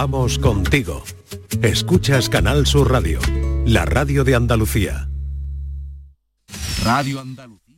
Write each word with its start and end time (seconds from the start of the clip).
Vamos 0.00 0.38
contigo. 0.38 1.02
Escuchas 1.60 2.28
Canal 2.28 2.68
Sur 2.68 2.92
Radio, 2.92 3.18
la 3.66 3.84
radio 3.84 4.22
de 4.22 4.36
Andalucía. 4.36 5.08
Radio 6.84 7.18
Andalucía. 7.18 7.74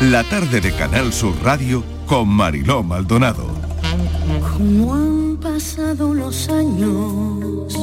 La 0.00 0.22
tarde 0.22 0.60
de 0.60 0.72
Canal 0.76 1.12
Sur 1.12 1.34
Radio 1.42 1.82
con 2.06 2.28
Mariló 2.28 2.84
Maldonado. 2.84 3.61
Cómo 4.40 4.94
han 4.94 5.36
pasado 5.36 6.14
los 6.14 6.48
años, 6.48 7.74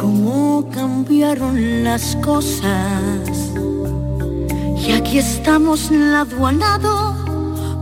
cómo 0.00 0.68
cambiaron 0.72 1.84
las 1.84 2.16
cosas. 2.16 3.52
Y 4.76 4.92
aquí 4.92 5.18
estamos 5.18 5.90
lado 5.90 6.46
a 6.46 6.52
lado, 6.52 7.14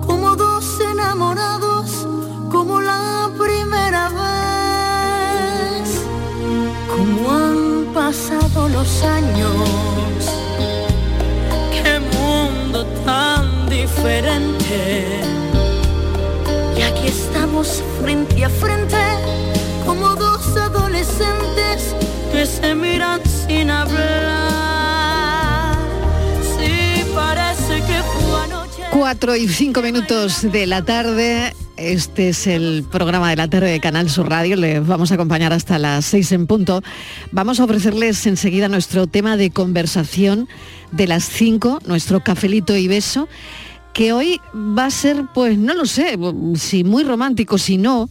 como 0.06 0.36
dos 0.36 0.64
enamorados, 0.92 2.06
como 2.50 2.80
la 2.80 3.30
primera 3.38 4.08
vez. 4.10 5.88
Cómo 6.94 7.30
han 7.30 7.94
pasado 7.94 8.68
los 8.68 9.02
años, 9.02 9.54
qué 11.72 12.00
mundo 12.00 12.84
tan 13.04 13.68
diferente. 13.68 15.47
Estamos 17.60 17.82
frente 18.00 18.44
a 18.44 18.48
frente, 18.48 18.96
como 19.84 20.14
dos 20.14 20.56
adolescentes 20.56 21.92
que 22.30 22.46
se 22.46 22.72
miran 22.76 23.20
sin 23.26 23.68
hablar. 23.68 24.06
Sí, 26.56 27.02
parece 27.12 27.82
que 27.82 28.00
fue 28.04 28.42
anoche. 28.44 28.82
4 28.92 29.36
y 29.36 29.48
5 29.48 29.82
minutos 29.82 30.42
de 30.52 30.68
la 30.68 30.84
tarde. 30.84 31.52
Este 31.76 32.28
es 32.28 32.46
el 32.46 32.84
programa 32.88 33.30
de 33.30 33.36
la 33.36 33.48
tarde 33.48 33.72
de 33.72 33.80
Canal 33.80 34.08
Sur 34.08 34.28
Radio. 34.30 34.54
Les 34.54 34.86
vamos 34.86 35.10
a 35.10 35.14
acompañar 35.14 35.52
hasta 35.52 35.80
las 35.80 36.04
6 36.04 36.30
en 36.32 36.46
punto. 36.46 36.82
Vamos 37.32 37.58
a 37.58 37.64
ofrecerles 37.64 38.24
enseguida 38.28 38.68
nuestro 38.68 39.08
tema 39.08 39.36
de 39.36 39.50
conversación 39.50 40.48
de 40.92 41.08
las 41.08 41.24
5, 41.24 41.80
nuestro 41.86 42.20
cafelito 42.20 42.76
y 42.76 42.86
beso, 42.88 43.28
que 43.92 44.12
hoy 44.12 44.40
va 44.54 44.86
a 44.86 44.90
ser, 44.90 45.24
pues 45.34 45.58
no 45.58 45.74
lo 45.74 45.86
sé, 45.86 46.18
si 46.54 46.84
muy 46.84 47.04
romántico, 47.04 47.58
si 47.58 47.78
no, 47.78 48.08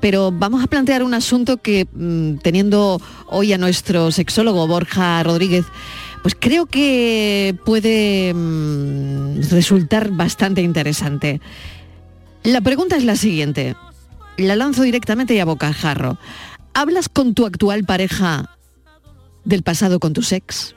pero 0.00 0.30
vamos 0.32 0.62
a 0.62 0.68
plantear 0.68 1.02
un 1.02 1.14
asunto 1.14 1.58
que 1.58 1.86
mm, 1.92 2.38
teniendo 2.38 3.00
hoy 3.26 3.52
a 3.52 3.58
nuestro 3.58 4.10
sexólogo 4.12 4.66
Borja 4.66 5.22
Rodríguez, 5.22 5.66
pues 6.22 6.36
creo 6.38 6.66
que 6.66 7.56
puede 7.64 8.32
mm, 8.34 9.50
resultar 9.50 10.10
bastante 10.10 10.62
interesante. 10.62 11.40
La 12.44 12.60
pregunta 12.60 12.96
es 12.96 13.04
la 13.04 13.16
siguiente, 13.16 13.76
la 14.36 14.56
lanzo 14.56 14.82
directamente 14.82 15.34
y 15.34 15.40
a 15.40 15.44
bocajarro. 15.44 16.18
¿Hablas 16.74 17.08
con 17.08 17.34
tu 17.34 17.44
actual 17.44 17.84
pareja 17.84 18.56
del 19.44 19.62
pasado 19.62 19.98
con 19.98 20.12
tu 20.12 20.22
ex? 20.30 20.74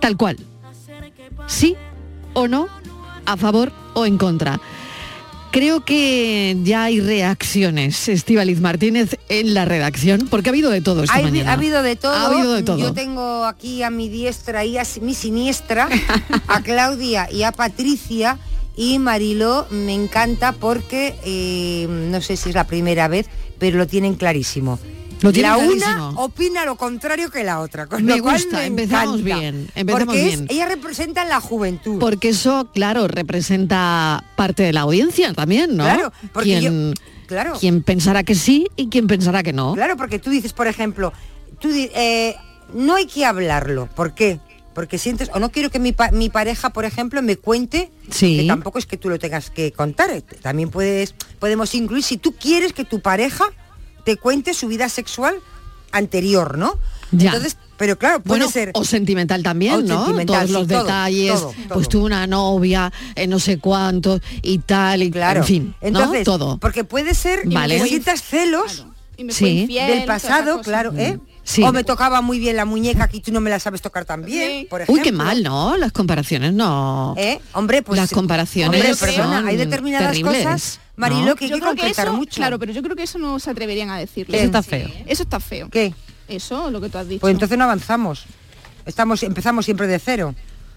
Tal 0.00 0.16
cual. 0.16 0.36
¿Sí 1.46 1.76
o 2.34 2.48
no? 2.48 2.68
¿A 3.26 3.36
favor 3.36 3.72
o 3.94 4.06
en 4.06 4.18
contra? 4.18 4.60
Creo 5.50 5.80
que 5.82 6.56
ya 6.62 6.84
hay 6.84 7.00
reacciones, 7.00 8.08
Estíbaliz 8.08 8.60
Martínez, 8.60 9.16
en 9.30 9.54
la 9.54 9.64
redacción, 9.64 10.28
porque 10.30 10.50
ha 10.50 10.52
habido 10.52 10.70
de 10.70 10.82
todo 10.82 11.04
esta 11.04 11.16
Hay- 11.16 11.24
mañana. 11.24 11.50
ha 11.50 11.54
habido 11.54 11.82
de 11.82 11.96
todo. 11.96 12.12
Ha 12.12 12.26
habido 12.26 12.52
de 12.52 12.62
todo. 12.62 12.78
Yo 12.78 12.92
tengo 12.92 13.46
aquí 13.46 13.82
a 13.82 13.88
mi 13.90 14.08
diestra 14.10 14.64
y 14.66 14.76
a 14.76 14.82
mi 15.00 15.14
siniestra, 15.14 15.88
a 16.48 16.60
Claudia 16.62 17.28
y 17.32 17.42
a 17.44 17.52
Patricia. 17.52 18.38
Y 18.76 18.98
Mariló 19.00 19.66
me 19.70 19.92
encanta 19.94 20.52
porque, 20.52 21.16
eh, 21.24 21.88
no 21.88 22.20
sé 22.20 22.36
si 22.36 22.50
es 22.50 22.54
la 22.54 22.66
primera 22.68 23.08
vez, 23.08 23.26
pero 23.58 23.76
lo 23.78 23.86
tienen 23.88 24.14
clarísimo. 24.14 24.78
Lo 25.20 25.30
la 25.30 25.54
clarísimo. 25.56 25.74
una 26.10 26.20
opina 26.20 26.64
lo 26.64 26.76
contrario 26.76 27.30
que 27.30 27.42
la 27.44 27.60
otra. 27.60 27.86
Con 27.86 28.04
Me 28.04 28.16
lo 28.16 28.22
cual 28.22 28.42
me 28.52 28.66
empezamos 28.66 29.20
encanta. 29.20 29.38
bien, 29.40 29.70
empezamos 29.74 30.04
porque 30.06 30.28
es- 30.28 30.36
bien. 30.40 30.46
ella 30.50 30.66
representa 30.66 31.24
la 31.24 31.40
juventud. 31.40 31.98
Porque 31.98 32.28
eso, 32.30 32.68
claro, 32.72 33.08
representa 33.08 34.24
parte 34.36 34.62
de 34.62 34.72
la 34.72 34.82
audiencia 34.82 35.32
también, 35.34 35.76
¿no? 35.76 35.84
Claro, 35.84 36.12
porque 36.32 36.58
quien, 36.58 36.94
Claro. 37.26 37.54
quien 37.58 37.82
pensará 37.82 38.22
que 38.22 38.34
sí 38.34 38.66
y 38.76 38.88
quien 38.88 39.06
pensará 39.06 39.42
que 39.42 39.52
no. 39.52 39.74
Claro, 39.74 39.96
porque 39.96 40.18
tú 40.18 40.30
dices, 40.30 40.52
por 40.52 40.66
ejemplo, 40.68 41.12
tú 41.60 41.68
eh, 41.72 42.36
no 42.74 42.94
hay 42.94 43.06
que 43.06 43.24
hablarlo. 43.24 43.88
¿Por 43.94 44.14
qué? 44.14 44.40
Porque 44.74 44.98
sientes, 44.98 45.28
o 45.34 45.40
no 45.40 45.50
quiero 45.50 45.70
que 45.70 45.80
mi, 45.80 45.90
pa- 45.90 46.12
mi 46.12 46.28
pareja, 46.28 46.70
por 46.70 46.84
ejemplo, 46.84 47.20
me 47.22 47.36
cuente, 47.36 47.90
Sí. 48.10 48.36
que 48.36 48.46
tampoco 48.46 48.78
es 48.78 48.86
que 48.86 48.96
tú 48.96 49.08
lo 49.08 49.18
tengas 49.18 49.50
que 49.50 49.72
contar. 49.72 50.22
También 50.42 50.70
puedes, 50.70 51.14
podemos 51.40 51.74
incluir, 51.74 52.04
si 52.04 52.16
tú 52.16 52.32
quieres 52.36 52.72
que 52.72 52.84
tu 52.84 53.00
pareja 53.00 53.46
te 54.04 54.16
cuente 54.16 54.54
su 54.54 54.68
vida 54.68 54.88
sexual 54.88 55.36
anterior, 55.92 56.58
¿no? 56.58 56.78
Ya. 57.10 57.28
Entonces, 57.30 57.56
pero 57.78 57.96
claro, 57.96 58.20
puede 58.20 58.40
Bueno, 58.40 58.50
ser. 58.52 58.70
o 58.74 58.84
sentimental 58.84 59.42
también, 59.42 59.74
O 59.74 59.82
¿no? 59.82 60.04
sentimental, 60.04 60.46
Todos 60.48 60.50
los 60.50 60.68
sí, 60.68 60.74
detalles, 60.74 61.32
todo, 61.40 61.52
todo. 61.52 61.74
pues 61.74 61.88
tuve 61.88 62.04
una 62.04 62.26
novia, 62.26 62.92
eh, 63.14 63.26
no 63.26 63.38
sé 63.38 63.58
cuánto 63.58 64.20
y 64.42 64.58
tal, 64.58 65.02
y 65.02 65.10
Claro. 65.10 65.40
en 65.40 65.46
fin, 65.46 65.74
¿no? 65.80 65.88
Entonces, 65.88 66.24
Todo. 66.24 66.58
porque 66.58 66.84
puede 66.84 67.14
ser 67.14 67.48
Vale. 67.48 67.78
que 67.80 67.86
sientas 67.88 68.22
celos 68.22 68.86
Y 69.16 69.24
me 69.24 69.32
Sí. 69.32 69.66
del 69.66 70.04
pasado, 70.04 70.60
claro, 70.60 70.92
¿eh? 70.96 71.18
Sí. 71.48 71.62
O 71.62 71.72
me 71.72 71.82
tocaba 71.82 72.20
muy 72.20 72.38
bien 72.38 72.56
la 72.56 72.66
muñeca 72.66 73.08
que 73.08 73.20
tú 73.20 73.32
no 73.32 73.40
me 73.40 73.48
la 73.48 73.58
sabes 73.58 73.80
tocar 73.80 74.04
tan 74.04 74.22
bien, 74.22 74.50
Sí. 74.60 74.66
por 74.68 74.82
ejemplo. 74.82 75.00
Uy, 75.00 75.02
qué 75.02 75.12
mal, 75.12 75.42
¿no? 75.42 75.78
Las 75.78 75.92
comparaciones, 75.92 76.52
no. 76.52 77.14
¿Eh? 77.16 77.40
Hombre, 77.54 77.80
pues 77.80 77.98
Las 77.98 78.10
comparaciones 78.10 78.82
hombre, 78.84 78.94
perdona, 79.14 79.38
son 79.38 79.48
hay 79.48 79.56
determinadas 79.56 80.10
terribles, 80.12 80.42
cosas, 80.44 80.80
¿no? 80.96 81.00
Marilo, 81.00 81.36
que 81.36 81.44
hay 81.46 81.50
Yo 81.50 81.56
que 81.56 81.62
creo 81.62 81.74
que 81.74 81.88
eso, 81.88 82.12
mucho. 82.12 82.36
claro, 82.36 82.58
pero 82.58 82.72
yo 82.72 82.82
creo 82.82 82.94
que 82.94 83.04
eso 83.04 83.18
no 83.18 83.38
se 83.38 83.48
atreverían 83.48 83.88
a 83.88 83.96
decirlo. 83.98 84.36
Eso 84.36 84.44
está 84.44 84.62
feo. 84.62 84.90
Eso 85.06 85.22
está 85.22 85.40
feo. 85.40 85.70
¿Qué? 85.70 85.94
Eso, 86.28 86.70
lo 86.70 86.82
que 86.82 86.90
tú 86.90 86.98
has 86.98 87.08
dicho. 87.08 87.20
Pues 87.22 87.32
entonces 87.32 87.56
no 87.56 87.64
avanzamos. 87.64 88.26
Estamos, 88.84 89.22
empezamos 89.22 89.64
siempre 89.64 89.86
de 89.86 89.98
cero. 89.98 90.34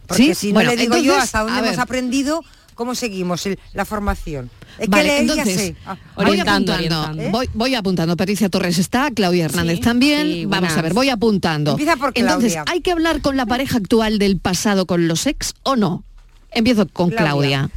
Porque 0.08 0.24
¿Sí? 0.24 0.36
si 0.36 0.48
no 0.48 0.54
Bueno, 0.54 0.72
le 0.72 0.78
digo 0.78 0.96
yo 0.96 1.02
entonces, 1.16 1.24
hasta 1.26 1.40
dónde 1.42 1.60
hemos 1.60 1.72
ver. 1.72 1.80
aprendido, 1.82 2.46
cómo 2.76 2.96
seguimos 2.96 3.46
el- 3.46 3.60
la 3.74 3.86
formación. 3.86 4.50
Es 4.80 4.88
Vale, 4.90 5.10
que 5.10 5.18
entonces, 5.20 5.56
sé. 5.56 5.76
Ah, 5.86 5.98
voy 6.16 6.40
apuntando, 6.40 6.74
orientando. 6.74 7.30
Voy, 7.30 7.50
voy 7.54 7.76
apuntando. 7.76 8.18
Patricia 8.18 8.50
Torres 8.50 8.78
está, 8.78 9.12
Claudia 9.12 9.46
Hernández 9.46 9.78
Sí, 9.78 9.82
también. 9.82 10.28
sí, 10.28 10.46
Vamos 10.46 10.72
a 10.78 10.82
ver, 10.82 10.94
voy 10.94 11.10
apuntando. 11.10 11.72
Empieza 11.72 11.96
por 11.98 12.12
Entonces, 12.16 12.54
Claudia. 12.54 12.72
¿hay 12.72 12.82
que 12.82 12.92
hablar 12.92 13.22
con 13.22 13.38
la 13.38 13.46
pareja 13.46 13.78
actual 13.78 14.18
del 14.20 14.38
pasado 14.40 14.86
con 14.86 15.08
los 15.08 15.28
ex 15.28 15.54
o 15.64 15.76
no? 15.76 16.04
Empiezo 16.52 16.88
con 16.88 17.10
Claudia. 17.10 17.70
Claudia. 17.70 17.72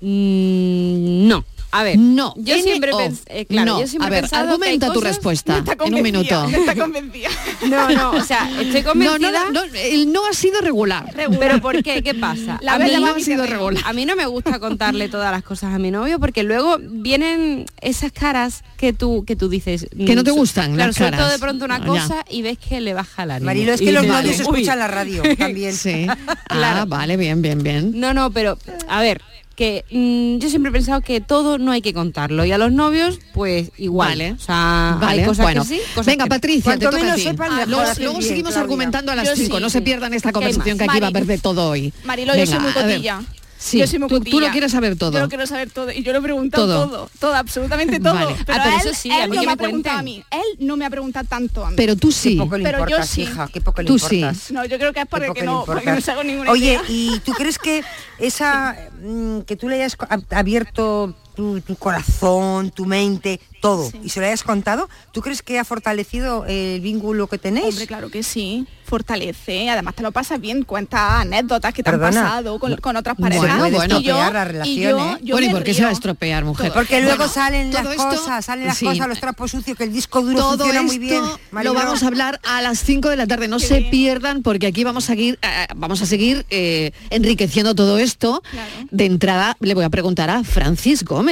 Mm, 0.00 1.28
no. 1.28 1.44
A 1.78 1.82
ver, 1.82 1.98
No. 1.98 2.34
yo 2.36 2.54
N 2.54 2.62
siempre 2.62 2.90
eh, 3.28 3.44
claro, 3.46 3.72
No. 3.74 3.80
yo 3.80 3.86
siempre 3.86 4.06
A 4.14 4.18
he 4.18 4.22
ver, 4.22 4.30
hay 4.32 4.38
argumenta 4.40 4.92
tu 4.92 5.00
respuesta 5.00 5.62
No 5.78 5.84
en 5.86 5.94
un 5.94 6.02
minuto. 6.02 6.48
No 6.48 6.56
está 6.56 6.74
convencida. 6.74 7.28
No, 7.68 7.90
no, 7.90 8.10
o 8.12 8.22
sea, 8.22 8.48
estoy 8.60 8.82
No, 8.82 8.88
convencida. 8.90 9.44
no, 9.46 9.50
no, 9.52 9.62
el 9.74 10.12
no 10.12 10.26
ha 10.26 10.32
sido 10.32 10.60
regular. 10.60 11.12
Pero 11.38 11.60
¿por 11.60 11.82
qué? 11.82 12.02
¿Qué 12.02 12.14
pasa? 12.14 12.58
La 12.62 12.74
a, 12.74 12.78
verdad 12.78 12.98
mí, 12.98 13.04
no 13.04 13.10
ha 13.14 13.20
sido 13.20 13.46
regular. 13.46 13.82
a 13.86 13.92
mí 13.92 14.04
no 14.06 14.14
me 14.16 14.26
gusta 14.26 14.58
contarle 14.60 15.08
todas 15.08 15.32
las 15.32 15.42
cosas 15.42 15.74
a 15.74 15.78
mi 15.78 15.90
novio 15.90 16.18
porque 16.20 16.42
luego 16.42 16.78
vienen 16.80 17.66
esas 17.80 18.12
caras 18.12 18.62
que 18.76 18.92
tú 18.92 19.24
que 19.26 19.36
tú 19.36 19.48
dices 19.48 19.86
Que 20.06 20.14
no 20.14 20.22
te 20.24 20.30
gustan 20.30 20.74
claro, 20.74 20.88
las 20.88 20.96
suelto 20.96 21.16
caras. 21.18 21.32
de 21.32 21.38
pronto 21.38 21.64
una 21.64 21.78
Ya. 21.80 21.86
cosa 21.86 22.24
y 22.30 22.42
ves 22.42 22.58
que 22.58 22.80
le 22.80 22.94
baja 22.94 23.26
la. 23.26 23.40
Marilo, 23.40 23.72
es 23.72 23.80
Y 23.80 23.86
que 23.86 23.92
los 23.92 24.02
dices, 24.02 24.16
novios 24.16 24.38
vale, 24.38 24.48
uy. 24.50 24.56
escuchan 24.60 24.78
la 24.78 24.88
radio 24.88 25.22
también. 25.38 25.72
Sí. 25.74 26.06
Ah, 26.08 26.16
Claro. 26.48 26.86
vale, 26.86 27.16
bien, 27.16 27.42
bien, 27.42 27.62
bien. 27.62 27.92
No, 27.98 28.14
no, 28.14 28.30
pero 28.30 28.58
a 28.88 29.00
ver, 29.00 29.20
que 29.56 29.84
mm, 29.90 30.38
yo 30.38 30.48
siempre 30.50 30.70
he 30.70 30.72
pensado 30.72 31.00
que 31.00 31.20
todo 31.20 31.58
no 31.58 31.72
hay 31.72 31.80
que 31.82 31.92
contarlo 31.94 32.44
y 32.44 32.52
a 32.52 32.58
los 32.58 32.70
novios 32.72 33.18
pues 33.34 33.70
igual. 33.78 34.10
Vale. 34.10 34.32
O 34.32 34.38
sea, 34.38 34.98
Vale, 35.00 35.22
hay 35.22 35.26
cosas 35.26 35.44
bueno. 35.44 35.62
que 35.62 35.68
sí, 35.68 35.80
cosas 35.94 36.06
Venga, 36.06 36.24
que. 36.24 36.30
Patricia, 36.30 36.78
te 36.78 36.84
toca 36.86 37.12
a 37.12 37.14
ti. 37.16 37.22
sepan, 37.22 37.50
Ah, 37.52 37.64
luego 37.66 37.82
hacen 37.82 38.04
luego 38.04 38.18
bien, 38.18 38.28
seguimos 38.28 38.50
Claudia. 38.52 38.62
argumentando 38.62 39.12
a 39.12 39.14
las 39.16 39.28
Yo 39.28 39.36
5. 39.36 39.56
sí, 39.56 39.62
no 39.62 39.70
se 39.70 39.80
pierdan 39.82 40.14
esta 40.14 40.28
¿Qué 40.28 40.32
conversación 40.34 40.78
que 40.78 40.84
aquí 40.84 41.00
va 41.00 41.08
a 41.08 41.10
de 41.10 41.38
todo 41.38 41.70
hoy. 41.70 41.92
Marilo, 42.04 42.36
yo 42.36 42.46
soy 42.46 42.58
muy 42.60 42.72
cotilla. 42.72 43.22
Sí, 43.58 43.78
yo 43.78 43.86
soy 43.86 43.98
muy 43.98 44.08
tú, 44.08 44.20
tú 44.20 44.38
lo 44.40 44.48
quieres 44.50 44.70
saber 44.72 44.96
todo. 44.96 45.12
Yo 45.12 45.20
lo 45.20 45.28
quiero 45.28 45.46
saber 45.46 45.70
todo 45.70 45.90
y 45.90 46.02
yo 46.02 46.12
lo 46.12 46.18
he 46.18 46.22
preguntado 46.22 46.66
Todo. 46.66 46.88
todo, 46.88 47.10
todo, 47.18 47.34
absolutamente 47.34 47.98
todo. 48.00 48.14
Vale. 48.14 48.36
Pero, 48.46 48.58
Ah, 48.58 48.62
pero 48.64 48.76
él, 48.76 48.80
eso 48.88 48.94
sí, 49.00 49.10
él 49.10 49.22
a 49.22 49.26
mí 49.26 49.36
no 49.36 49.40
que 49.40 49.46
me 49.46 49.52
ha 49.52 49.56
me 49.56 49.62
preguntado 49.62 49.98
a 49.98 50.02
mí. 50.02 50.24
Él 50.30 50.66
no 50.66 50.76
me 50.76 50.84
ha 50.84 50.90
preguntado 50.90 51.26
tanto 51.28 51.64
a 51.64 51.70
mí. 51.70 51.76
Pero 51.76 51.96
tú 51.96 52.08
Qué 52.08 52.14
sí. 52.14 52.36
poco 52.36 52.58
le 52.58 52.64
Pero 52.64 52.78
yo 52.78 52.84
importas, 52.84 53.08
sí. 53.08 53.22
hija, 53.22 53.48
qué 53.52 53.60
poco 53.60 53.82
le 53.82 53.86
Tú 53.88 53.98
sí. 53.98 54.16
importas. 54.16 54.50
No, 54.52 54.64
yo 54.66 54.78
creo 54.78 54.92
que 54.92 55.00
es 55.00 55.06
porque 55.06 55.32
que 55.32 55.42
no, 55.42 55.64
porque 55.64 55.90
no 55.90 56.00
se 56.00 56.10
hago 56.12 56.22
ninguna 56.24 56.50
Oye, 56.50 56.66
idea. 56.72 56.82
¿y 56.88 57.18
tú 57.20 57.32
crees 57.32 57.58
que 57.58 57.82
esa 58.18 58.76
mm, 59.02 59.40
que 59.40 59.56
tú 59.56 59.68
le 59.68 59.76
hayas 59.76 59.96
abierto 60.30 61.14
tu, 61.36 61.60
tu 61.60 61.76
corazón, 61.76 62.70
tu 62.70 62.86
mente, 62.86 63.38
todo, 63.60 63.90
y 64.02 64.08
se 64.08 64.20
lo 64.20 64.26
hayas 64.26 64.42
contado, 64.42 64.88
¿tú 65.12 65.20
crees 65.20 65.42
que 65.42 65.58
ha 65.58 65.64
fortalecido 65.64 66.44
el 66.46 66.80
vínculo 66.80 67.26
que 67.28 67.38
tenéis? 67.38 67.66
Hombre, 67.68 67.86
claro 67.86 68.10
que 68.10 68.22
sí, 68.22 68.66
fortalece, 68.84 69.68
además 69.70 69.94
te 69.94 70.02
lo 70.02 70.12
pasas 70.12 70.40
bien, 70.40 70.62
cuentas 70.62 71.00
anécdotas 71.22 71.74
que 71.74 71.82
te 71.82 71.90
Perdona. 71.90 72.06
han 72.20 72.24
pasado 72.26 72.58
con, 72.58 72.76
con 72.76 72.96
otras 72.96 73.16
parejas. 73.16 73.58
Bueno, 73.58 73.76
bueno. 73.76 73.96
estropear 73.98 74.32
la 74.32 74.42
y 74.42 74.46
relación, 74.46 74.76
yo, 74.98 74.98
¿eh? 75.12 75.18
yo 75.22 75.34
bueno, 75.34 75.48
¿y 75.48 75.50
por 75.50 75.64
qué 75.64 75.74
se 75.74 75.82
va 75.82 75.88
a 75.90 75.92
estropear, 75.92 76.44
mujer? 76.44 76.72
Porque 76.72 77.00
luego 77.00 77.16
Bueno, 77.18 77.32
salen 77.32 77.72
las 77.72 77.86
esto- 77.86 78.08
cosas, 78.08 78.44
salen 78.44 78.66
las 78.66 78.78
sí. 78.78 78.86
cosas, 78.86 79.08
los 79.08 79.20
trapos 79.20 79.50
sucios, 79.50 79.76
que 79.76 79.84
el 79.84 79.92
disco 79.92 80.22
duro 80.22 80.38
Todo 80.38 80.50
funciona 80.58 80.80
esto 80.80 80.86
muy 80.86 80.98
bien. 80.98 81.22
lo 81.62 81.74
vamos 81.74 82.02
a 82.02 82.06
hablar 82.06 82.40
a 82.44 82.62
las 82.62 82.78
5 82.80 83.08
de 83.10 83.16
la 83.16 83.26
tarde. 83.26 83.48
No 83.48 83.58
Qué 83.58 83.66
se 83.66 83.78
bien. 83.80 83.90
pierdan 83.90 84.42
porque 84.42 84.66
aquí 84.66 84.84
vamos 84.84 85.04
a 85.04 85.06
seguir, 85.08 85.38
eh, 85.42 85.66
vamos 85.76 86.00
a 86.02 86.06
seguir 86.06 86.46
eh, 86.50 86.92
enriqueciendo 87.10 87.74
todo 87.74 87.98
esto. 87.98 88.42
Claro. 88.50 88.70
De 88.90 89.04
entrada 89.06 89.56
le 89.60 89.74
voy 89.74 89.84
a 89.84 89.90
preguntar 89.90 90.30
a 90.30 90.44
Francis 90.44 91.04
Gómez, 91.04 91.25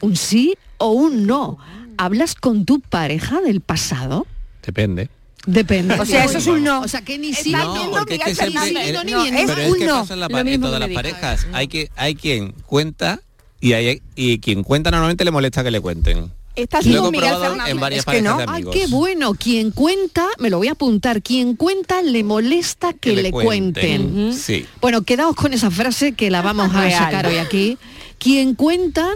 ¿un 0.00 0.16
sí 0.16 0.54
o 0.78 0.90
un 0.92 1.26
no? 1.26 1.58
¿Hablas 1.98 2.34
con 2.34 2.64
tu 2.64 2.80
pareja 2.80 3.40
del 3.40 3.60
pasado? 3.60 4.26
Depende. 4.64 5.08
Depende. 5.46 5.94
O 5.98 6.06
sea, 6.06 6.24
eso 6.24 6.38
es 6.38 6.46
un 6.46 6.62
no. 6.62 6.80
O 6.82 6.88
sea, 6.88 7.02
que 7.02 7.18
ni 7.18 7.34
sí 7.34 7.52
ni 7.52 7.62
no. 7.62 7.90
porque 7.90 8.14
es 8.14 8.20
que 8.38 8.46
Miguel 8.46 8.52
siempre... 8.52 8.84
Fernández. 8.84 8.94
No, 8.94 9.04
ni 9.04 9.12
No, 9.12 9.22
bien, 9.22 9.34
es 9.34 9.40
ni 9.40 9.46
Pero 9.48 9.60
es 9.60 9.66
que 9.66 9.72
un 9.80 9.86
no. 9.86 10.00
pasa 10.00 10.14
en, 10.14 10.20
la 10.20 10.26
Lo 10.28 10.32
pa- 10.32 10.40
en 10.40 10.46
mismo 10.46 10.66
todas 10.66 10.80
las 10.80 10.90
parejas. 10.90 11.46
Hay, 11.52 11.68
que, 11.68 11.90
hay 11.96 12.14
quien 12.14 12.52
cuenta 12.66 13.20
y, 13.60 13.72
hay, 13.72 14.00
y 14.14 14.38
quien 14.38 14.62
cuenta 14.62 14.90
normalmente 14.90 15.24
le 15.24 15.30
molesta 15.32 15.62
que 15.64 15.70
le 15.70 15.80
cuenten. 15.80 16.30
Está 16.54 16.80
Lo 16.82 16.90
he 16.92 16.96
comprobado 16.98 17.56
en 17.66 17.80
varias 17.80 18.00
Es 18.00 18.04
que 18.12 18.20
no. 18.22 18.36
parejas 18.36 18.46
de 18.46 18.52
Ay, 18.52 18.62
amigos. 18.62 18.76
qué 18.76 18.86
bueno. 18.88 19.34
Quien 19.34 19.70
cuenta, 19.70 20.26
me 20.38 20.50
lo 20.50 20.58
voy 20.58 20.68
a 20.68 20.72
apuntar, 20.72 21.22
quien 21.22 21.56
cuenta 21.56 22.02
le 22.02 22.22
molesta 22.24 22.92
que, 22.92 23.16
le, 23.16 23.30
cuenten. 23.30 24.34
Sí. 24.34 24.66
Bueno, 24.80 25.02
quedaos 25.02 25.34
con 25.34 25.52
esa 25.54 25.70
frase 25.70 26.12
que 26.12 26.30
la 26.30 26.42
vamos 26.42 26.70
a 26.74 26.90
sacar 26.90 27.26
hoy 27.26 27.38
aquí. 27.38 27.78
Quien 28.18 28.54
cuentan, 28.54 29.14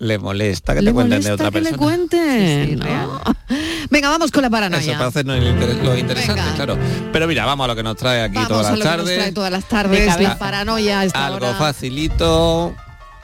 Le 0.00 0.16
molesta 0.18 0.74
que 0.74 0.80
le 0.82 0.90
te 0.90 0.94
cuenten 0.94 1.18
molesta 1.18 1.28
de 1.28 1.34
otra 1.34 1.50
que 1.50 1.60
le 1.60 1.70
persona. 1.70 1.78
cuenten. 1.84 2.66
Sí, 2.66 2.70
sí, 2.70 2.76
¿no? 2.76 3.20
Venga, 3.90 4.08
vamos 4.10 4.30
con 4.30 4.42
la 4.42 4.46
Eso 4.48 4.52
paranoia. 4.52 4.92
para 4.92 5.08
hacernos 5.08 5.38
lo 5.82 5.98
interesante, 5.98 6.40
Venga. 6.40 6.54
claro. 6.54 6.78
Pero 7.12 7.26
mira, 7.26 7.44
vamos 7.46 7.64
a 7.64 7.68
lo 7.68 7.74
que 7.76 7.82
nos 7.82 7.96
trae 7.96 8.22
aquí 8.22 8.34
Vamos 8.34 8.48
todas 8.48 8.66
a 8.66 8.70
las 8.70 8.78
lo 8.78 8.84
que 8.84 8.90
nos 8.90 8.96
tardes. 8.98 9.18
trae 9.18 9.32
todas 9.32 9.50
las 9.50 9.64
tardes, 9.68 10.20
la 10.20 10.38
paranoia 10.38 11.04
esta 11.04 11.26
Algo 11.26 11.46
hora. 11.48 11.54
facilito. 11.58 12.74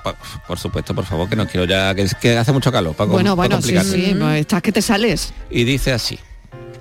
Por, 0.02 0.16
por 0.48 0.58
supuesto, 0.58 0.94
por 0.94 1.04
favor, 1.04 1.28
que 1.28 1.36
no 1.36 1.46
quiero 1.46 1.64
ya, 1.64 1.94
que 1.94 2.02
es 2.02 2.14
que 2.16 2.36
hace 2.36 2.52
mucho 2.52 2.70
calor 2.72 2.94
para, 2.94 3.08
Bueno, 3.10 3.36
para 3.36 3.56
bueno, 3.56 3.62
sí, 3.62 3.78
sí, 3.90 4.14
pues 4.18 4.40
estás 4.40 4.60
que 4.60 4.72
te 4.72 4.82
sales. 4.82 5.32
Y 5.50 5.62
dice 5.64 5.92
así, 5.92 6.18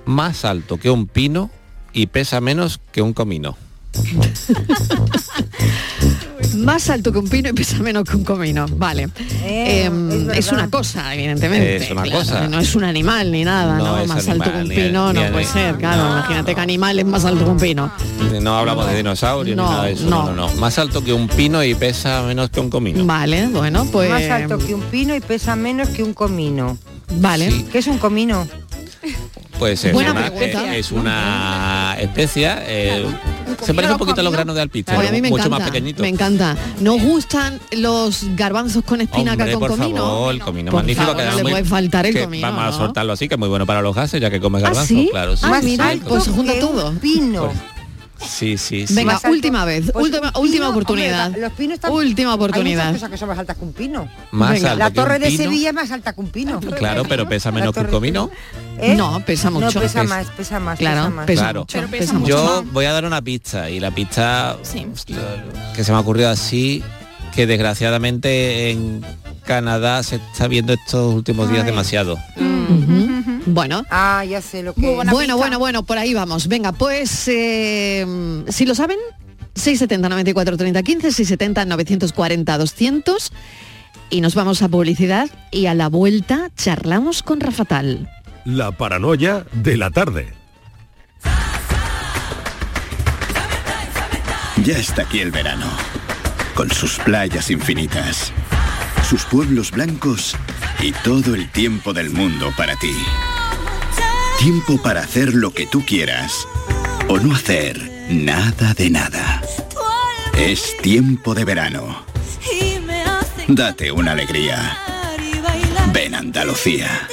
más 0.06 0.44
alto 0.44 0.76
que 0.78 0.90
un 0.90 1.06
pino 1.06 1.50
y 1.92 2.08
pesa 2.08 2.40
menos 2.40 2.80
que 2.92 3.00
un 3.00 3.12
comino. 3.14 3.56
Más 6.54 6.88
alto 6.90 7.12
que 7.12 7.18
un 7.18 7.28
pino 7.28 7.48
y 7.48 7.52
pesa 7.52 7.78
menos 7.78 8.04
que 8.04 8.16
un 8.16 8.24
comino. 8.24 8.66
Vale. 8.76 9.08
Eh, 9.44 9.84
Em, 9.84 10.30
es 10.30 10.50
una 10.52 10.68
cosa, 10.70 11.14
evidentemente. 11.14 11.76
Es 11.76 11.90
una 11.90 12.02
claro, 12.02 12.18
cosa. 12.20 12.48
No 12.48 12.58
es 12.60 12.74
un 12.74 12.84
animal 12.84 13.30
ni 13.32 13.44
nada, 13.44 13.76
No 13.78 13.84
¿no? 13.96 13.98
es 14.00 14.08
más 14.08 14.28
alto 14.28 14.50
que 14.52 14.58
un 14.58 14.68
pino 14.68 15.12
ni- 15.12 15.20
no 15.20 15.26
puede 15.32 15.44
ni- 15.44 15.50
ser, 15.52 15.76
claro. 15.76 16.04
no, 16.04 16.10
Imagínate 16.18 16.54
que 16.54 16.60
animal 16.60 16.98
es 16.98 17.04
más 17.06 17.24
alto 17.24 17.44
que 17.44 17.50
un 17.50 17.58
pino. 17.58 17.90
No 18.40 18.56
hablamos 18.58 18.86
de 18.88 18.96
dinosaurios 18.96 19.56
No, 19.56 19.64
ni 19.64 19.70
nada 19.70 19.84
de 19.86 19.92
eso. 19.92 20.04
no. 20.04 20.24
No, 20.26 20.32
no, 20.34 20.48
no. 20.48 20.54
Más 20.60 20.78
alto 20.78 21.02
que 21.04 21.12
un 21.12 21.28
pino 21.28 21.62
y 21.64 21.74
pesa 21.74 22.22
menos 22.22 22.50
que 22.50 22.60
un 22.60 22.70
comino. 22.70 23.04
Vale, 23.04 23.46
bueno, 23.48 23.84
pues. 23.90 24.08
Más 24.10 24.22
alto 24.30 24.58
que 24.58 24.74
un 24.74 24.82
pino 24.82 25.14
y 25.14 25.20
pesa 25.20 25.56
menos 25.56 25.88
que 25.90 26.02
un 26.02 26.14
comino. 26.14 26.78
Vale. 27.16 27.50
Sí. 27.50 27.66
¿Qué 27.70 27.78
es 27.78 27.86
un 27.86 27.98
comino? 27.98 28.46
Pues 29.58 29.84
es 29.84 29.92
Buena 29.92 30.12
una, 30.12 30.30
pregunta. 30.30 30.76
es 30.76 30.90
una 30.92 31.96
especia. 32.00 32.62
eh, 32.66 33.06
se 33.62 33.74
parece 33.74 33.92
un 33.92 33.98
poquito 33.98 34.20
a 34.20 34.24
los 34.24 34.32
granos 34.32 34.54
de 34.56 34.62
alpiste, 34.62 34.96
Oye, 34.96 35.08
a 35.08 35.12
mí 35.12 35.20
me 35.22 35.30
mucho 35.30 35.44
encanta, 35.46 35.58
más 35.58 35.68
pequeñito. 35.70 36.02
me 36.02 36.08
encanta. 36.08 36.56
¿Nos 36.80 37.00
gustan 37.02 37.60
los 37.72 38.24
garbanzos 38.36 38.84
con 38.84 39.00
espinaca 39.00 39.44
Hombre, 39.44 39.52
con 39.52 39.60
por 39.60 39.70
comino? 39.78 39.96
favor, 39.96 40.34
el 40.34 40.40
comino 40.40 40.70
Por 40.70 40.80
magnífico. 40.80 41.06
favor, 41.06 41.22
que 41.22 41.28
no 41.30 41.36
le 41.36 41.42
muy- 41.42 41.52
puede 41.52 41.64
faltar 41.64 42.06
el 42.06 42.14
que 42.14 42.24
comino, 42.24 42.46
Vamos 42.50 42.74
a 42.74 42.76
soltarlo 42.78 43.12
así, 43.12 43.28
que 43.28 43.34
es 43.34 43.38
muy 43.38 43.48
bueno 43.48 43.66
para 43.66 43.82
los 43.82 43.94
gases, 43.94 44.20
ya 44.20 44.30
que 44.30 44.40
comes 44.40 44.62
¿Ah, 44.62 44.66
garbanzos, 44.66 44.88
sí? 44.88 45.08
claro. 45.10 45.36
Sí, 45.36 45.46
Ah, 45.48 45.60
sí, 45.60 45.66
mira, 45.66 45.94
pues 46.08 46.24
se 46.24 46.30
junta 46.30 46.52
todo. 46.60 46.92
pino. 47.00 47.52
Sí, 48.20 48.56
sí, 48.58 48.86
sí. 48.86 48.94
Venga, 48.94 49.20
última 49.28 49.64
vez, 49.64 49.90
Pues 49.92 50.04
última, 50.06 50.32
última 50.38 50.68
oportunidad. 50.68 51.26
hombre, 51.26 51.40
los 51.42 51.52
pinos 51.52 51.74
están- 51.74 51.92
Última 51.92 52.30
Hay 52.30 52.36
oportunidad. 52.36 52.84
muchas 52.86 52.94
cosas 53.00 53.10
que 53.10 53.16
son 53.18 53.28
más 53.28 53.38
altas 53.38 53.56
que 53.56 53.64
un 53.64 53.72
pino. 53.72 54.08
Más 54.30 54.52
Venga. 54.52 54.70
alto 54.72 54.78
La 54.78 54.90
torre 54.92 55.18
de 55.18 55.26
pino. 55.26 55.42
Sevilla 55.42 55.68
es 55.70 55.74
más 55.74 55.90
alta 55.90 56.12
que 56.12 56.20
un 56.20 56.30
pino. 56.30 56.60
Claro, 56.60 57.04
pero 57.08 57.28
pesa 57.28 57.50
menos 57.52 57.74
que 57.74 57.80
un 57.80 57.86
comino. 57.86 58.30
¿Eh? 58.80 58.94
No, 58.96 59.20
pesa 59.24 59.50
mucho. 59.50 59.66
No, 59.66 59.80
pesa 59.80 60.00
Pes- 60.00 60.08
más, 60.08 60.26
pesa 60.28 60.60
más, 60.60 60.78
Claro, 60.78 61.02
pesa 61.02 61.10
más. 61.10 61.26
pesa 61.26 61.42
Claro. 61.42 61.60
mucho. 61.60 61.78
Pero 61.78 61.88
pesa 61.90 62.00
pesa 62.02 62.12
mucho. 62.18 62.28
Yo 62.30 62.64
voy 62.72 62.84
a 62.86 62.92
dar 62.92 63.04
una 63.04 63.20
pista 63.22 63.68
y 63.70 63.80
la 63.80 63.90
pista 63.90 64.56
Sí. 64.62 64.86
que 65.74 65.84
se 65.84 65.92
me 65.92 65.98
ha 65.98 66.00
ocurrido 66.00 66.30
así, 66.30 66.82
que 67.34 67.46
desgraciadamente 67.46 68.70
en 68.70 69.04
Canadá 69.44 70.02
se 70.02 70.16
está 70.16 70.48
viendo 70.48 70.72
estos 70.72 71.14
últimos 71.14 71.48
días 71.50 71.64
Ay. 71.64 71.70
demasiado. 71.70 72.14
Ujú. 72.36 73.13
Bueno, 73.46 73.84
Ah, 73.90 74.24
ya 74.24 74.40
sé 74.40 74.62
lo 74.62 74.74
que 74.74 74.80
bueno, 74.80 75.12
pista. 75.12 75.34
bueno, 75.36 75.58
bueno, 75.58 75.82
por 75.84 75.98
ahí 75.98 76.14
vamos. 76.14 76.48
Venga, 76.48 76.72
pues 76.72 77.28
eh, 77.28 78.06
si 78.48 78.64
lo 78.64 78.74
saben, 78.74 78.98
670 79.54 80.08
94 80.08 80.56
30 80.56 80.82
15, 80.82 81.12
670 81.12 81.64
940 81.66 82.58
200 82.58 83.32
y 84.10 84.20
nos 84.20 84.34
vamos 84.34 84.62
a 84.62 84.68
publicidad 84.68 85.28
y 85.50 85.66
a 85.66 85.74
la 85.74 85.88
vuelta 85.88 86.50
charlamos 86.56 87.22
con 87.22 87.40
Rafatal. 87.40 88.08
La 88.44 88.72
paranoia 88.72 89.44
de 89.52 89.76
la 89.76 89.90
tarde. 89.90 90.32
Ya 94.62 94.78
está 94.78 95.02
aquí 95.02 95.20
el 95.20 95.30
verano, 95.30 95.66
con 96.54 96.70
sus 96.70 96.98
playas 96.98 97.50
infinitas, 97.50 98.32
sus 99.08 99.24
pueblos 99.24 99.70
blancos 99.72 100.36
y 100.80 100.92
todo 100.92 101.34
el 101.34 101.50
tiempo 101.50 101.92
del 101.92 102.10
mundo 102.10 102.50
para 102.56 102.74
ti. 102.76 102.92
Tiempo 104.38 104.78
para 104.82 105.00
hacer 105.00 105.34
lo 105.34 105.52
que 105.52 105.66
tú 105.66 105.84
quieras 105.86 106.46
o 107.08 107.18
no 107.18 107.34
hacer 107.34 108.06
nada 108.10 108.74
de 108.74 108.90
nada. 108.90 109.42
Es 110.36 110.76
tiempo 110.82 111.34
de 111.34 111.44
verano. 111.44 112.04
Date 113.48 113.92
una 113.92 114.12
alegría. 114.12 114.78
Ven 115.92 116.14
Andalucía. 116.14 117.08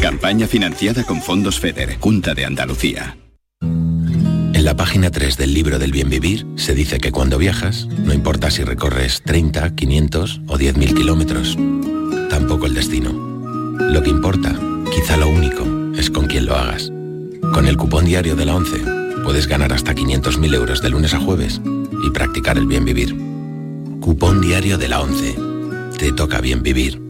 Campaña 0.00 0.46
financiada 0.46 1.04
con 1.04 1.20
fondos 1.20 1.60
FEDER, 1.60 1.98
Junta 1.98 2.34
de 2.34 2.46
Andalucía. 2.46 3.16
En 3.60 4.64
la 4.64 4.76
página 4.76 5.10
3 5.10 5.36
del 5.36 5.52
libro 5.54 5.78
del 5.78 5.90
bien 5.90 6.08
vivir 6.08 6.46
se 6.56 6.74
dice 6.74 6.98
que 6.98 7.12
cuando 7.12 7.38
viajas, 7.38 7.86
no 7.86 8.12
importa 8.14 8.50
si 8.50 8.62
recorres 8.62 9.22
30, 9.24 9.74
500 9.74 10.40
o 10.46 10.58
10.000 10.58 10.94
kilómetros, 10.94 11.58
tampoco 12.28 12.66
el 12.66 12.74
destino. 12.74 13.10
Lo 13.12 14.02
que 14.02 14.10
importa, 14.10 14.54
quizá 14.94 15.16
lo 15.16 15.28
único, 15.28 15.79
es 15.96 16.10
con 16.10 16.26
quién 16.26 16.46
lo 16.46 16.56
hagas. 16.56 16.90
Con 17.52 17.66
el 17.66 17.76
cupón 17.76 18.04
diario 18.04 18.36
de 18.36 18.44
la 18.44 18.54
11 18.54 18.82
puedes 19.24 19.46
ganar 19.46 19.72
hasta 19.72 19.94
500.000 19.94 20.54
euros 20.54 20.82
de 20.82 20.90
lunes 20.90 21.14
a 21.14 21.20
jueves 21.20 21.60
y 22.04 22.10
practicar 22.10 22.58
el 22.58 22.66
bien 22.66 22.84
vivir. 22.84 23.16
Cupón 24.00 24.40
diario 24.40 24.78
de 24.78 24.88
la 24.88 25.00
11. 25.00 25.36
Te 25.98 26.12
toca 26.12 26.40
bien 26.40 26.62
vivir. 26.62 27.00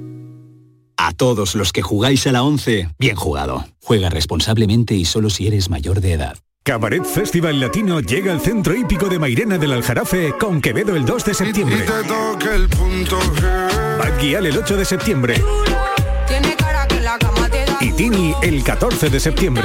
A 0.96 1.12
todos 1.12 1.54
los 1.54 1.72
que 1.72 1.82
jugáis 1.82 2.26
a 2.26 2.32
la 2.32 2.42
11, 2.42 2.90
bien 2.98 3.16
jugado. 3.16 3.64
Juega 3.82 4.10
responsablemente 4.10 4.94
y 4.94 5.04
solo 5.04 5.30
si 5.30 5.46
eres 5.46 5.70
mayor 5.70 6.00
de 6.00 6.12
edad. 6.12 6.36
Cabaret 6.62 7.04
Festival 7.04 7.58
Latino 7.58 8.00
llega 8.00 8.32
al 8.32 8.40
centro 8.40 8.74
hípico 8.74 9.08
de 9.08 9.18
Mairena 9.18 9.56
del 9.56 9.72
Aljarafe 9.72 10.34
con 10.38 10.60
Quevedo 10.60 10.94
el 10.94 11.06
2 11.06 11.24
de 11.24 11.34
septiembre. 11.34 11.86
Bad 13.98 14.20
Gyal 14.20 14.46
el 14.46 14.58
8 14.58 14.76
de 14.76 14.84
septiembre. 14.84 15.42
Y 17.80 17.92
Tini 17.92 18.34
el 18.42 18.62
14 18.62 19.08
de 19.08 19.18
septiembre. 19.18 19.64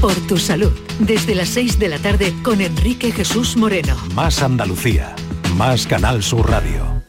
Por 0.00 0.14
tu 0.26 0.38
salud, 0.38 0.72
desde 0.98 1.36
las 1.36 1.50
6 1.50 1.78
de 1.78 1.88
la 1.88 2.00
tarde 2.00 2.34
con 2.42 2.60
Enrique 2.60 3.12
Jesús 3.12 3.56
Moreno. 3.56 3.94
Más 4.14 4.42
Andalucía. 4.42 5.14
Más 5.56 5.86
Canal 5.86 6.24
Sur 6.24 6.50
Radio. 6.50 7.00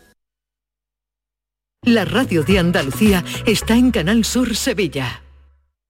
La 1.84 2.06
radio 2.06 2.44
de 2.44 2.60
Andalucía 2.60 3.26
está 3.48 3.76
en 3.76 3.90
Canal 3.90 4.24
Sur 4.24 4.56
Sevilla. 4.56 5.24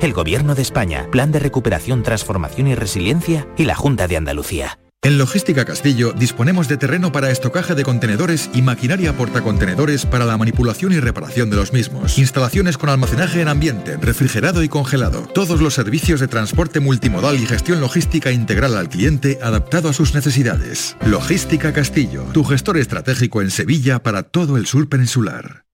el 0.00 0.12
Gobierno 0.12 0.54
de 0.54 0.62
España, 0.62 1.08
Plan 1.10 1.32
de 1.32 1.38
Recuperación, 1.38 2.02
Transformación 2.02 2.68
y 2.68 2.74
Resiliencia 2.74 3.46
y 3.56 3.64
la 3.64 3.74
Junta 3.74 4.08
de 4.08 4.16
Andalucía. 4.16 4.78
En 5.02 5.18
Logística 5.18 5.64
Castillo 5.64 6.12
disponemos 6.12 6.66
de 6.66 6.78
terreno 6.78 7.12
para 7.12 7.30
estocaje 7.30 7.76
de 7.76 7.84
contenedores 7.84 8.50
y 8.52 8.62
maquinaria 8.62 9.16
portacontenedores 9.16 10.04
para 10.04 10.24
la 10.24 10.36
manipulación 10.36 10.92
y 10.92 10.98
reparación 10.98 11.48
de 11.48 11.54
los 11.54 11.72
mismos. 11.72 12.18
Instalaciones 12.18 12.76
con 12.76 12.88
almacenaje 12.88 13.40
en 13.40 13.46
ambiente, 13.46 13.96
refrigerado 13.98 14.64
y 14.64 14.68
congelado. 14.68 15.28
Todos 15.32 15.60
los 15.60 15.74
servicios 15.74 16.18
de 16.18 16.26
transporte 16.26 16.80
multimodal 16.80 17.36
y 17.36 17.46
gestión 17.46 17.80
logística 17.80 18.32
integral 18.32 18.76
al 18.76 18.88
cliente 18.88 19.38
adaptado 19.42 19.90
a 19.90 19.92
sus 19.92 20.12
necesidades. 20.12 20.96
Logística 21.06 21.72
Castillo, 21.72 22.24
tu 22.32 22.42
gestor 22.42 22.76
estratégico 22.76 23.42
en 23.42 23.52
Sevilla 23.52 24.02
para 24.02 24.24
todo 24.24 24.56
el 24.56 24.66
sur 24.66 24.88
peninsular. 24.88 25.65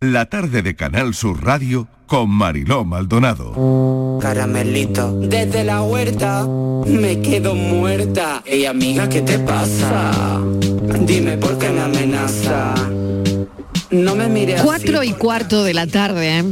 La 0.00 0.26
tarde 0.26 0.62
de 0.62 0.76
Canal 0.76 1.12
Sur 1.12 1.44
Radio 1.44 1.88
con 2.06 2.30
Mariló 2.30 2.84
Maldonado. 2.84 4.20
Caramelito, 4.22 5.10
desde 5.22 5.64
la 5.64 5.82
huerta 5.82 6.46
me 6.86 7.20
quedo 7.20 7.56
muerta. 7.56 8.40
Ey 8.46 8.64
amiga, 8.66 9.08
¿qué 9.08 9.22
te 9.22 9.40
pasa? 9.40 10.40
Dime 11.00 11.36
por 11.36 11.58
qué 11.58 11.70
me 11.70 11.80
amenaza. 11.80 12.74
No 13.90 14.14
me 14.14 14.28
mires 14.28 14.62
Cuatro 14.62 15.02
y 15.02 15.14
cuarto 15.14 15.64
de 15.64 15.74
la 15.74 15.88
tarde. 15.88 16.38
¿eh? 16.38 16.44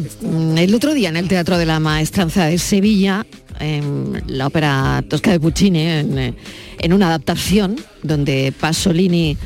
El 0.57 0.75
otro 0.75 0.93
día 0.93 1.11
en 1.11 1.17
el 1.17 1.29
Teatro 1.29 1.57
de 1.57 1.67
la 1.67 1.79
Maestranza 1.79 2.47
de 2.47 2.59
Sevilla, 2.59 3.25
en 3.61 4.25
la 4.27 4.49
ópera 4.49 5.05
Tosca 5.09 5.31
de 5.31 5.39
Puccini, 5.39 5.83
en, 5.83 6.19
eh, 6.19 6.35
en 6.81 6.93
una 6.93 7.07
adaptación 7.07 7.77
donde 8.03 8.53
Pasolini 8.59 9.37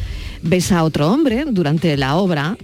besa 0.41 0.79
a 0.79 0.85
otro 0.85 1.13
hombre 1.13 1.45
durante 1.47 1.95
la 1.99 2.17
obra, 2.17 2.57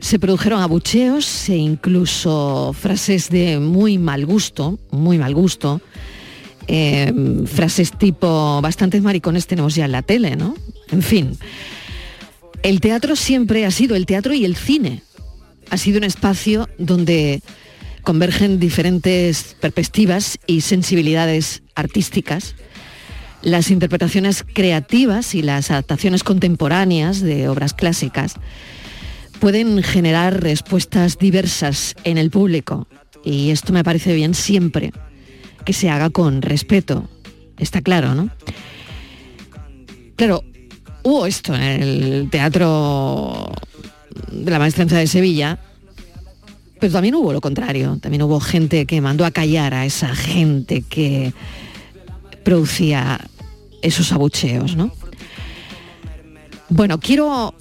se 0.00 0.18
produjeron 0.18 0.60
abucheos 0.60 1.48
e 1.48 1.56
incluso 1.56 2.74
frases 2.78 3.30
de 3.30 3.58
muy 3.58 3.98
mal 3.98 4.26
gusto, 4.26 4.78
muy 4.90 5.18
mal 5.18 5.34
gusto. 5.34 5.80
eh, 6.68 7.12
frases 7.46 7.92
tipo 7.92 8.60
bastantes 8.60 9.02
maricones 9.02 9.46
tenemos 9.46 9.74
ya 9.74 9.84
en 9.84 9.92
la 9.92 10.02
tele, 10.02 10.36
¿no? 10.36 10.54
En 10.90 11.02
fin. 11.02 11.38
El 12.62 12.80
teatro 12.80 13.16
siempre 13.16 13.64
ha 13.64 13.70
sido, 13.70 13.94
el 13.94 14.06
teatro 14.06 14.34
y 14.34 14.44
el 14.44 14.56
cine, 14.56 15.02
ha 15.70 15.76
sido 15.76 15.98
un 15.98 16.04
espacio 16.04 16.68
donde 16.78 17.42
convergen 18.02 18.58
diferentes 18.58 19.56
perspectivas 19.60 20.38
y 20.46 20.62
sensibilidades 20.62 21.62
artísticas. 21.74 22.54
Las 23.42 23.70
interpretaciones 23.70 24.44
creativas 24.52 25.34
y 25.34 25.42
las 25.42 25.70
adaptaciones 25.70 26.24
contemporáneas 26.24 27.20
de 27.20 27.48
obras 27.48 27.74
clásicas 27.74 28.34
pueden 29.40 29.82
generar 29.82 30.42
respuestas 30.42 31.18
diversas 31.18 31.94
en 32.04 32.18
el 32.18 32.30
público 32.30 32.88
y 33.24 33.50
esto 33.50 33.72
me 33.72 33.84
parece 33.84 34.14
bien 34.14 34.34
siempre 34.34 34.92
que 35.64 35.72
se 35.72 35.90
haga 35.90 36.10
con 36.10 36.42
respeto. 36.42 37.08
Está 37.58 37.80
claro, 37.80 38.14
¿no? 38.14 38.30
Claro, 40.14 40.44
hubo 41.02 41.26
esto 41.26 41.54
en 41.54 41.62
el 41.62 42.28
teatro 42.30 43.52
de 44.30 44.50
la 44.50 44.58
maestranza 44.58 44.98
de 44.98 45.06
Sevilla, 45.06 45.58
pero 46.78 46.92
también 46.92 47.14
hubo 47.14 47.32
lo 47.32 47.40
contrario. 47.40 47.98
También 48.00 48.22
hubo 48.22 48.40
gente 48.40 48.86
que 48.86 49.00
mandó 49.00 49.24
a 49.24 49.30
callar 49.30 49.74
a 49.74 49.84
esa 49.84 50.14
gente 50.14 50.82
que 50.82 51.32
producía 52.44 53.20
esos 53.82 54.12
abucheos, 54.12 54.76
¿no? 54.76 54.92
Bueno, 56.68 57.00
quiero 57.00 57.54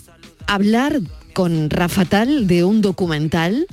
hablar 0.48 1.00
con 1.36 1.70
Rafa 1.70 2.06
Tal 2.06 2.48
de 2.48 2.64
un 2.64 2.82
documental 2.82 3.68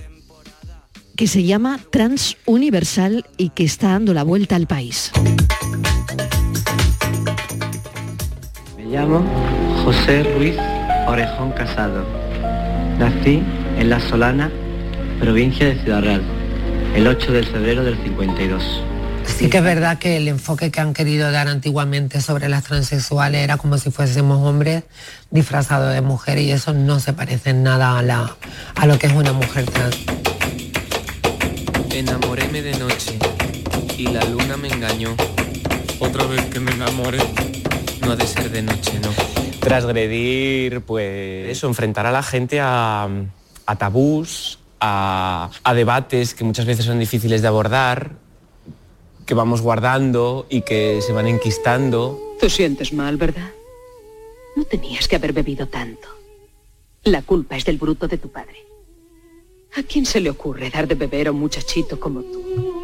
que 1.17 1.29
se 1.29 1.45
llama 1.45 1.79
Transuniversal 1.93 3.25
y 3.37 3.51
que 3.51 3.63
está 3.63 3.91
dando 3.91 4.13
la 4.13 4.25
vuelta 4.25 4.57
al 4.57 4.67
país. 4.67 5.13
Me 8.77 8.87
llamo 8.87 9.25
José 9.85 10.25
Ruiz 10.37 10.57
Orejón 11.07 11.53
Casado. 11.53 12.05
Nací 12.99 13.41
en 13.79 13.89
La 13.89 14.01
Solana, 14.01 14.51
provincia 15.21 15.67
de 15.67 15.81
Ciudad 15.85 16.03
Real, 16.03 16.23
el 16.97 17.07
8 17.07 17.33
de 17.33 17.43
febrero 17.45 17.85
del 17.85 17.97
52. 18.03 18.92
Sí 19.27 19.49
que 19.49 19.59
es 19.59 19.65
verdad 19.65 19.99
que 19.99 20.17
el 20.17 20.29
enfoque 20.29 20.71
que 20.71 20.81
han 20.81 20.95
querido 20.95 21.31
dar 21.33 21.49
antiguamente 21.49 22.21
sobre 22.21 22.49
las 22.49 22.65
transexuales 22.65 23.43
era 23.43 23.57
como 23.57 23.79
si 23.79 23.91
fuésemos 23.91 24.47
hombres 24.47 24.85
disfrazados 25.31 25.93
de 25.93 26.01
mujer 26.01 26.39
y 26.39 26.53
eso 26.53 26.73
no 26.73 27.01
se 27.01 27.13
parece 27.13 27.51
en 27.51 27.63
nada 27.63 27.99
a, 27.99 28.03
la, 28.03 28.37
a 28.77 28.87
lo 28.87 28.99
que 28.99 29.09
es 29.09 29.13
una 29.13 29.33
mujer 29.33 29.65
trans. 29.67 29.97
Enamoréme 31.93 32.63
de 32.63 32.79
noche 32.79 33.19
y 33.99 34.07
la 34.07 34.25
luna 34.25 34.57
me 34.57 34.69
engañó. 34.69 35.15
Otra 35.99 36.25
vez 36.27 36.45
que 36.47 36.61
me 36.61 36.73
enamoré. 36.73 37.19
No 38.01 38.13
ha 38.13 38.17
de 38.17 38.27
ser 38.27 38.51
de 38.51 38.63
noche, 38.63 38.99
no. 39.01 39.11
Transgredir, 39.61 40.81
pues 40.81 41.51
eso, 41.51 41.69
enfrentar 41.69 42.07
a 42.07 42.13
la 42.13 42.23
gente 42.23 42.61
a, 42.61 43.09
a 43.67 43.77
tabús, 43.77 44.59
a, 44.81 45.51
a 45.63 45.75
debates 45.75 46.35
que 46.35 46.43
muchas 46.43 46.67
veces 46.67 46.85
son 46.85 46.99
difíciles 46.99 47.43
de 47.43 47.49
abordar, 47.49 48.22
que 49.33 49.37
vamos 49.37 49.63
guardando 49.63 50.45
y 50.51 50.61
que 50.61 51.01
se 51.01 51.15
van 51.15 51.27
enquistando. 51.27 52.21
Te 52.39 52.51
sientes 52.51 52.93
mal, 52.93 53.17
¿verdad? 53.17 53.51
No 54.55 54.65
tenías 54.67 55.09
que 55.09 55.17
haber 55.17 55.33
bebido 55.33 55.69
tanto. 55.69 56.07
La 57.05 57.23
culpa 57.23 57.57
es 57.57 57.65
del 57.65 57.79
bruto 57.79 58.09
de 58.09 58.19
tu 58.19 58.29
padre. 58.29 58.59
¿A 59.75 59.85
quién 59.85 60.05
se 60.05 60.21
le 60.21 60.29
ocurre 60.29 60.69
dar 60.69 60.87
de 60.87 60.97
beber 60.97 61.29
a 61.29 61.33
un 61.33 61.41
muchachito 61.41 61.99
como 61.99 62.21
tú? 62.21 62.82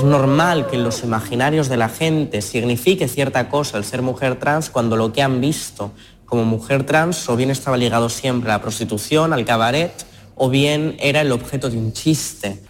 Es 0.00 0.06
normal 0.06 0.66
que 0.66 0.76
en 0.76 0.82
los 0.82 1.04
imaginarios 1.04 1.68
de 1.68 1.76
la 1.76 1.90
gente 1.90 2.40
signifique 2.40 3.06
cierta 3.06 3.50
cosa 3.50 3.76
el 3.76 3.84
ser 3.84 4.00
mujer 4.00 4.38
trans 4.38 4.70
cuando 4.70 4.96
lo 4.96 5.12
que 5.12 5.20
han 5.20 5.42
visto 5.42 5.92
como 6.24 6.46
mujer 6.46 6.86
trans 6.86 7.28
o 7.28 7.36
bien 7.36 7.50
estaba 7.50 7.76
ligado 7.76 8.08
siempre 8.08 8.50
a 8.50 8.54
la 8.54 8.62
prostitución, 8.62 9.34
al 9.34 9.44
cabaret, 9.44 9.92
o 10.36 10.48
bien 10.48 10.96
era 11.00 11.20
el 11.20 11.30
objeto 11.32 11.68
de 11.68 11.76
un 11.76 11.92
chiste. 11.92 12.62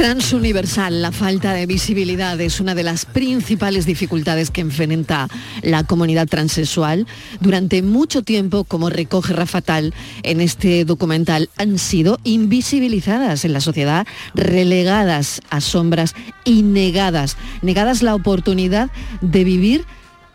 Transuniversal, 0.00 1.02
la 1.02 1.12
falta 1.12 1.52
de 1.52 1.66
visibilidad 1.66 2.40
es 2.40 2.58
una 2.58 2.74
de 2.74 2.82
las 2.82 3.04
principales 3.04 3.84
dificultades 3.84 4.50
que 4.50 4.62
enfrenta 4.62 5.28
la 5.60 5.84
comunidad 5.84 6.26
transexual. 6.26 7.06
Durante 7.40 7.82
mucho 7.82 8.22
tiempo, 8.22 8.64
como 8.64 8.88
recoge 8.88 9.34
Rafa 9.34 9.60
Tal 9.60 9.92
en 10.22 10.40
este 10.40 10.86
documental, 10.86 11.50
han 11.58 11.78
sido 11.78 12.18
invisibilizadas 12.24 13.44
en 13.44 13.52
la 13.52 13.60
sociedad, 13.60 14.06
relegadas 14.34 15.42
a 15.50 15.60
sombras 15.60 16.14
y 16.46 16.62
negadas, 16.62 17.36
negadas 17.60 18.02
la 18.02 18.14
oportunidad 18.14 18.90
de 19.20 19.44
vivir 19.44 19.84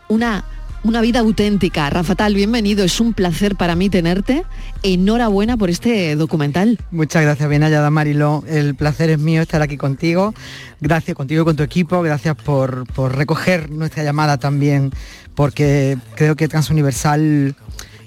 una 0.10 0.46
una 0.86 1.02
vida 1.02 1.20
auténtica. 1.20 1.90
Rafa 1.90 2.14
Tal, 2.14 2.36
bienvenido, 2.36 2.84
es 2.84 3.00
un 3.00 3.14
placer 3.14 3.56
para 3.56 3.76
mí 3.76 3.90
tenerte. 3.90 4.46
Enhorabuena 4.84 5.58
por 5.58 5.72
este 5.72 6.16
documental. 6.16 6.78
Muchas 6.92 7.24
gracias, 7.24 7.50
bien 7.50 7.64
hallada 7.64 7.90
Mariló. 7.90 8.44
El 8.48 8.76
placer 8.76 9.10
es 9.10 9.18
mío 9.18 9.42
estar 9.42 9.64
aquí 9.64 9.78
contigo. 9.78 10.36
Gracias 10.80 11.18
contigo 11.18 11.42
y 11.42 11.46
con 11.46 11.56
tu 11.56 11.64
equipo. 11.64 12.04
Gracias 12.04 12.36
por, 12.36 12.86
por 12.94 13.16
recoger 13.16 13.72
nuestra 13.72 14.04
llamada 14.04 14.38
también, 14.38 14.92
porque 15.34 15.98
creo 16.16 16.36
que 16.36 16.48
Transuniversal 16.48 17.56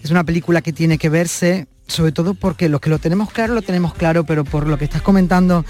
es 0.05 0.11
una 0.13 0.23
película 0.23 0.63
que 0.63 0.73
tiene 0.73 0.99
que 0.99 1.09
verse 1.09 1.67
sobre 1.89 2.13
todo 2.13 2.35
porque 2.35 2.69
los 2.69 2.81
que 2.81 2.91
lo 2.91 2.99
tenemos 2.99 3.31
claro, 3.33 3.55
lo 3.55 3.63
tenemos 3.63 3.95
claro, 3.95 4.25
pero 4.25 4.45
por 4.45 4.67
lo 4.67 4.79
que 4.79 4.85
estás 4.85 5.03
comentando 5.03 5.65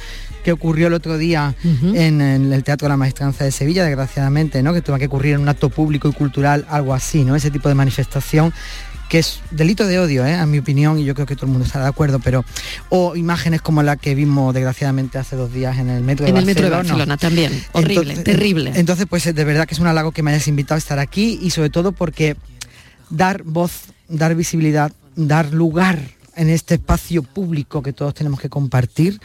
que 0.44 0.52
ocurrió 0.52 0.88
el 0.88 0.94
otro 0.94 1.16
día 1.16 1.54
en, 1.64 2.20
en 2.20 2.52
el 2.52 2.64
Teatro 2.64 2.86
de 2.86 2.90
la 2.90 2.96
Maestranza 2.96 3.44
de 3.44 3.52
Sevilla, 3.52 3.84
desgraciadamente, 3.84 4.62
¿no? 4.62 4.72
que 4.74 4.82
tuvo 4.82 4.98
que 4.98 5.06
ocurrir 5.06 5.34
en 5.34 5.40
un 5.40 5.48
acto 5.48 5.70
público 5.70 6.08
y 6.08 6.12
cultural, 6.12 6.66
algo 6.68 6.92
así, 6.94 7.24
¿no? 7.24 7.36
ese 7.36 7.50
tipo 7.50 7.68
de 7.68 7.74
manifestación 7.74 8.52
que 9.08 9.20
es 9.20 9.40
delito 9.52 9.86
de 9.86 9.98
odio, 10.00 10.26
¿eh? 10.26 10.34
a 10.34 10.44
mi 10.44 10.58
opinión, 10.58 10.98
y 10.98 11.04
yo 11.04 11.14
creo 11.14 11.26
que 11.26 11.34
todo 11.34 11.46
el 11.46 11.52
mundo 11.52 11.64
está 11.66 11.80
de 11.80 11.86
acuerdo, 11.88 12.18
pero 12.18 12.44
o 12.90 13.16
imágenes 13.16 13.62
como 13.62 13.82
la 13.82 13.96
que 13.96 14.14
vimos 14.14 14.52
desgraciadamente 14.52 15.16
hace 15.16 15.34
dos 15.34 15.50
días 15.52 15.78
en 15.78 15.88
el 15.88 16.02
metro 16.02 16.24
de 16.26 16.30
En 16.30 16.36
el 16.36 16.44
Barcelona. 16.44 16.46
metro 16.46 16.64
de 16.64 16.76
Barcelona 16.76 17.16
también, 17.16 17.52
horrible, 17.72 18.00
Entonces- 18.00 18.24
terrible. 18.24 18.72
Entonces, 18.74 19.06
pues 19.08 19.24
de 19.34 19.44
verdad 19.44 19.66
que 19.66 19.72
es 19.74 19.80
un 19.80 19.86
halago 19.86 20.12
que 20.12 20.22
me 20.22 20.32
hayas 20.32 20.46
invitado 20.48 20.74
a 20.74 20.78
estar 20.78 20.98
aquí 20.98 21.38
y 21.40 21.50
sobre 21.50 21.70
todo 21.70 21.92
porque 21.92 22.36
dar 23.08 23.42
voz, 23.44 23.84
dar 24.08 24.34
visibilidad, 24.34 24.92
dar 25.26 25.52
lugar 25.52 25.98
en 26.36 26.48
este 26.48 26.74
espacio 26.74 27.24
público 27.24 27.82
que 27.82 27.92
todos 27.92 28.14
tenemos 28.14 28.40
que 28.40 28.48
compartir 28.48 29.20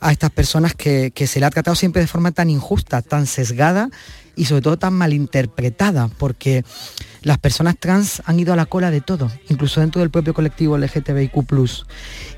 a 0.00 0.12
estas 0.12 0.30
personas 0.30 0.74
que, 0.74 1.12
se 1.26 1.40
le 1.40 1.46
ha 1.46 1.50
tratado 1.50 1.74
siempre 1.74 2.00
de 2.00 2.06
forma 2.06 2.30
tan 2.30 2.48
injusta, 2.48 3.02
tan 3.02 3.26
sesgada 3.26 3.90
y 4.36 4.44
sobre 4.44 4.62
todo 4.62 4.78
tan 4.78 4.94
malinterpretada, 4.94 6.08
porque 6.18 6.64
las 7.22 7.38
personas 7.38 7.76
trans 7.78 8.22
han 8.24 8.38
ido 8.38 8.52
a 8.52 8.56
la 8.56 8.66
cola 8.66 8.90
de 8.90 9.00
todo, 9.00 9.30
incluso 9.48 9.80
dentro 9.80 10.00
del 10.00 10.10
propio 10.10 10.34
colectivo 10.34 10.78
LGTBIQ+. 10.78 11.44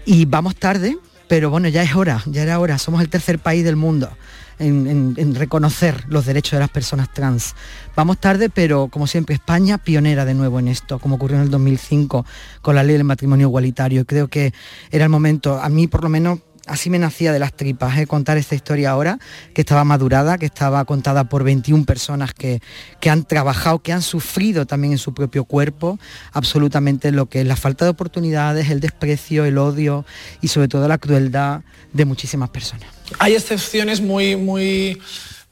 Y 0.07 0.25
vamos 0.25 0.57
tarde, 0.57 0.97
pero 1.29 1.51
bueno, 1.51 1.69
ya 1.69 1.83
es 1.83 1.95
hora, 1.95 2.23
ya 2.27 2.43
era 2.43 2.59
hora, 2.59 2.79
somos 2.79 3.03
el 3.03 3.11
tercer 3.11 3.39
país 3.39 3.65
del 3.65 3.77
mundo 3.77 4.11
en, 4.59 5.35
reconocer 5.35 6.05
los 6.09 6.27
derechos 6.27 6.53
de 6.53 6.61
las 6.61 6.71
personas 6.71 7.13
trans. 7.13 7.55
Vamos 7.97 8.19
tarde, 8.19 8.51
pero 8.51 8.89
como 8.89 9.07
siempre, 9.07 9.35
España 9.35 9.79
pionera 9.79 10.25
de 10.25 10.35
nuevo 10.35 10.59
en 10.59 10.69
esto, 10.69 10.99
como 10.99 11.17
ocurrió 11.17 11.37
en 11.37 11.45
el 11.45 11.51
2005 11.51 12.25
con 12.63 12.75
la 12.75 12.83
ley 12.83 12.95
del 12.95 13.05
matrimonio 13.05 13.49
igualitario. 13.49 14.05
Creo 14.05 14.29
que 14.29 14.53
era 14.91 15.05
el 15.05 15.11
momento, 15.11 15.61
a 15.61 15.69
mí 15.69 15.87
por 15.87 16.03
lo 16.03 16.09
menos 16.09 16.41
así 16.67 16.91
me 16.91 16.99
nacía 16.99 17.33
de 17.33 17.39
las 17.39 17.53
tripas, 17.55 17.99
¿eh? 17.99 18.07
contar 18.07 18.39
esta 18.39 18.55
historia 18.55 18.91
ahora, 18.91 19.19
que 19.55 19.61
estaba 19.63 19.85
madurada, 19.85 20.39
que 20.39 20.47
estaba 20.47 20.85
contada 20.85 21.25
por 21.29 21.45
21 21.45 21.85
personas 21.85 22.35
que, 22.35 22.61
que 23.01 23.11
han 23.11 23.25
trabajado, 23.25 23.81
que 23.81 23.93
han 23.93 24.03
sufrido 24.03 24.67
también 24.67 24.93
en 24.93 24.99
su 24.99 25.15
propio 25.15 25.45
cuerpo 25.45 25.99
absolutamente 26.33 27.11
lo 27.13 27.27
que 27.27 27.41
es 27.41 27.47
la 27.47 27.57
falta 27.57 27.85
de 27.85 27.91
oportunidades, 27.91 28.71
el 28.71 28.81
desprecio, 28.81 29.45
el 29.45 29.59
odio 29.59 30.05
y 30.41 30.49
sobre 30.49 30.69
todo 30.69 30.89
la 30.89 30.99
crueldad 30.99 31.63
de 31.93 32.05
muchísimas 32.05 32.51
personas. 32.51 32.89
Hay 33.19 33.35
excepciones 33.35 34.01
muy, 34.01 34.37
muy 34.37 35.01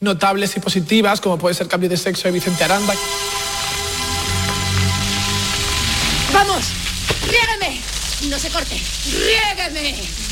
notables 0.01 0.57
y 0.57 0.61
positivas, 0.61 1.21
como 1.21 1.39
puede 1.39 1.55
ser 1.55 1.69
Cambio 1.69 1.89
de 1.89 1.97
Sexo 1.97 2.29
de 2.29 2.33
Vicente 2.33 2.65
Aranda. 2.65 2.95
¡Vamos! 6.33 6.65
¡Riégame! 7.29 7.81
No 8.29 8.39
se 8.39 8.49
corte. 8.51 8.81
¡Riégame! 9.11 10.32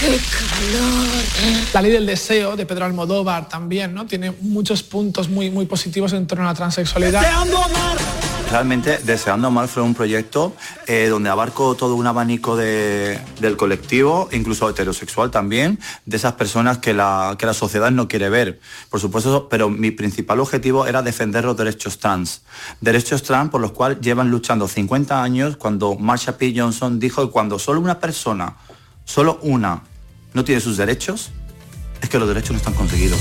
¡Qué 0.00 0.08
calor! 0.08 1.06
La 1.72 1.82
ley 1.82 1.90
del 1.92 2.06
deseo 2.06 2.54
de 2.56 2.66
Pedro 2.66 2.84
Almodóvar 2.84 3.48
también, 3.48 3.94
¿no? 3.94 4.06
Tiene 4.06 4.32
muchos 4.42 4.82
puntos 4.82 5.28
muy, 5.28 5.50
muy 5.50 5.66
positivos 5.66 6.12
en 6.12 6.26
torno 6.26 6.44
a 6.44 6.48
la 6.48 6.54
transexualidad. 6.54 7.22
Realmente 8.50 8.98
Deseando 8.98 9.48
Amar 9.48 9.66
fue 9.66 9.82
un 9.82 9.94
proyecto 9.94 10.54
eh, 10.86 11.08
donde 11.10 11.30
abarco 11.30 11.74
todo 11.74 11.96
un 11.96 12.06
abanico 12.06 12.56
de- 12.56 13.18
del 13.40 13.56
colectivo, 13.56 14.28
incluso 14.30 14.68
heterosexual 14.70 15.32
también, 15.32 15.80
de 16.04 16.16
esas 16.16 16.34
personas 16.34 16.78
que 16.78 16.94
la, 16.94 17.34
que 17.38 17.44
la 17.46 17.54
sociedad 17.54 17.90
no 17.90 18.06
quiere 18.06 18.28
ver. 18.28 18.60
Por 18.88 19.00
supuesto, 19.00 19.48
pero 19.48 19.68
mi 19.68 19.90
principal 19.90 20.38
objetivo 20.38 20.86
era 20.86 21.02
defender 21.02 21.44
los 21.44 21.56
derechos 21.56 21.98
trans. 21.98 22.42
Derechos 22.80 23.24
trans 23.24 23.50
por 23.50 23.60
los 23.60 23.72
cuales 23.72 23.98
llevan 24.00 24.30
luchando 24.30 24.68
50 24.68 25.20
años 25.22 25.56
cuando 25.56 25.96
Marsha 25.96 26.36
P. 26.38 26.54
Johnson 26.56 27.00
dijo 27.00 27.26
que 27.26 27.32
cuando 27.32 27.58
solo 27.58 27.80
una 27.80 27.98
persona, 27.98 28.54
solo 29.06 29.38
una, 29.42 29.82
no 30.34 30.44
tiene 30.44 30.60
sus 30.60 30.76
derechos, 30.76 31.30
es 32.02 32.10
que 32.10 32.18
los 32.18 32.28
derechos 32.28 32.50
no 32.50 32.58
están 32.58 32.74
conseguidos. 32.74 33.18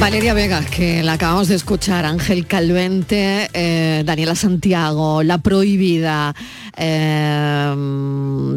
Valeria 0.00 0.34
Vega, 0.34 0.64
que 0.64 1.02
la 1.02 1.12
acabamos 1.12 1.48
de 1.48 1.54
escuchar, 1.54 2.04
Ángel 2.06 2.46
Calvente, 2.46 3.48
eh, 3.52 4.02
Daniela 4.04 4.34
Santiago, 4.34 5.22
La 5.22 5.38
Prohibida, 5.38 6.34
eh, 6.76 7.74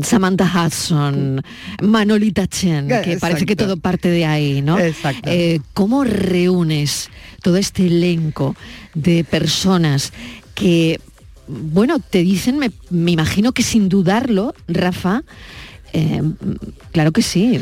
Samantha 0.04 0.52
Hudson, 0.66 1.42
Manolita 1.82 2.48
Chen, 2.48 2.88
que 3.04 3.18
parece 3.18 3.46
que 3.46 3.56
todo 3.56 3.78
parte 3.78 4.10
de 4.10 4.26
ahí, 4.26 4.62
¿no? 4.62 4.80
Exacto. 4.80 5.30
Eh, 5.30 5.60
¿Cómo 5.74 6.04
reúnes 6.04 7.10
todo 7.42 7.58
este 7.58 7.88
elenco 7.88 8.56
de 8.96 9.24
personas 9.26 10.14
que, 10.56 11.02
bueno, 11.48 12.00
te 12.00 12.20
dicen, 12.20 12.58
me, 12.58 12.72
me 12.90 13.12
imagino 13.12 13.52
que 13.52 13.64
sin 13.64 13.90
dudarlo, 13.90 14.56
Rafa, 14.68 15.24
eh, 15.94 16.22
claro 16.92 17.12
que 17.12 17.22
sí, 17.22 17.60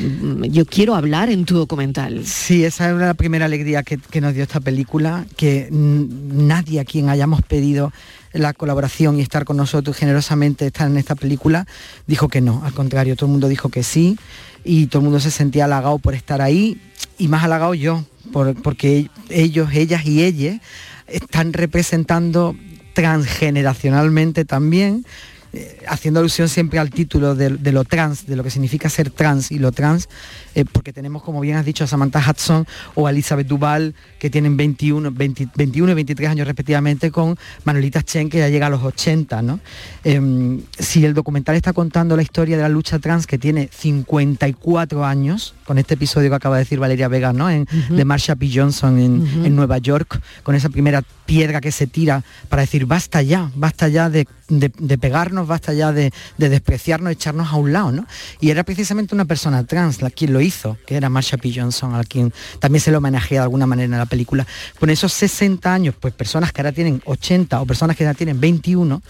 yo 0.49 0.65
quiero 0.65 0.95
hablar 0.95 1.29
en 1.29 1.43
tu 1.45 1.55
documental. 1.57 2.25
Sí, 2.25 2.63
esa 2.63 2.89
es 2.89 2.95
la 2.97 3.13
primera 3.13 3.45
alegría 3.45 3.83
que, 3.83 3.99
nos 4.21 4.33
dio 4.33 4.43
esta 4.43 4.59
película, 4.61 5.25
que 5.35 5.67
nadie 5.71 6.79
a 6.79 6.85
quien 6.85 7.09
hayamos 7.09 7.41
pedido 7.41 7.91
la 8.33 8.53
colaboración 8.53 9.19
y 9.19 9.21
estar 9.21 9.43
con 9.43 9.57
nosotros 9.57 9.97
generosamente 9.97 10.65
estar 10.67 10.87
en 10.89 10.95
esta 10.95 11.15
película 11.15 11.67
dijo 12.07 12.29
que 12.29 12.39
no, 12.39 12.63
al 12.63 12.71
contrario, 12.73 13.17
todo 13.17 13.25
el 13.25 13.31
mundo 13.33 13.49
dijo 13.49 13.67
que 13.67 13.83
sí 13.83 14.17
y 14.63 14.87
todo 14.87 14.99
el 15.01 15.03
mundo 15.03 15.19
se 15.19 15.31
sentía 15.31 15.65
halagado 15.65 15.99
por 15.99 16.15
estar 16.15 16.41
ahí 16.41 16.79
y 17.17 17.27
más 17.27 17.43
halagado 17.43 17.73
yo, 17.73 18.05
por- 18.31 18.55
porque 18.61 19.09
ellos, 19.29 19.69
ellas 19.73 20.05
y 20.05 20.23
ellas 20.23 20.61
están 21.07 21.51
representando 21.51 22.55
transgeneracionalmente 22.93 24.45
también 24.45 25.05
eh, 25.53 25.79
haciendo 25.87 26.19
alusión 26.19 26.47
siempre 26.49 26.79
al 26.79 26.89
título 26.89 27.35
de, 27.35 27.49
de 27.49 27.71
lo 27.71 27.83
trans, 27.83 28.25
de 28.25 28.35
lo 28.35 28.43
que 28.43 28.49
significa 28.49 28.89
ser 28.89 29.09
trans 29.11 29.51
y 29.51 29.59
lo 29.59 29.71
trans, 29.71 30.07
eh, 30.55 30.65
porque 30.71 30.93
tenemos, 30.93 31.23
como 31.23 31.39
bien 31.41 31.57
has 31.57 31.65
dicho, 31.65 31.83
a 31.83 31.87
Samantha 31.87 32.23
Hudson 32.27 32.65
o 32.95 33.07
a 33.07 33.11
Elizabeth 33.11 33.47
Duval, 33.47 33.93
que 34.19 34.29
tienen 34.29 34.55
21, 34.57 35.11
20 35.11 35.49
21 35.55 35.91
y 35.91 35.95
23 35.95 36.29
años 36.29 36.47
respectivamente, 36.47 37.11
con 37.11 37.37
Manolita 37.65 38.01
Chen, 38.03 38.29
que 38.29 38.37
ya 38.39 38.49
llega 38.49 38.67
a 38.67 38.69
los 38.69 38.83
80. 38.83 39.41
¿no? 39.41 39.59
Em, 40.03 40.61
si 40.77 41.03
el 41.05 41.13
documental 41.13 41.55
está 41.55 41.73
contando 41.73 42.15
la 42.15 42.21
historia 42.21 42.55
de 42.57 42.63
la 42.63 42.69
lucha 42.69 42.99
trans, 42.99 43.27
que 43.27 43.37
tiene 43.37 43.69
54 43.71 45.05
años, 45.05 45.53
con 45.65 45.77
este 45.77 45.93
episodio 45.95 46.29
que 46.29 46.35
acaba 46.35 46.57
de 46.57 46.63
decir 46.63 46.79
Valeria 46.79 47.07
Vega, 47.07 47.33
¿no? 47.33 47.49
En- 47.49 47.67
de 47.89 48.05
Marsha 48.05 48.35
P. 48.35 48.49
Johnson 48.53 48.99
en, 48.99 49.55
Nueva 49.55 49.77
York, 49.77 50.21
con 50.43 50.55
esa 50.55 50.69
primera 50.69 51.01
piedra 51.25 51.61
que 51.61 51.71
se 51.71 51.87
tira 51.87 52.23
para 52.49 52.61
decir 52.61 52.85
basta 52.85 53.21
ya, 53.21 53.51
basta 53.55 53.87
ya 53.87 54.09
de, 54.09 54.27
de- 54.49 54.71
de 54.77 54.97
pegarnos, 54.97 55.40
basta 55.47 55.73
ya 55.73 55.91
de, 55.91 56.11
de 56.37 56.49
despreciarnos, 56.49 57.11
echarnos 57.11 57.51
a 57.51 57.55
un 57.55 57.73
lado, 57.73 57.91
¿no? 57.91 58.07
Y 58.39 58.49
era 58.49 58.63
precisamente 58.63 59.15
una 59.15 59.25
persona 59.25 59.63
trans 59.65 60.01
la 60.01 60.09
quien 60.09 60.33
lo 60.33 60.41
hizo, 60.41 60.77
que 60.85 60.95
era 60.95 61.09
Marsha 61.09 61.37
P. 61.37 61.51
Johnson, 61.53 61.95
a 61.95 62.03
quien 62.03 62.33
también 62.59 62.81
se 62.81 62.91
lo 62.91 62.99
homenajea 62.99 63.41
de 63.41 63.43
alguna 63.43 63.67
manera 63.67 63.85
en 63.85 63.99
la 63.99 64.05
película. 64.05 64.45
Con 64.79 64.89
esos 64.89 65.13
60 65.13 65.73
años, 65.73 65.95
pues 65.99 66.13
personas 66.13 66.51
que 66.51 66.61
ahora 66.61 66.71
tienen 66.71 67.01
80 67.05 67.61
o 67.61 67.65
personas 67.65 67.95
que 67.97 68.05
ahora 68.05 68.17
tienen 68.17 68.39
21, 68.39 69.01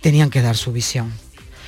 tenían 0.00 0.30
que 0.30 0.42
dar 0.42 0.56
su 0.56 0.72
visión. 0.72 1.12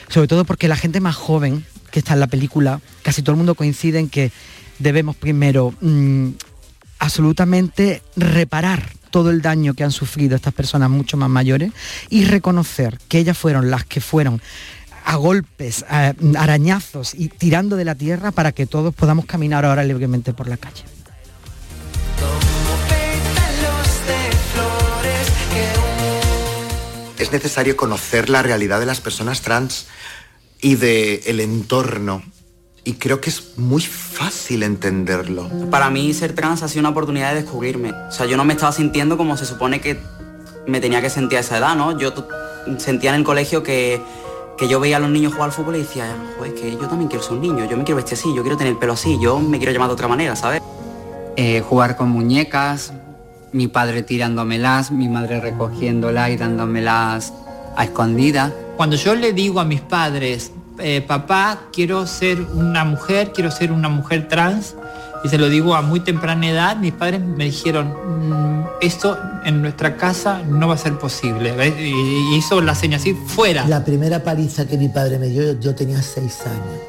Sobre 0.09 0.29
todo 0.29 0.45
porque 0.45 0.69
la 0.69 0.77
gente 0.77 1.01
más 1.01 1.17
joven 1.17 1.65
que 1.91 2.01
está 2.01 2.13
en 2.15 2.21
la 2.21 2.27
película, 2.27 2.81
casi 3.03 3.23
todo 3.23 3.33
el 3.33 3.39
mundo 3.39 3.55
coincide 3.55 3.99
en 3.99 4.09
que 4.09 4.31
debemos 4.79 5.17
primero 5.17 5.73
mm, 5.81 6.31
absolutamente 6.99 8.03
reparar 8.17 8.91
todo 9.17 9.31
el 9.31 9.41
daño 9.41 9.73
que 9.73 9.83
han 9.83 9.93
sufrido 9.93 10.37
estas 10.37 10.53
personas 10.53 10.91
mucho 10.91 11.17
más 11.17 11.31
mayores 11.31 11.73
y 12.11 12.27
reconocer 12.27 12.99
que 13.09 13.17
ellas 13.17 13.39
fueron 13.39 13.71
las 13.71 13.87
que 13.87 14.03
fueron 14.03 14.43
a 15.07 15.17
golpes, 15.17 15.87
a 15.89 16.13
arañazos 16.37 17.15
y 17.15 17.31
tirando 17.31 17.77
de 17.77 17.87
la 17.87 17.95
tierra 17.95 18.31
para 18.31 18.53
que 18.53 18.67
todos 18.67 18.95
podamos 18.95 19.25
caminar 19.25 19.65
ahora 19.65 19.85
libremente 19.85 20.35
por 20.35 20.49
la 20.49 20.59
calle. 20.59 20.85
Es 27.19 27.33
necesario 27.33 27.75
conocer 27.75 28.29
la 28.29 28.43
realidad 28.43 28.81
de 28.81 28.85
las 28.85 29.01
personas 29.01 29.41
trans 29.41 29.87
y 30.61 30.75
del 30.75 31.23
el 31.25 31.41
entorno. 31.41 32.23
Y 32.87 32.95
creo 32.95 33.21
que 33.21 33.31
es 33.31 33.59
muy 33.59 33.83
fácil 33.83 34.63
entenderlo. 34.63 35.51
Para 35.73 35.91
mí 35.91 36.15
ser 36.15 36.37
trans 36.37 36.63
ha 36.63 36.69
sido 36.69 36.81
una 36.83 36.91
oportunidad 36.91 37.35
de 37.35 37.43
descubrirme. 37.43 37.91
O 37.91 38.13
sea, 38.13 38.27
yo 38.27 38.37
no 38.37 38.45
me 38.45 38.53
estaba 38.53 38.71
sintiendo 38.71 39.17
como 39.17 39.37
se 39.37 39.45
supone 39.45 39.81
que 39.81 39.99
me 40.69 40.81
tenía 40.81 41.03
que 41.03 41.11
sentir 41.11 41.39
a 41.39 41.41
esa 41.41 41.59
edad, 41.59 41.75
¿no? 41.75 41.99
Yo 41.99 42.15
sentía 42.79 43.11
en 43.11 43.17
el 43.17 43.25
colegio 43.25 43.65
que, 43.65 44.01
que 44.57 44.69
yo 44.69 44.79
veía 44.79 44.99
a 44.99 45.01
los 45.01 45.11
niños 45.11 45.33
jugar 45.33 45.49
al 45.49 45.53
fútbol 45.53 45.75
y 45.75 45.79
decía, 45.81 46.17
joder, 46.39 46.55
que 46.55 46.71
yo 46.71 46.87
también 46.87 47.09
quiero 47.09 47.25
ser 47.25 47.33
un 47.33 47.41
niño, 47.41 47.69
yo 47.69 47.77
me 47.77 47.83
quiero 47.83 47.97
vestir 47.97 48.17
así, 48.19 48.33
yo 48.33 48.43
quiero 48.43 48.57
tener 48.57 48.75
el 48.75 48.79
pelo 48.79 48.93
así, 48.93 49.19
yo 49.21 49.41
me 49.41 49.59
quiero 49.59 49.73
llamar 49.73 49.89
de 49.89 49.95
otra 49.95 50.07
manera, 50.07 50.37
¿sabes? 50.37 50.63
Eh, 51.35 51.63
jugar 51.63 51.97
con 51.97 52.11
muñecas, 52.11 52.93
mi 53.51 53.67
padre 53.67 54.05
tirándomelas, 54.05 54.93
mi 54.93 55.09
madre 55.09 55.41
recogiéndolas 55.41 56.31
y 56.31 56.37
dándomelas 56.37 57.33
a 57.77 57.83
escondidas. 57.83 58.53
Cuando 58.77 58.95
yo 58.95 59.17
le 59.17 59.33
digo 59.33 59.59
a 59.59 59.65
mis 59.65 59.81
padres, 59.81 60.53
eh, 60.79 61.01
papá, 61.07 61.69
quiero 61.73 62.07
ser 62.07 62.41
una 62.41 62.85
mujer, 62.85 63.33
quiero 63.33 63.51
ser 63.51 63.73
una 63.73 63.89
mujer 63.89 64.29
trans, 64.29 64.75
Y 65.25 65.29
se 65.29 65.39
lo 65.39 65.49
digo 65.49 65.75
a 65.75 65.83
muy 65.83 66.01
temprana 66.01 66.47
edad, 66.47 66.77
mis 66.77 66.93
padres 66.93 67.21
me 67.21 67.47
dijeron, 67.47 67.89
"Mm, 67.89 68.65
esto 68.81 69.19
en 69.45 69.63
nuestra 69.63 69.97
casa 69.97 70.43
no 70.47 70.69
va 70.69 70.75
a 70.75 70.79
ser 70.79 70.99
posible. 70.99 71.53
¿ves? 71.53 71.75
Y 71.81 71.91
y 71.91 72.37
hizo 72.37 72.61
la 72.61 72.75
seña 72.75 72.99
así, 72.99 73.15
fuera. 73.15 73.67
La 73.67 73.85
primera 73.85 74.23
paliza 74.23 74.67
que 74.67 74.77
mi 74.77 74.89
padre 74.89 75.19
me 75.19 75.29
dio, 75.29 75.59
yo 75.59 75.75
tenía 75.75 76.03
seis 76.03 76.41
años. 76.47 76.81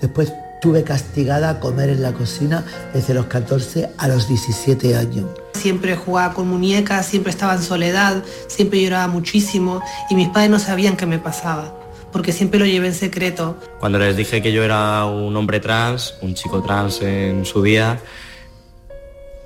Después 0.00 0.32
tuve 0.60 0.84
castigada 0.84 1.50
a 1.50 1.60
comer 1.60 1.90
en 1.90 2.02
la 2.02 2.12
cocina 2.12 2.64
desde 2.94 3.14
los 3.14 3.26
14 3.26 3.90
a 3.98 4.08
los 4.08 4.28
17 4.28 4.96
años. 4.96 5.26
Siempre 5.54 5.96
jugaba 5.96 6.34
con 6.34 6.48
muñecas, 6.48 7.06
siempre 7.06 7.30
estaba 7.30 7.54
en 7.54 7.62
soledad, 7.62 8.22
siempre 8.48 8.80
lloraba 8.80 9.08
muchísimo 9.08 9.80
y 10.08 10.14
mis 10.14 10.28
padres 10.28 10.50
no 10.50 10.58
sabían 10.58 10.96
qué 10.96 11.06
me 11.06 11.18
pasaba, 11.18 11.74
porque 12.12 12.32
siempre 12.32 12.60
lo 12.60 12.66
llevé 12.66 12.88
en 12.88 12.94
secreto. 12.94 13.56
Cuando 13.80 13.98
les 13.98 14.16
dije 14.16 14.42
que 14.42 14.52
yo 14.52 14.62
era 14.62 15.04
un 15.06 15.36
hombre 15.36 15.60
trans, 15.60 16.14
un 16.20 16.34
chico 16.34 16.62
trans 16.62 17.02
en 17.02 17.44
su 17.44 17.62
día, 17.62 17.98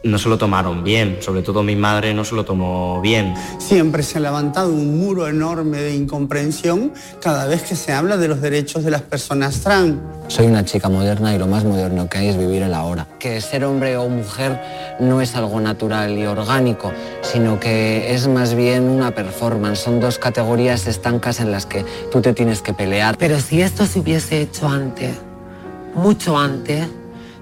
no 0.07 0.19
se 0.19 0.29
lo 0.29 0.38
tomaron 0.38 0.85
bien, 0.85 1.19
sobre 1.21 1.42
todo 1.42 1.62
mi 1.62 1.77
madre 1.77 2.14
no 2.14 2.25
se 2.25 2.35
lo 2.35 2.45
tomó 2.45 3.01
bien. 3.01 3.35
Siempre 3.59 4.03
se 4.03 4.19
ha 4.19 4.21
levantado 4.21 4.71
un 4.71 4.99
muro 4.99 5.29
enorme 5.29 5.79
de 5.79 5.95
incomprensión 5.95 6.92
cada 7.21 7.47
vez 7.47 7.62
que 7.62 7.77
se 7.77 7.92
habla 7.92 8.16
de 8.16 8.29
los 8.29 8.40
derechos 8.40 8.85
de 8.85 8.90
las 8.90 9.03
personas 9.03 9.61
trans. 9.61 9.97
Soy 10.29 10.47
una 10.47 10.64
chica 10.64 10.88
moderna 10.88 11.35
y 11.35 11.38
lo 11.38 11.47
más 11.47 11.64
moderno 11.64 12.09
que 12.09 12.19
hay 12.19 12.29
es 12.29 12.38
vivir 12.38 12.62
el 12.62 12.75
ahora. 12.75 13.07
Que 13.19 13.40
ser 13.40 13.64
hombre 13.64 13.97
o 13.97 14.09
mujer 14.09 14.61
no 15.01 15.21
es 15.21 15.37
algo 15.37 15.61
natural 15.61 16.16
y 16.19 16.27
orgánico, 16.27 16.92
sino 17.23 17.61
que 17.61 18.14
es 18.14 18.27
más 18.27 18.55
bien 18.55 18.85
una 18.85 19.14
performance. 19.14 19.81
Son 19.81 20.01
dos 20.01 20.19
categorías 20.19 20.87
estancas 20.87 21.40
en 21.40 21.53
las 21.53 21.66
que 21.66 21.85
tú 22.11 22.21
te 22.21 22.33
tienes 22.33 22.62
que 22.62 22.73
pelear. 22.73 23.16
Pero 23.19 23.38
si 23.40 23.62
esto 23.62 23.87
se 23.87 24.01
hubiese 24.01 24.40
hecho 24.40 24.69
antes, 24.69 25.16
mucho 25.95 26.37
antes, 26.37 26.88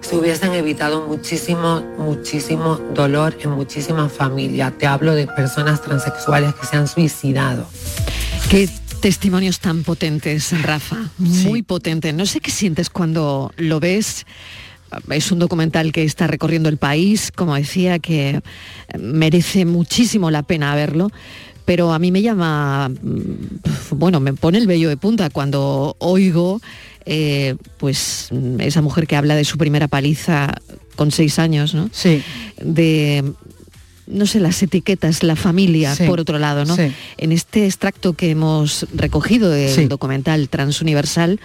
se 0.05 0.17
hubiesen 0.17 0.53
evitado 0.53 1.07
muchísimo, 1.07 1.81
muchísimo 1.99 2.77
dolor 2.95 3.37
en 3.43 3.51
muchísimas 3.51 4.13
familias. 4.13 4.73
Te 4.79 4.87
hablo 4.87 5.15
de 5.15 5.27
personas 5.27 5.81
transexuales 5.81 6.55
que 6.55 6.67
se 6.67 6.77
han 6.77 6.87
suicidado. 6.87 7.67
Qué 8.51 8.69
testimonios 9.01 9.61
tan 9.61 9.83
potentes, 9.83 10.63
Rafa, 10.63 11.11
muy 11.19 11.63
potentes. 11.63 12.15
No 12.15 12.27
sé 12.27 12.41
qué 12.41 12.51
sientes 12.51 12.91
cuando 12.91 13.53
lo 13.57 13.81
ves. 13.81 14.27
Es 15.11 15.33
un 15.33 15.39
documental 15.39 15.91
que 15.91 16.05
está 16.05 16.27
recorriendo 16.27 16.69
el 16.69 16.77
país, 16.77 17.33
como 17.35 17.55
decía, 17.55 17.99
que 17.99 18.43
merece 18.99 19.65
muchísimo 19.65 20.31
la 20.31 20.43
pena 20.43 20.75
verlo. 20.75 21.11
Pero 21.65 21.95
a 21.95 21.99
mí 21.99 22.13
me 22.13 22.21
llama, 22.21 22.91
mm, 22.91 23.93
bueno, 23.93 24.21
me 24.21 24.35
pone 24.35 24.59
el 24.59 24.67
vello 24.67 24.91
de 24.91 24.99
punta 24.99 25.31
cuando 25.31 25.97
oigo 25.99 26.61
eh, 27.07 27.57
pues 27.79 28.29
esa 28.61 28.83
mujer 28.83 29.07
que 29.07 29.17
habla 29.17 29.35
de 29.37 29.45
su 29.45 29.59
primera 29.59 29.89
paliza 29.89 30.55
con 30.97 31.11
seis 31.11 31.39
años, 31.39 31.75
¿no? 31.75 31.91
Sí. 31.93 32.23
De 32.63 33.25
no 34.07 34.27
sé, 34.27 34.39
las 34.39 34.63
etiquetas, 34.63 35.23
la 35.23 35.35
familia, 35.35 35.95
Sí, 35.95 36.05
por 36.05 36.21
otro 36.21 36.39
lado, 36.39 36.67
¿no? 36.67 36.77
sí. 36.77 36.93
En 37.17 37.33
este 37.33 37.65
extracto 37.65 38.13
que 38.13 38.31
hemos 38.31 38.87
recogido 38.95 39.49
del 39.51 39.71
Sí. 39.75 39.87
documental 39.87 40.49
Transuniversal, 40.51 41.41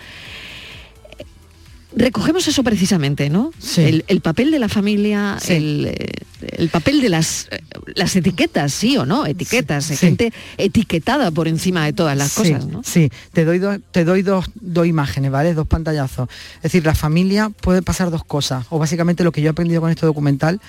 recogemos 1.99 2.47
eso 2.47 2.63
precisamente, 2.63 3.29
¿no? 3.29 3.51
El, 3.77 4.03
el 4.07 4.21
papel 4.21 4.51
de 4.51 4.59
la 4.59 4.69
familia, 4.69 5.37
Sí. 5.41 5.53
el, 5.53 5.85
eh, 5.87 6.11
el 6.57 6.69
papel 6.69 7.01
de 7.01 7.09
las, 7.09 7.47
eh, 7.51 7.61
las 7.95 8.15
etiquetas, 8.15 8.73
sí 8.73 8.97
o 8.97 9.05
no, 9.05 9.25
etiquetas, 9.25 9.85
Sí. 9.85 9.97
gente 9.97 10.33
etiquetada 10.57 11.31
por 11.31 11.47
encima 11.47 11.85
de 11.85 11.93
todas 11.93 12.17
las 12.17 12.33
cosas, 12.33 12.65
¿no? 12.65 12.81
Sí, 12.83 13.09
te 13.33 13.45
doy, 13.45 13.59
dos, 13.59 13.77
te 13.91 14.05
doy 14.05 14.21
dos, 14.21 14.45
dos 14.55 14.87
imágenes, 14.87 15.31
¿vale? 15.31 15.53
Dos 15.53 15.67
pantallazos. 15.67 16.29
Es 16.57 16.63
decir, 16.63 16.85
la 16.85 16.95
familia 16.95 17.49
puede 17.49 17.81
pasar 17.81 18.09
dos 18.11 18.23
cosas, 18.23 18.65
o 18.69 18.79
básicamente 18.79 19.23
lo 19.23 19.31
que 19.31 19.41
yo 19.41 19.47
he 19.47 19.51
aprendido 19.51 19.81
con 19.81 19.89
este 19.91 20.05
documental. 20.05 20.61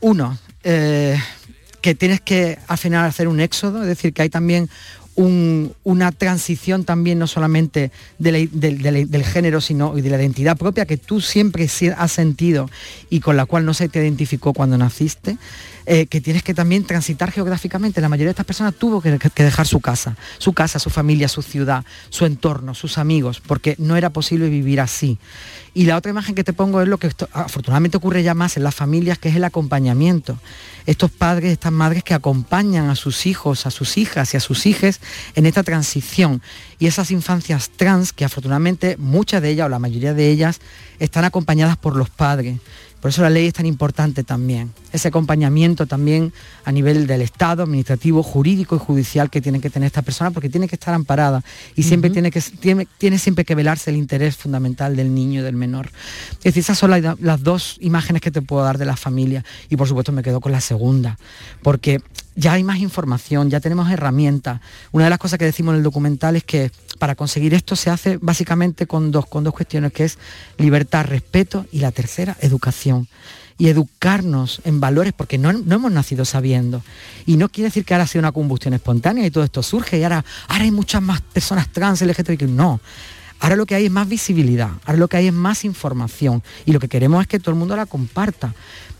Uno, 0.00 0.38
eh, 0.64 1.18
que 1.80 1.94
tienes 1.94 2.20
que 2.20 2.58
al 2.68 2.78
final 2.78 3.04
hacer 3.06 3.28
un 3.28 3.40
éxodo, 3.40 3.82
es 3.82 3.88
decir, 3.88 4.12
que 4.12 4.22
hay 4.22 4.28
también 4.30 4.68
un- 5.18 5.72
una 5.82 6.12
transición 6.12 6.84
también 6.84 7.18
no 7.18 7.26
solamente 7.26 7.90
de 8.20 8.32
la- 8.32 8.38
del- 9.08 9.24
género, 9.24 9.60
sino 9.60 9.98
y 9.98 10.00
de 10.00 10.10
la 10.10 10.16
identidad 10.16 10.56
propia 10.56 10.86
que 10.86 10.96
tú 10.96 11.20
siempre 11.20 11.66
si- 11.66 11.88
has 11.88 12.12
sentido 12.12 12.70
y 13.10 13.18
con 13.18 13.36
la 13.36 13.44
cual 13.44 13.64
no 13.64 13.74
se 13.74 13.88
te 13.88 13.98
identificó 14.00 14.52
cuando 14.52 14.78
naciste, 14.78 15.36
eh, 15.90 16.04
que 16.04 16.20
tienes 16.20 16.42
que 16.42 16.52
también 16.52 16.84
transitar 16.84 17.30
geográficamente. 17.30 18.02
La 18.02 18.10
mayoría 18.10 18.26
de 18.26 18.32
estas 18.32 18.44
personas 18.44 18.74
tuvo 18.74 19.00
que, 19.00 19.18
dejar 19.36 19.66
su 19.66 19.80
casa, 19.80 20.18
su 20.36 20.52
casa, 20.52 20.78
su 20.78 20.90
familia, 20.90 21.28
su 21.28 21.40
ciudad, 21.40 21.82
su 22.10 22.26
entorno, 22.26 22.74
sus 22.74 22.98
amigos, 22.98 23.40
porque 23.40 23.74
no 23.78 23.96
era 23.96 24.10
posible 24.10 24.50
vivir 24.50 24.82
así. 24.82 25.16
Y 25.72 25.86
la 25.86 25.96
otra 25.96 26.10
imagen 26.10 26.34
que 26.34 26.44
te 26.44 26.52
pongo 26.52 26.82
es 26.82 26.88
lo 26.88 26.98
que 26.98 27.10
afortunadamente 27.32 27.96
ocurre 27.96 28.22
ya 28.22 28.34
más 28.34 28.58
en 28.58 28.64
las 28.64 28.74
familias, 28.74 29.16
que 29.16 29.30
es 29.30 29.36
el 29.36 29.44
acompañamiento. 29.44 30.38
Estos 30.84 31.10
padres, 31.10 31.52
estas 31.52 31.72
madres 31.72 32.04
que 32.04 32.12
acompañan 32.12 32.90
a 32.90 32.94
sus 32.94 33.24
hijos, 33.24 33.64
a 33.64 33.70
sus 33.70 33.96
hijas 33.96 34.34
y 34.34 34.36
a 34.36 34.40
sus 34.40 34.66
hijas 34.66 35.00
en 35.36 35.46
esta 35.46 35.62
transición. 35.62 36.42
Y 36.78 36.86
esas 36.86 37.10
infancias 37.10 37.70
trans, 37.70 38.12
que 38.12 38.26
afortunadamente 38.26 38.98
muchas 38.98 39.40
de 39.40 39.48
ellas 39.48 39.64
o 39.64 39.68
la 39.70 39.78
mayoría 39.78 40.12
de 40.12 40.28
ellas 40.28 40.60
están 40.98 41.24
acompañadas 41.24 41.78
por 41.78 41.96
los 41.96 42.10
padres. 42.10 42.58
Por 43.00 43.10
eso 43.10 43.22
la 43.22 43.30
ley 43.30 43.46
es 43.46 43.54
tan 43.54 43.64
importante 43.66 44.24
también. 44.24 44.72
Ese 44.92 45.08
acompañamiento 45.08 45.86
también 45.86 46.32
a 46.64 46.72
nivel 46.72 47.06
del 47.06 47.22
Estado, 47.22 47.62
administrativo, 47.62 48.24
jurídico 48.24 48.74
y 48.74 48.80
judicial 48.80 49.30
que 49.30 49.40
tienen 49.40 49.60
que 49.60 49.70
tener 49.70 49.86
estas 49.86 50.04
personas 50.04 50.32
porque 50.32 50.48
tiene 50.48 50.66
que 50.66 50.74
estar 50.74 50.92
amparada 50.94 51.44
y 51.76 51.84
siempre 51.84 52.10
tiene, 52.10 52.30
que, 52.32 52.40
tiene, 52.40 52.88
tiene 52.98 53.18
siempre 53.20 53.44
que 53.44 53.54
velarse 53.54 53.90
el 53.90 53.96
interés 53.96 54.36
fundamental 54.36 54.96
del 54.96 55.14
niño 55.14 55.40
y 55.40 55.44
del 55.44 55.54
menor. 55.54 55.90
Es 56.38 56.44
decir, 56.44 56.60
esas 56.62 56.78
son 56.78 56.90
la- 56.90 57.16
las 57.20 57.42
dos 57.42 57.76
imágenes 57.80 58.20
que 58.20 58.32
te 58.32 58.42
puedo 58.42 58.64
dar 58.64 58.78
de 58.78 58.84
la 58.86 58.96
familia 58.96 59.44
y 59.70 59.76
por 59.76 59.86
supuesto 59.86 60.10
me 60.10 60.22
quedo 60.22 60.40
con 60.40 60.50
la 60.50 60.60
segunda 60.60 61.18
porque 61.62 62.00
ya 62.38 62.52
hay 62.52 62.62
más 62.62 62.78
información, 62.78 63.50
ya 63.50 63.58
tenemos 63.58 63.90
herramientas. 63.90 64.60
Una 64.92 65.04
de 65.04 65.10
las 65.10 65.18
cosas 65.18 65.40
que 65.40 65.44
decimos 65.44 65.72
en 65.72 65.78
el 65.78 65.82
documental 65.82 66.36
es 66.36 66.44
que 66.44 66.70
para 67.00 67.16
conseguir 67.16 67.52
esto 67.52 67.74
se 67.74 67.90
hace 67.90 68.16
básicamente 68.18 68.86
con 68.86 69.10
dos, 69.10 69.26
con 69.26 69.42
dos 69.42 69.52
cuestiones, 69.52 69.92
que 69.92 70.04
es 70.04 70.18
libertad, 70.56 71.04
respeto 71.04 71.66
y 71.72 71.80
la 71.80 71.90
tercera, 71.90 72.36
educación. 72.40 73.08
Y 73.60 73.66
educarnos 73.66 74.62
en 74.64 74.78
valores, 74.78 75.12
porque 75.14 75.36
no, 75.36 75.52
no 75.52 75.74
hemos 75.74 75.90
nacido 75.90 76.24
sabiendo. 76.24 76.80
Y 77.26 77.36
no 77.36 77.48
quiere 77.48 77.70
decir 77.70 77.84
que 77.84 77.92
ahora 77.92 78.06
sea 78.06 78.20
una 78.20 78.30
combustión 78.30 78.72
espontánea 78.72 79.26
y 79.26 79.32
todo 79.32 79.42
esto 79.42 79.64
surge 79.64 79.98
y 79.98 80.04
ahora, 80.04 80.24
ahora 80.46 80.62
hay 80.62 80.70
muchas 80.70 81.02
más 81.02 81.20
personas 81.22 81.72
trans, 81.72 82.00
LGTBIQ. 82.00 82.42
No. 82.42 82.80
Ahora 83.40 83.56
lo 83.56 83.66
que 83.66 83.74
hay 83.74 83.86
es 83.86 83.90
más 83.90 84.08
visibilidad, 84.08 84.70
ahora 84.84 84.98
lo 84.98 85.08
que 85.08 85.16
hay 85.16 85.28
es 85.28 85.32
más 85.32 85.64
información 85.64 86.42
y 86.66 86.72
lo 86.72 86.80
que 86.80 86.88
queremos 86.88 87.20
es 87.22 87.28
que 87.28 87.38
todo 87.38 87.52
el 87.52 87.58
mundo 87.58 87.76
la 87.76 87.86
comparta 87.86 88.52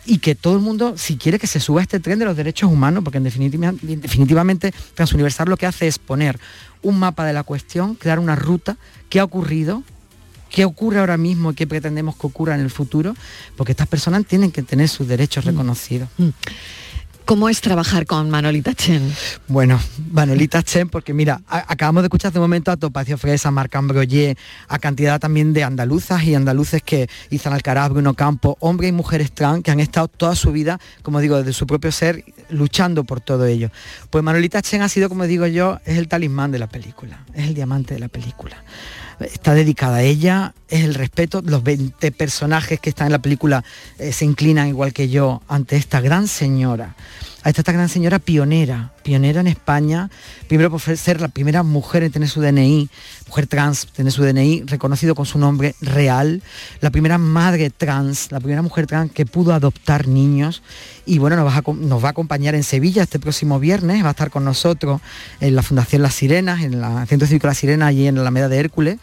y 0.09 0.19
que 0.19 0.35
todo 0.35 0.55
el 0.57 0.63
mundo, 0.63 0.95
si 0.97 1.17
quiere 1.19 1.39
que 1.39 1.47
se 1.47 1.61
suba 1.61 1.81
a 1.81 1.83
este 1.83 2.01
tren 2.01 2.19
de 2.19 2.25
los 2.25 2.35
derechos 2.37 2.71
humanos, 2.73 3.05
porque 3.05 3.19
en 3.19 3.25
definitiva- 3.25 3.75
definitivamente 3.83 4.73
Transuniversal 4.95 5.49
lo 5.49 5.57
que 5.59 5.67
hace 5.67 5.87
es 5.87 5.99
poner 5.99 6.41
un 6.83 6.99
mapa 6.99 7.27
de 7.27 7.35
la 7.35 7.43
cuestión, 7.43 7.95
crear 7.95 8.19
una 8.19 8.35
ruta, 8.35 8.79
qué 9.11 9.21
ha 9.21 9.25
ocurrido, 9.25 9.83
qué 10.51 10.65
ocurre 10.65 10.99
ahora 10.99 11.19
mismo 11.19 11.51
y 11.51 11.55
qué 11.55 11.67
pretendemos 11.67 12.17
que 12.17 12.27
ocurra 12.27 12.55
en 12.55 12.63
el 12.63 12.71
futuro, 12.71 13.15
porque 13.57 13.73
estas 13.73 13.87
personas 13.87 14.25
tienen 14.25 14.51
que 14.51 14.63
tener 14.63 14.89
sus 14.89 15.07
derechos 15.07 15.45
reconocidos. 15.45 16.09
¿Cómo 17.29 17.51
es 17.51 17.61
trabajar 17.61 18.07
con 18.07 18.31
Manolita 18.31 18.73
Chen? 18.73 19.13
Bueno, 19.49 19.79
Manolita 20.13 20.63
Chen, 20.63 20.89
porque 20.89 21.13
mira, 21.13 21.43
acabamos 21.47 22.03
de 22.03 22.07
escuchar 22.07 22.31
hace 22.31 22.39
un 22.39 22.45
momento 22.45 22.71
a 22.71 22.79
Topacio 22.79 23.19
Fresa, 23.19 23.51
Marc 23.51 23.77
Ambroyer, 23.77 24.35
a 24.67 24.79
cantidad 24.79 25.21
también 25.21 25.53
de 25.53 25.63
andaluzas 25.63 26.25
y 26.25 26.35
andaluces 26.35 26.83
que 26.83 27.07
Izan 27.29 27.53
Alcaraz, 27.53 27.91
Bruno 27.91 28.15
Campo, 28.15 28.57
hombres 28.61 28.89
y 28.89 28.93
mujeres 28.93 29.31
trans 29.33 29.63
que 29.63 29.71
han 29.71 29.79
estado 29.79 30.09
toda 30.09 30.35
su 30.37 30.53
vida, 30.53 30.81
como 31.03 31.21
digo, 31.21 31.37
desde 31.37 31.53
su 31.53 31.67
propio 31.67 31.93
ser, 31.93 32.25
luchando 32.49 33.05
por 33.05 33.21
todo 33.21 33.45
ello. 33.45 33.71
Pues 34.09 34.25
Manolita 34.25 34.63
Chen 34.63 34.81
ha 34.81 34.89
sido, 34.89 35.11
como 35.11 35.25
digo 35.25 35.47
yo, 35.47 35.81
es 35.85 35.99
el 35.99 36.09
talismán 36.09 36.51
de 36.51 36.61
la 36.61 36.67
película, 36.67 37.27
es 37.35 37.47
el 37.47 37.53
diamante 37.53 37.93
de 37.93 38.01
la 38.01 38.09
película 38.09 38.57
está 39.21 39.55
dedicada 39.55 39.97
a 39.97 40.03
ella, 40.03 40.55
es 40.69 40.85
el 40.85 40.95
respeto, 40.95 41.43
los 41.45 41.63
20 41.63 42.13
personajes 42.13 42.81
que 42.81 42.91
están 42.91 43.07
en 43.07 43.13
la 43.13 43.19
película 43.19 43.65
eh, 43.99 44.13
se 44.13 44.25
inclinan 44.25 44.69
igual 44.69 44.93
que 44.93 45.09
yo 45.09 45.43
ante 45.49 45.77
esta 45.77 46.01
gran 46.01 46.29
señora, 46.29 46.95
a 47.49 47.51
esta, 47.51 47.73
gran 47.73 47.89
señora 47.89 48.19
pionera, 48.19 48.93
pionera 49.03 49.41
en 49.41 49.47
España, 49.47 50.11
primero 50.49 50.71
por 50.71 50.81
ser 50.83 51.21
la 51.23 51.29
primera 51.29 51.63
mujer 51.63 52.03
en 52.03 52.13
tener 52.13 52.29
su 52.29 52.43
DNI, 52.43 52.91
mujer 53.27 53.47
trans, 53.47 53.87
tener 53.87 54.13
su 54.13 54.23
DNI 54.23 54.65
reconocido 54.67 55.15
con 55.15 55.25
su 55.25 55.39
nombre 55.39 55.75
real, 55.81 56.43
la 56.83 56.91
primera 56.91 57.17
madre 57.17 57.71
trans, 57.71 58.31
la 58.33 58.41
primera 58.41 58.61
mujer 58.61 58.87
trans 58.87 59.13
que 59.13 59.25
pudo 59.25 59.55
adoptar 59.55 60.09
niños. 60.09 60.63
Y 61.07 61.19
bueno, 61.19 61.37
nos 61.37 61.47
va 61.47 61.57
a, 61.57 61.73
nos 61.73 62.05
va 62.05 62.09
a 62.09 62.11
acompañar 62.11 62.55
en 62.55 62.65
Sevilla 62.65 63.03
este 63.03 63.19
próximo 63.19 63.59
viernes, 63.59 64.05
va 64.05 64.09
a 64.09 64.11
estar 64.11 64.31
con 64.31 64.45
nosotros 64.45 65.01
en 65.41 65.57
la 65.57 65.63
Fundación 65.63 66.03
Las 66.03 66.17
Sirenas, 66.17 66.61
en 66.61 66.83
la 66.83 67.07
Centro 67.07 67.27
Cívico 67.27 67.47
Las 67.47 67.57
Sirenas, 67.57 67.89
allí 67.89 68.07
en 68.07 68.17
la 68.17 68.21
Alameda 68.21 68.49
de 68.49 68.59
Hércules, 68.59 68.99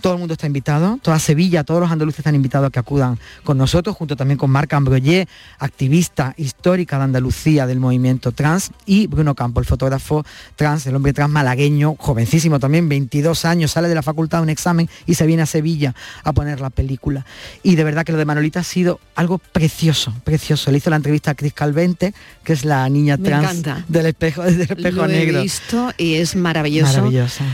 Todo 0.00 0.14
el 0.14 0.18
mundo 0.18 0.34
está 0.34 0.46
invitado, 0.46 0.98
toda 1.02 1.18
Sevilla, 1.18 1.64
todos 1.64 1.80
los 1.80 1.90
andaluces 1.90 2.20
están 2.20 2.34
invitados 2.34 2.68
a 2.68 2.70
que 2.70 2.78
acudan 2.78 3.18
con 3.44 3.58
nosotros, 3.58 3.96
junto 3.96 4.16
también 4.16 4.38
con 4.38 4.50
Marca 4.50 4.76
Ambroyé, 4.76 5.26
activista 5.58 6.34
histórica 6.36 6.98
de 6.98 7.04
Andalucía 7.04 7.66
del 7.66 7.80
movimiento 7.80 8.32
trans, 8.32 8.70
y 8.84 9.06
Bruno 9.06 9.34
Campo, 9.34 9.60
el 9.60 9.66
fotógrafo 9.66 10.24
trans, 10.54 10.86
el 10.86 10.94
hombre 10.94 11.12
trans 11.12 11.32
malagueño, 11.32 11.96
jovencísimo 11.98 12.58
también, 12.60 12.88
22 12.88 13.44
años, 13.44 13.72
sale 13.72 13.88
de 13.88 13.94
la 13.94 14.02
facultad 14.02 14.38
de 14.38 14.42
un 14.44 14.50
examen 14.50 14.88
y 15.06 15.14
se 15.14 15.26
viene 15.26 15.42
a 15.42 15.46
Sevilla 15.46 15.94
a 16.24 16.32
poner 16.32 16.60
la 16.60 16.70
película. 16.70 17.24
Y 17.62 17.76
de 17.76 17.84
verdad 17.84 18.04
que 18.04 18.12
lo 18.12 18.18
de 18.18 18.24
Manolita 18.24 18.60
ha 18.60 18.64
sido 18.64 19.00
algo 19.14 19.38
precioso, 19.38 20.14
precioso. 20.24 20.70
Le 20.70 20.78
hizo 20.78 20.90
la 20.90 20.96
entrevista 20.96 21.32
a 21.32 21.34
Cris 21.34 21.52
Calvente, 21.52 22.14
que 22.44 22.52
es 22.52 22.64
la 22.64 22.88
niña 22.88 23.18
trans 23.18 23.62
del 23.88 24.06
espejo, 24.06 24.42
del 24.42 24.60
espejo 24.60 24.96
Lo 24.96 25.08
negro. 25.08 25.38
he 25.38 25.42
visto 25.42 25.92
y 25.96 26.14
es 26.14 26.36
maravilloso. 26.36 26.98
Maravillosa. 26.98 27.44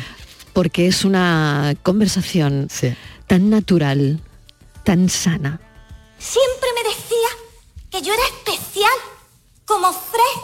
Porque 0.52 0.86
es 0.86 1.04
una 1.04 1.74
conversación 1.82 2.68
tan 3.26 3.50
natural, 3.50 4.20
tan 4.84 5.08
sana. 5.08 5.60
Siempre 6.18 6.68
me 6.74 6.88
decía 6.88 7.28
que 7.90 8.02
yo 8.02 8.12
era 8.12 8.22
especial, 8.24 8.98
como 9.64 9.92
Fred, 9.92 10.42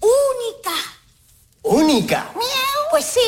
única. 0.00 0.74
Única. 1.62 2.32
Pues 2.90 3.04
sí, 3.04 3.20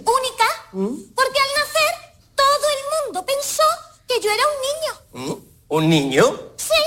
única, 0.00 0.44
porque 0.72 1.38
al 1.40 1.52
nacer 1.56 1.94
todo 2.34 2.66
el 2.76 3.06
mundo 3.06 3.24
pensó 3.24 3.62
que 4.08 4.20
yo 4.20 4.30
era 4.30 4.42
un 4.46 5.22
niño. 5.22 5.40
¿Un 5.68 5.88
niño? 5.88 6.24
Sí, 6.56 6.82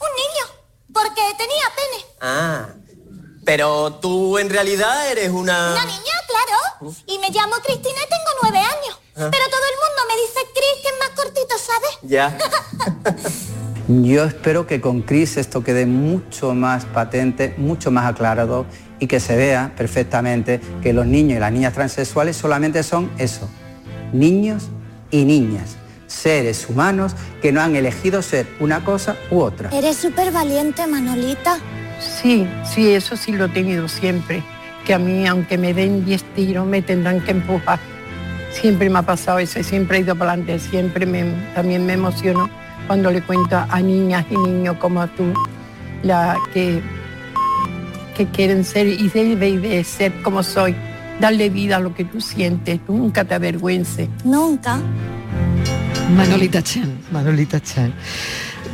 un 0.00 0.08
niño, 0.16 0.46
porque 0.92 1.20
tenía 1.36 1.64
pene. 1.76 2.06
Ah. 2.20 2.68
Pero 3.44 3.94
tú 3.94 4.38
en 4.38 4.50
realidad 4.50 5.10
eres 5.10 5.30
una... 5.30 5.72
Una 5.72 5.84
niña, 5.84 6.12
claro. 6.26 6.94
Y 7.06 7.18
me 7.18 7.30
llamo 7.30 7.54
Cristina 7.64 7.96
y 7.96 8.08
tengo 8.08 8.30
nueve 8.42 8.58
años. 8.58 9.00
Ah. 9.16 9.28
Pero 9.30 9.44
todo 9.50 9.62
el 9.70 9.76
mundo 9.76 10.02
me 10.08 10.16
dice 10.20 10.40
Cris, 10.54 10.82
que 10.82 10.88
es 10.88 10.98
más 10.98 11.10
cortito, 11.10 11.54
¿sabes? 11.58 11.98
Ya. 12.02 12.38
Yo 13.88 14.24
espero 14.24 14.68
que 14.68 14.80
con 14.80 15.02
Cris 15.02 15.36
esto 15.36 15.64
quede 15.64 15.84
mucho 15.84 16.54
más 16.54 16.84
patente, 16.84 17.54
mucho 17.58 17.90
más 17.90 18.06
aclarado 18.06 18.66
y 19.00 19.08
que 19.08 19.18
se 19.18 19.36
vea 19.36 19.72
perfectamente 19.76 20.60
que 20.80 20.92
los 20.92 21.06
niños 21.06 21.38
y 21.38 21.40
las 21.40 21.50
niñas 21.50 21.72
transexuales 21.72 22.36
solamente 22.36 22.84
son 22.84 23.10
eso, 23.18 23.48
niños 24.12 24.68
y 25.10 25.24
niñas, 25.24 25.76
seres 26.06 26.68
humanos 26.68 27.16
que 27.42 27.50
no 27.50 27.62
han 27.62 27.74
elegido 27.74 28.22
ser 28.22 28.46
una 28.60 28.84
cosa 28.84 29.16
u 29.30 29.40
otra. 29.40 29.70
Eres 29.72 29.96
súper 29.96 30.30
valiente, 30.30 30.86
Manolita. 30.86 31.58
Sí, 32.00 32.46
sí, 32.64 32.92
eso 32.92 33.16
sí 33.16 33.32
lo 33.32 33.44
he 33.44 33.48
tenido 33.48 33.88
siempre. 33.88 34.42
Que 34.84 34.94
a 34.94 34.98
mí, 34.98 35.26
aunque 35.26 35.58
me 35.58 35.74
den 35.74 36.04
10 36.04 36.22
tiros, 36.34 36.66
me 36.66 36.82
tendrán 36.82 37.20
que 37.20 37.32
empujar. 37.32 37.78
Siempre 38.52 38.90
me 38.90 38.98
ha 38.98 39.02
pasado 39.02 39.38
eso, 39.38 39.62
siempre 39.62 39.98
he 39.98 40.00
ido 40.00 40.16
para 40.16 40.32
adelante, 40.32 40.58
siempre 40.58 41.06
me, 41.06 41.24
también 41.54 41.86
me 41.86 41.92
emociono 41.92 42.50
cuando 42.86 43.10
le 43.12 43.22
cuento 43.22 43.56
a 43.56 43.80
niñas 43.80 44.26
y 44.30 44.36
niños 44.36 44.76
como 44.78 45.06
tú, 45.08 45.32
la, 46.02 46.36
que, 46.52 46.82
que 48.16 48.26
quieren 48.26 48.64
ser 48.64 48.88
y 48.88 49.08
debe 49.08 49.58
de 49.58 49.84
ser 49.84 50.12
como 50.22 50.42
soy. 50.42 50.74
Darle 51.20 51.50
vida 51.50 51.76
a 51.76 51.80
lo 51.80 51.94
que 51.94 52.04
tú 52.04 52.20
sientes, 52.20 52.80
tú 52.86 52.96
nunca 52.96 53.24
te 53.24 53.34
avergüences. 53.34 54.08
Nunca. 54.24 54.80
Manolita 56.16 56.62
Chen. 56.62 56.98
Manolita 57.12 57.60
Chen. 57.60 57.92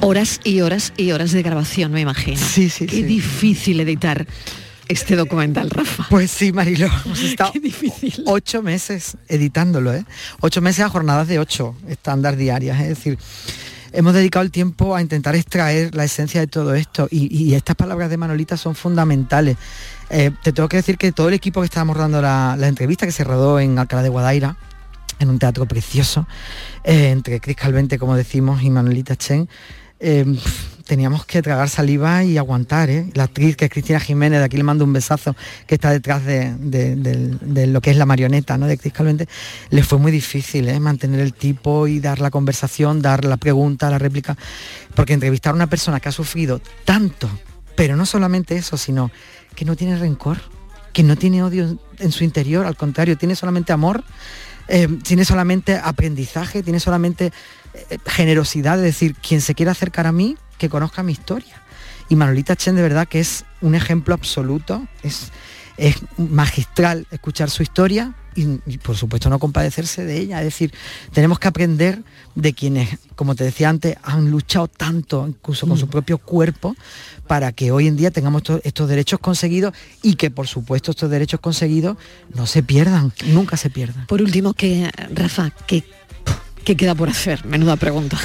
Horas 0.00 0.40
y 0.44 0.60
horas 0.60 0.92
y 0.96 1.10
horas 1.12 1.32
de 1.32 1.42
grabación, 1.42 1.90
me 1.92 2.00
imagino. 2.00 2.36
Sí, 2.36 2.68
sí, 2.68 2.86
Qué 2.86 2.96
sí. 2.96 3.02
difícil 3.02 3.80
editar 3.80 4.26
este 4.88 5.16
documental, 5.16 5.68
Rafa. 5.70 6.06
Pues 6.10 6.30
sí, 6.30 6.52
Marilo, 6.52 6.88
hemos 7.04 7.20
estado 7.22 7.52
ocho 8.26 8.62
meses 8.62 9.16
editándolo, 9.28 9.92
¿eh? 9.92 10.04
Ocho 10.40 10.60
meses 10.60 10.84
a 10.84 10.88
jornadas 10.90 11.26
de 11.26 11.38
ocho 11.40 11.74
estándar 11.88 12.36
diarias, 12.36 12.80
es 12.80 12.88
decir, 12.90 13.18
hemos 13.92 14.14
dedicado 14.14 14.44
el 14.44 14.52
tiempo 14.52 14.94
a 14.94 15.02
intentar 15.02 15.34
extraer 15.34 15.94
la 15.94 16.04
esencia 16.04 16.40
de 16.40 16.46
todo 16.46 16.74
esto 16.74 17.08
y, 17.10 17.34
y 17.34 17.54
estas 17.54 17.74
palabras 17.74 18.08
de 18.10 18.16
Manolita 18.16 18.56
son 18.56 18.76
fundamentales. 18.76 19.56
Eh, 20.10 20.30
te 20.42 20.52
tengo 20.52 20.68
que 20.68 20.76
decir 20.76 20.98
que 20.98 21.10
todo 21.10 21.28
el 21.28 21.34
equipo 21.34 21.60
que 21.62 21.64
estábamos 21.64 21.96
dando 21.96 22.22
la, 22.22 22.54
la 22.56 22.68
entrevista 22.68 23.06
que 23.06 23.12
se 23.12 23.24
rodó 23.24 23.58
en 23.58 23.76
Alcalá 23.76 24.02
de 24.02 24.08
Guadaira, 24.10 24.56
en 25.18 25.30
un 25.30 25.38
teatro 25.40 25.66
precioso, 25.66 26.28
eh, 26.84 27.10
entre 27.10 27.40
Cris 27.40 27.56
Calvente, 27.56 27.98
como 27.98 28.14
decimos, 28.14 28.62
y 28.62 28.70
Manolita 28.70 29.16
Chen, 29.16 29.48
pf, 29.98 30.76
teníamos 30.86 31.26
que 31.26 31.42
tragar 31.42 31.68
saliva 31.68 32.24
y 32.24 32.38
aguantar. 32.38 32.88
¿eh? 32.88 33.10
La 33.14 33.24
actriz 33.24 33.56
que 33.56 33.66
es 33.66 33.70
Cristina 33.70 34.00
Jiménez, 34.00 34.38
de 34.38 34.44
aquí 34.44 34.56
le 34.56 34.62
mando 34.62 34.84
un 34.84 34.92
besazo, 34.92 35.36
que 35.66 35.74
está 35.74 35.90
detrás 35.90 36.24
de, 36.24 37.66
lo 37.66 37.80
que 37.80 37.90
es 37.90 37.96
la 37.96 38.06
marioneta 38.06 38.56
¿no? 38.56 38.66
de 38.66 38.78
Cris 38.78 38.92
Calvente, 38.92 39.28
le 39.70 39.82
fue 39.82 39.98
muy 39.98 40.12
difícil 40.12 40.68
¿eh? 40.68 40.78
mantener 40.80 41.20
el 41.20 41.34
tipo 41.34 41.88
y 41.88 42.00
dar 42.00 42.20
la 42.20 42.30
conversación, 42.30 43.02
dar 43.02 43.24
la 43.24 43.36
pregunta, 43.36 43.90
la 43.90 43.98
réplica, 43.98 44.36
porque 44.94 45.12
entrevistar 45.12 45.52
a 45.52 45.56
una 45.56 45.66
persona 45.66 46.00
que 46.00 46.08
ha 46.08 46.12
sufrido 46.12 46.60
tanto, 46.84 47.28
pero 47.74 47.96
no 47.96 48.06
solamente 48.06 48.56
eso, 48.56 48.76
sino 48.76 49.10
que 49.54 49.64
no 49.64 49.74
tiene 49.76 49.96
rencor, 49.98 50.38
que 50.92 51.02
no 51.02 51.16
tiene 51.16 51.42
odio 51.42 51.78
en 51.98 52.12
su 52.12 52.24
interior, 52.24 52.64
al 52.64 52.76
contrario, 52.76 53.18
tiene 53.18 53.34
solamente 53.34 53.72
amor, 53.72 54.04
eh, 54.68 54.88
tiene 55.02 55.24
solamente 55.24 55.76
aprendizaje, 55.76 56.62
tiene 56.62 56.80
solamente 56.80 57.32
generosidad, 58.06 58.76
de 58.76 58.84
decir, 58.84 59.14
quien 59.14 59.40
se 59.40 59.54
quiera 59.54 59.72
acercar 59.72 60.06
a 60.06 60.12
mí, 60.12 60.36
que 60.58 60.68
conozca 60.68 61.02
mi 61.02 61.12
historia. 61.12 61.62
Y 62.08 62.16
Manolita 62.16 62.56
Chen 62.56 62.76
de 62.76 62.82
verdad 62.82 63.08
que 63.08 63.20
es 63.20 63.44
un 63.60 63.74
ejemplo 63.74 64.14
absoluto, 64.14 64.86
es, 65.02 65.32
es 65.76 65.96
magistral 66.16 67.06
escuchar 67.10 67.50
su 67.50 67.62
historia 67.62 68.14
y, 68.36 68.60
y, 68.66 68.78
por 68.78 68.96
supuesto 68.96 69.28
no 69.30 69.38
compadecerse 69.38 70.04
de 70.04 70.18
ella. 70.18 70.38
Es 70.38 70.44
decir, 70.44 70.72
tenemos 71.12 71.38
que 71.38 71.48
aprender 71.48 72.02
de 72.34 72.52
quienes, 72.52 72.98
como 73.16 73.34
te 73.34 73.44
decía 73.44 73.70
antes, 73.70 73.96
han 74.02 74.30
luchado 74.30 74.68
tanto, 74.68 75.26
incluso 75.26 75.66
con 75.66 75.78
su 75.78 75.88
propio 75.88 76.18
cuerpo, 76.18 76.76
para 77.26 77.50
que 77.52 77.72
hoy 77.72 77.88
en 77.88 77.96
día 77.96 78.10
tengamos 78.10 78.42
estos, 78.42 78.60
estos 78.62 78.88
derechos 78.88 79.18
conseguidos 79.18 79.74
y 80.02 80.14
que 80.14 80.30
por 80.30 80.46
supuesto 80.46 80.92
estos 80.92 81.10
derechos 81.10 81.40
conseguidos 81.40 81.96
no 82.34 82.46
se 82.46 82.62
pierdan, 82.62 83.12
nunca 83.26 83.56
se 83.56 83.70
pierdan. 83.70 84.06
Por 84.06 84.22
último, 84.22 84.52
que 84.52 84.88
Rafa, 85.12 85.50
¿qué, 85.66 85.82
qué 86.66 86.76
queda 86.76 86.96
por 86.96 87.08
hacer? 87.08 87.46
Menuda 87.46 87.76
pregunta. 87.76 88.18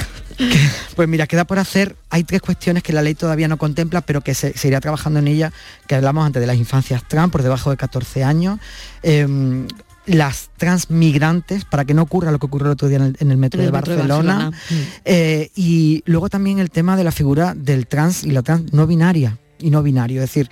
Pues 0.96 1.08
mira, 1.08 1.26
queda 1.28 1.44
por 1.44 1.58
hacer, 1.60 1.94
hay 2.10 2.24
tres 2.24 2.42
cuestiones 2.42 2.82
que 2.82 2.92
la 2.92 3.00
ley 3.00 3.14
todavía 3.14 3.46
no 3.46 3.58
contempla, 3.58 4.00
pero 4.00 4.22
que 4.22 4.34
se, 4.34 4.56
se 4.58 4.68
irá 4.68 4.80
trabajando 4.80 5.20
en 5.20 5.28
ella, 5.28 5.52
que 5.86 5.94
hablamos 5.94 6.26
antes 6.26 6.40
de 6.40 6.46
las 6.46 6.56
infancias 6.56 7.06
trans 7.06 7.30
por 7.30 7.42
debajo 7.42 7.70
de 7.70 7.76
14 7.76 8.24
años, 8.24 8.58
em, 9.02 9.68
las 10.06 10.50
transmigrantes, 10.56 11.64
para 11.64 11.84
que 11.84 11.94
no 11.94 12.02
ocurra 12.02 12.32
lo 12.32 12.40
que 12.40 12.46
ocurrió 12.46 12.66
el 12.66 12.72
otro 12.72 12.88
día 12.88 12.96
en 12.96 13.04
el, 13.04 13.16
en 13.20 13.30
el 13.30 13.36
metro, 13.36 13.60
En 13.60 13.66
de, 13.66 13.68
el 13.68 13.72
metro 13.72 13.92
de 13.92 13.98
Barcelona, 14.00 14.50
Barcelona. 14.50 14.96
Eh, 15.04 15.50
y 15.54 16.02
luego 16.06 16.28
también 16.28 16.58
el 16.58 16.70
tema 16.70 16.96
de 16.96 17.04
la 17.04 17.12
figura 17.12 17.54
del 17.54 17.86
trans 17.86 18.24
y 18.24 18.32
la 18.32 18.42
trans 18.42 18.72
no 18.72 18.88
binaria 18.88 19.38
y 19.62 19.70
no 19.70 19.82
binario, 19.82 20.22
es 20.22 20.28
decir, 20.28 20.50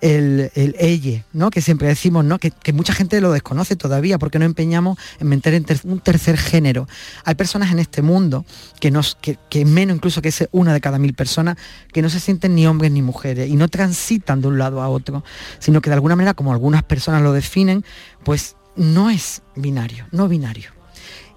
el, 0.00 0.50
el 0.54 0.74
elle, 0.78 1.24
¿no? 1.32 1.50
Que 1.50 1.60
siempre 1.60 1.88
decimos, 1.88 2.24
¿no? 2.24 2.38
Que, 2.38 2.50
que 2.50 2.72
mucha 2.72 2.92
gente 2.92 3.20
lo 3.20 3.32
desconoce 3.32 3.76
todavía 3.76 4.18
porque 4.18 4.38
no 4.38 4.44
empeñamos 4.44 4.98
en 5.20 5.28
meter 5.28 5.54
en 5.54 5.64
ter- 5.64 5.80
un 5.84 6.00
tercer 6.00 6.38
género. 6.38 6.88
Hay 7.24 7.34
personas 7.34 7.72
en 7.72 7.78
este 7.78 8.02
mundo 8.02 8.44
que, 8.80 8.90
nos, 8.90 9.16
que, 9.20 9.38
que 9.50 9.64
menos 9.64 9.96
incluso 9.96 10.22
que 10.22 10.28
es 10.28 10.48
una 10.52 10.72
de 10.72 10.80
cada 10.80 10.98
mil 10.98 11.14
personas, 11.14 11.56
que 11.92 12.02
no 12.02 12.08
se 12.08 12.20
sienten 12.20 12.54
ni 12.54 12.66
hombres 12.66 12.90
ni 12.92 13.02
mujeres 13.02 13.48
y 13.48 13.56
no 13.56 13.68
transitan 13.68 14.40
de 14.40 14.48
un 14.48 14.58
lado 14.58 14.80
a 14.80 14.88
otro, 14.88 15.24
sino 15.58 15.80
que 15.80 15.90
de 15.90 15.94
alguna 15.94 16.16
manera, 16.16 16.34
como 16.34 16.52
algunas 16.52 16.82
personas 16.82 17.22
lo 17.22 17.32
definen, 17.32 17.84
pues 18.24 18.56
no 18.76 19.10
es 19.10 19.42
binario, 19.56 20.06
no 20.12 20.28
binario. 20.28 20.70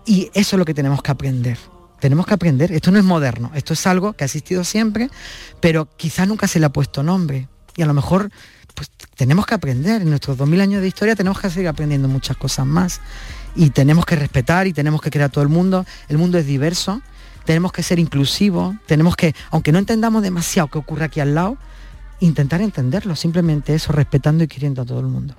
Y 0.05 0.29
eso 0.33 0.55
es 0.55 0.59
lo 0.59 0.65
que 0.65 0.73
tenemos 0.73 1.01
que 1.01 1.11
aprender. 1.11 1.57
Tenemos 1.99 2.25
que 2.25 2.33
aprender. 2.33 2.71
Esto 2.71 2.91
no 2.91 2.99
es 2.99 3.03
moderno, 3.03 3.51
esto 3.55 3.73
es 3.73 3.87
algo 3.87 4.13
que 4.13 4.23
ha 4.23 4.27
existido 4.27 4.63
siempre, 4.63 5.09
pero 5.59 5.87
quizás 5.97 6.27
nunca 6.27 6.47
se 6.47 6.59
le 6.59 6.65
ha 6.65 6.69
puesto 6.69 7.03
nombre. 7.03 7.47
Y 7.75 7.81
a 7.81 7.85
lo 7.85 7.93
mejor 7.93 8.29
pues 8.75 8.91
tenemos 9.15 9.45
que 9.45 9.55
aprender. 9.55 10.01
En 10.01 10.09
nuestros 10.09 10.37
2000 10.37 10.61
años 10.61 10.81
de 10.81 10.87
historia 10.87 11.15
tenemos 11.15 11.39
que 11.39 11.49
seguir 11.49 11.69
aprendiendo 11.69 12.07
muchas 12.07 12.37
cosas 12.37 12.67
más. 12.67 13.01
Y 13.55 13.69
tenemos 13.71 14.05
que 14.05 14.15
respetar 14.15 14.67
y 14.67 14.73
tenemos 14.73 15.01
que 15.01 15.09
crear 15.09 15.31
todo 15.31 15.43
el 15.43 15.49
mundo. 15.49 15.85
El 16.09 16.17
mundo 16.17 16.37
es 16.37 16.45
diverso, 16.45 17.01
tenemos 17.45 17.71
que 17.71 17.81
ser 17.81 17.97
inclusivos, 17.99 18.75
tenemos 18.85 19.15
que, 19.15 19.33
aunque 19.49 19.71
no 19.71 19.79
entendamos 19.79 20.21
demasiado 20.21 20.67
qué 20.67 20.77
ocurre 20.77 21.05
aquí 21.05 21.21
al 21.21 21.33
lado, 21.33 21.57
intentar 22.19 22.61
entenderlo, 22.61 23.15
simplemente 23.15 23.73
eso, 23.73 23.91
respetando 23.93 24.43
y 24.43 24.47
queriendo 24.47 24.81
a 24.81 24.85
todo 24.85 24.99
el 24.99 25.07
mundo. 25.07 25.35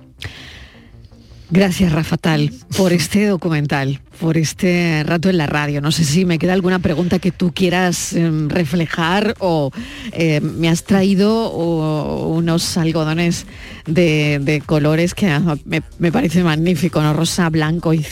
Gracias, 1.49 1.93
Rafa 1.93 2.17
Tal, 2.17 2.51
por 2.75 2.91
este 2.91 3.25
documental, 3.27 4.01
por 4.19 4.37
este 4.37 5.01
rato 5.05 5.29
en 5.29 5.37
la 5.37 5.47
radio. 5.47 5.79
No 5.79 5.93
sé 5.93 6.03
si 6.03 6.25
me 6.25 6.39
queda 6.39 6.51
alguna 6.51 6.79
pregunta 6.79 7.19
que 7.19 7.31
tú 7.31 7.53
quieras 7.53 8.11
eh, 8.11 8.29
reflejar 8.47 9.33
o 9.39 9.71
eh, 10.11 10.41
me 10.41 10.67
has 10.67 10.83
traído 10.83 11.49
unos 11.51 12.77
algodones 12.77 13.45
de, 13.85 14.39
de 14.41 14.59
colores 14.59 15.13
que 15.13 15.29
ah, 15.29 15.55
me, 15.63 15.83
me 15.99 16.11
parece 16.11 16.43
magnífico, 16.43 17.01
¿no? 17.01 17.13
Rosa, 17.13 17.49
blanco 17.49 17.93
y 17.93 18.05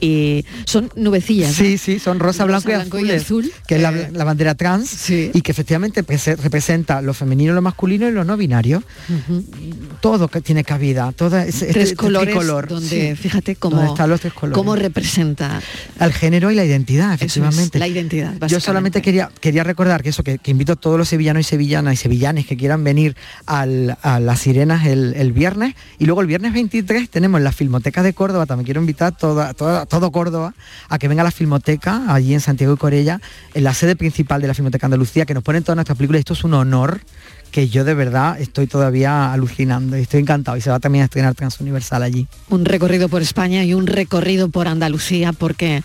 y 0.00 0.44
son 0.64 0.90
nubecillas. 0.96 1.52
Sí, 1.54 1.78
sí, 1.78 1.98
son 1.98 2.18
rosa, 2.18 2.44
blanco, 2.44 2.70
y, 2.70 2.74
blanco 2.74 2.98
y 3.00 3.10
azul. 3.10 3.52
que 3.66 3.76
es 3.76 3.82
la, 3.82 3.90
Eh, 3.90 4.10
la 4.12 4.24
bandera 4.24 4.54
trans 4.54 5.10
y 5.10 5.40
que 5.42 5.52
efectivamente 5.52 6.02
prese- 6.04 6.36
representa 6.36 7.02
lo 7.02 7.12
femenino, 7.14 7.52
lo 7.52 7.62
masculino 7.62 8.08
y 8.08 8.12
lo 8.12 8.24
no 8.24 8.36
binario. 8.36 8.82
Todo 10.00 10.28
que 10.28 10.40
tiene 10.40 10.64
cabida, 10.64 11.12
todo 11.12 11.38
ese 11.38 11.66
tres 11.66 11.84
este 11.90 11.96
colores 11.96 12.30
tricolor, 12.34 12.68
donde 12.68 13.10
sí. 13.14 13.22
fíjate 13.22 13.56
cómo, 13.56 13.82
están 13.82 14.08
los 14.08 14.20
tres 14.20 14.32
colores. 14.32 14.56
cómo 14.56 14.76
representa 14.76 15.60
al 15.98 16.12
género 16.12 16.50
y 16.50 16.54
la 16.54 16.64
identidad, 16.64 17.14
es, 17.14 17.22
efectivamente. 17.22 17.78
la 17.78 17.88
identidad. 17.88 18.34
Yo 18.48 18.60
solamente 18.60 19.02
quería, 19.02 19.30
quería 19.40 19.64
recordar 19.64 20.02
que 20.02 20.08
eso, 20.10 20.22
que, 20.22 20.38
que 20.38 20.50
invito 20.50 20.72
a 20.72 20.76
todos 20.76 20.96
los 20.98 21.08
sevillanos 21.08 21.40
y 21.40 21.44
sevillanas 21.44 21.94
y 21.94 21.96
sevillanes 21.96 22.46
que 22.46 22.56
quieran 22.56 22.82
venir 22.84 23.16
al- 23.46 23.98
a 24.02 24.20
las 24.20 24.40
sirenas 24.40 24.86
el, 24.86 25.14
el 25.16 25.32
viernes. 25.32 25.74
Y 25.98 26.06
luego 26.06 26.20
el 26.22 26.26
viernes 26.26 26.52
23 26.54 27.10
tenemos 27.10 27.40
la 27.40 27.52
Filmoteca 27.52 28.02
de 28.02 28.14
Córdoba. 28.14 28.46
También 28.46 28.64
quiero 28.64 28.80
invitar 28.80 29.16
toda, 29.16 29.52
toda- 29.54 29.86
todo 29.90 30.10
Córdoba 30.10 30.54
a 30.88 30.98
que 30.98 31.08
venga 31.08 31.20
a 31.20 31.24
la 31.24 31.30
Filmoteca, 31.30 32.04
allí 32.08 32.32
en 32.32 32.40
Santiago 32.40 32.72
de 32.72 32.78
Corella, 32.78 33.20
en 33.52 33.64
la 33.64 33.74
sede 33.74 33.96
principal 33.96 34.40
de 34.40 34.48
la 34.48 34.54
Filmoteca 34.54 34.86
Andalucía, 34.86 35.26
que 35.26 35.34
nos 35.34 35.42
ponen 35.42 35.62
todas 35.62 35.76
nuestras 35.76 35.98
películas. 35.98 36.20
Esto 36.20 36.32
es 36.32 36.44
un 36.44 36.54
honor 36.54 37.02
que 37.50 37.68
yo 37.68 37.84
de 37.84 37.94
verdad 37.94 38.40
estoy 38.40 38.66
todavía 38.66 39.32
alucinando 39.32 39.98
y 39.98 40.02
estoy 40.02 40.20
encantado. 40.20 40.56
Y 40.56 40.60
se 40.60 40.70
va 40.70 40.80
también 40.80 41.02
a 41.02 41.04
estrenar 41.06 41.34
Transuniversal 41.34 42.02
allí. 42.02 42.26
un 42.48 42.64
recorrido 42.64 43.08
por 43.08 43.20
España 43.20 43.64
y 43.64 43.74
un 43.74 43.86
recorrido 43.86 44.48
por 44.48 44.68
Andalucía 44.68 45.32
porque 45.32 45.82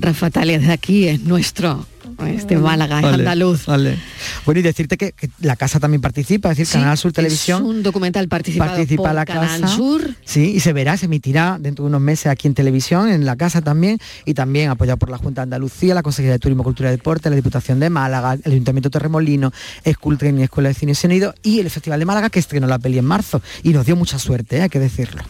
Rafa 0.00 0.30
Talia 0.30 0.58
de 0.58 0.72
aquí 0.72 1.08
es 1.08 1.20
nuestro, 1.22 1.86
es 2.26 2.46
de 2.46 2.56
Málaga, 2.56 2.98
es 2.98 3.02
Vale, 3.04 3.14
andaluz. 3.18 3.66
vale. 3.66 3.96
Bueno, 4.44 4.60
y 4.60 4.62
decirte 4.62 4.96
que, 4.96 5.12
que 5.12 5.30
la 5.40 5.56
casa 5.56 5.80
también 5.80 6.00
participa, 6.00 6.50
es 6.50 6.58
decir, 6.58 6.72
Sí, 6.72 6.78
Canal 6.78 6.98
Sur 6.98 7.10
es 7.10 7.14
Televisión. 7.14 7.64
un 7.64 7.82
documental 7.82 8.28
participado 8.28 8.72
participa 8.72 9.02
por 9.04 9.14
la 9.14 9.24
Canal 9.24 9.60
casa. 9.62 9.74
Sur. 9.76 10.02
Sí, 10.24 10.52
y 10.56 10.60
se 10.60 10.72
verá, 10.72 10.96
se 10.96 11.06
emitirá 11.06 11.58
dentro 11.60 11.84
de 11.84 11.88
unos 11.88 12.00
meses 12.00 12.26
aquí 12.26 12.46
en 12.48 12.54
televisión, 12.54 13.08
en 13.08 13.24
la 13.24 13.36
casa 13.36 13.62
también, 13.62 13.98
y 14.24 14.34
también 14.34 14.70
apoyado 14.70 14.96
por 14.98 15.10
la 15.10 15.18
Junta 15.18 15.40
de 15.40 15.44
Andalucía, 15.44 15.94
la 15.94 16.02
Consejería 16.02 16.32
de 16.32 16.38
Turismo, 16.38 16.62
Cultura 16.64 16.90
y 16.90 16.92
Deporte, 16.96 17.30
la 17.30 17.36
Diputación 17.36 17.80
de 17.80 17.90
Málaga, 17.90 18.34
el 18.34 18.52
Ayuntamiento 18.52 18.88
de 18.88 18.92
Torremolino, 18.92 19.52
School 19.90 20.18
Training, 20.18 20.42
Escuela 20.42 20.68
de 20.70 20.74
Cine 20.74 20.92
y 20.92 20.94
Sonido, 20.96 21.34
y 21.42 21.60
el 21.60 21.70
Festival 21.70 21.98
de 22.00 22.06
Málaga, 22.06 22.28
que 22.30 22.38
estrenó 22.38 22.66
la 22.66 22.78
peli 22.78 22.98
en 22.98 23.04
marzo, 23.06 23.40
y 23.62 23.70
nos 23.70 23.86
dio 23.86 23.96
mucha 23.96 24.18
suerte, 24.18 24.58
¿eh? 24.58 24.62
hay 24.62 24.68
que 24.68 24.78
decirlo. 24.80 25.22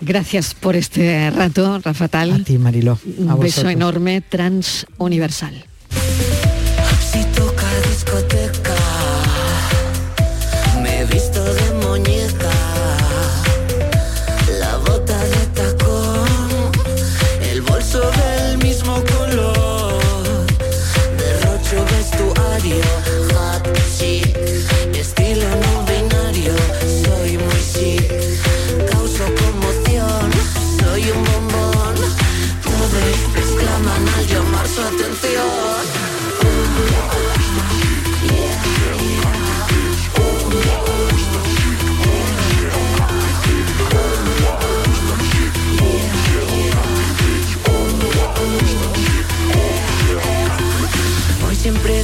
Gracias 0.00 0.54
por 0.54 0.76
este 0.76 1.30
rato, 1.30 1.78
Rafa 1.84 2.08
Tal. 2.08 2.32
A 2.32 2.38
ti, 2.44 2.58
Mariló. 2.58 2.98
Un 3.18 3.26
beso 3.26 3.36
vosotros. 3.36 3.72
enorme, 3.72 4.20
transuniversal. 4.22 5.64
Si 7.12 7.24
toca 7.36 7.66
discoteca, 7.88 8.49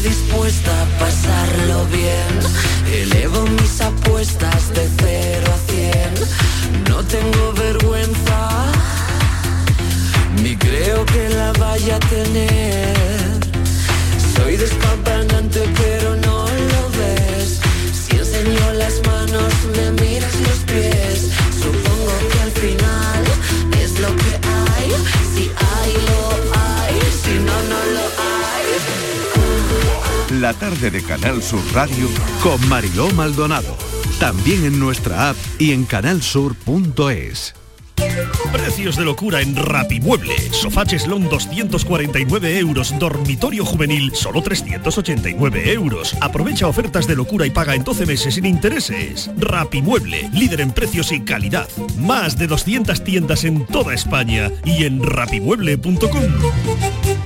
dispuesta 0.09 0.71
a 0.83 0.87
pasarlo 0.99 1.85
bien. 1.87 2.33
Elevo 3.03 3.43
mis 3.59 3.81
apuestas 3.81 4.73
de 4.75 4.89
cero 4.99 5.49
a 5.57 5.59
cien. 5.71 6.13
No 6.89 6.99
tengo 7.15 7.53
vergüenza, 7.53 8.41
ni 10.43 10.57
creo 10.57 11.05
que 11.07 11.29
la 11.31 11.53
vaya 11.65 11.97
a 11.97 12.01
tener. 12.15 12.95
Soy 14.35 14.57
despampanante, 14.57 15.61
pero 15.81 15.96
La 30.47 30.55
tarde 30.55 30.93
de 30.93 31.03
Canal 31.03 31.43
Sur 31.43 31.61
Radio 31.75 32.09
con 32.41 32.69
Mariló 32.69 33.11
Maldonado. 33.11 33.77
También 34.21 34.65
en 34.65 34.79
nuestra 34.79 35.31
app 35.31 35.37
y 35.59 35.73
en 35.73 35.85
canalsur.es. 35.85 37.53
Precios 38.53 38.97
de 38.97 39.05
locura 39.05 39.41
en 39.41 39.57
Rapimueble. 39.57 40.37
Sofá 40.53 40.87
Cheslón 40.87 41.29
249 41.29 42.61
euros. 42.61 42.97
Dormitorio 42.97 43.65
juvenil 43.65 44.15
solo 44.15 44.41
389 44.41 45.73
euros. 45.73 46.15
Aprovecha 46.21 46.69
ofertas 46.69 47.09
de 47.09 47.17
locura 47.17 47.45
y 47.45 47.51
paga 47.51 47.75
en 47.75 47.83
12 47.83 48.07
meses 48.07 48.37
sin 48.37 48.47
intereses. 48.47 49.29
Rapimueble, 49.39 50.31
líder 50.33 50.61
en 50.61 50.71
precios 50.71 51.11
y 51.11 51.23
calidad. 51.23 51.69
Más 51.99 52.39
de 52.39 52.47
200 52.47 53.03
tiendas 53.03 53.43
en 53.43 53.67
toda 53.67 53.95
España 53.95 54.53
y 54.65 54.85
en 54.85 55.03
rapimueble.com. 55.03 57.26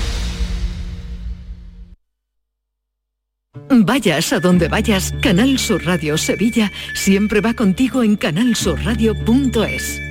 Vayas 3.73 4.33
a 4.33 4.41
donde 4.41 4.67
vayas, 4.67 5.13
Canal 5.21 5.57
Sur 5.57 5.85
Radio 5.85 6.17
Sevilla 6.17 6.73
siempre 6.93 7.39
va 7.39 7.53
contigo 7.53 8.03
en 8.03 8.17
canalsurradio.es. 8.17 10.10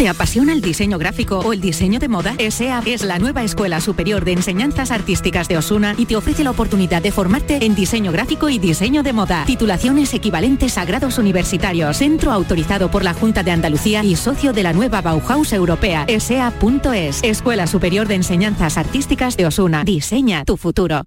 ¿Te 0.00 0.08
apasiona 0.08 0.54
el 0.54 0.62
diseño 0.62 0.96
gráfico 0.96 1.40
o 1.40 1.52
el 1.52 1.60
diseño 1.60 1.98
de 1.98 2.08
moda? 2.08 2.34
ESEA 2.38 2.82
es 2.86 3.02
la 3.02 3.18
nueva 3.18 3.42
Escuela 3.42 3.82
Superior 3.82 4.24
de 4.24 4.32
Enseñanzas 4.32 4.92
Artísticas 4.92 5.46
de 5.46 5.58
Osuna 5.58 5.94
y 5.98 6.06
te 6.06 6.16
ofrece 6.16 6.42
la 6.42 6.52
oportunidad 6.52 7.02
de 7.02 7.12
formarte 7.12 7.66
en 7.66 7.74
diseño 7.74 8.10
gráfico 8.10 8.48
y 8.48 8.58
diseño 8.58 9.02
de 9.02 9.12
moda. 9.12 9.44
Titulaciones 9.44 10.14
equivalentes 10.14 10.78
a 10.78 10.86
grados 10.86 11.18
universitarios. 11.18 11.98
Centro 11.98 12.32
autorizado 12.32 12.90
por 12.90 13.04
la 13.04 13.12
Junta 13.12 13.42
de 13.42 13.50
Andalucía 13.50 14.02
y 14.02 14.16
socio 14.16 14.54
de 14.54 14.62
la 14.62 14.72
nueva 14.72 15.02
Bauhaus 15.02 15.52
Europea. 15.52 16.06
ESEA.es. 16.08 17.22
Escuela 17.22 17.66
Superior 17.66 18.08
de 18.08 18.14
Enseñanzas 18.14 18.78
Artísticas 18.78 19.36
de 19.36 19.48
Osuna. 19.48 19.84
Diseña 19.84 20.46
tu 20.46 20.56
futuro. 20.56 21.02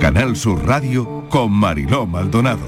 Canal 0.00 0.36
Sur 0.36 0.66
Radio 0.66 1.26
con 1.28 1.52
Mariló 1.52 2.06
Maldonado. 2.06 2.64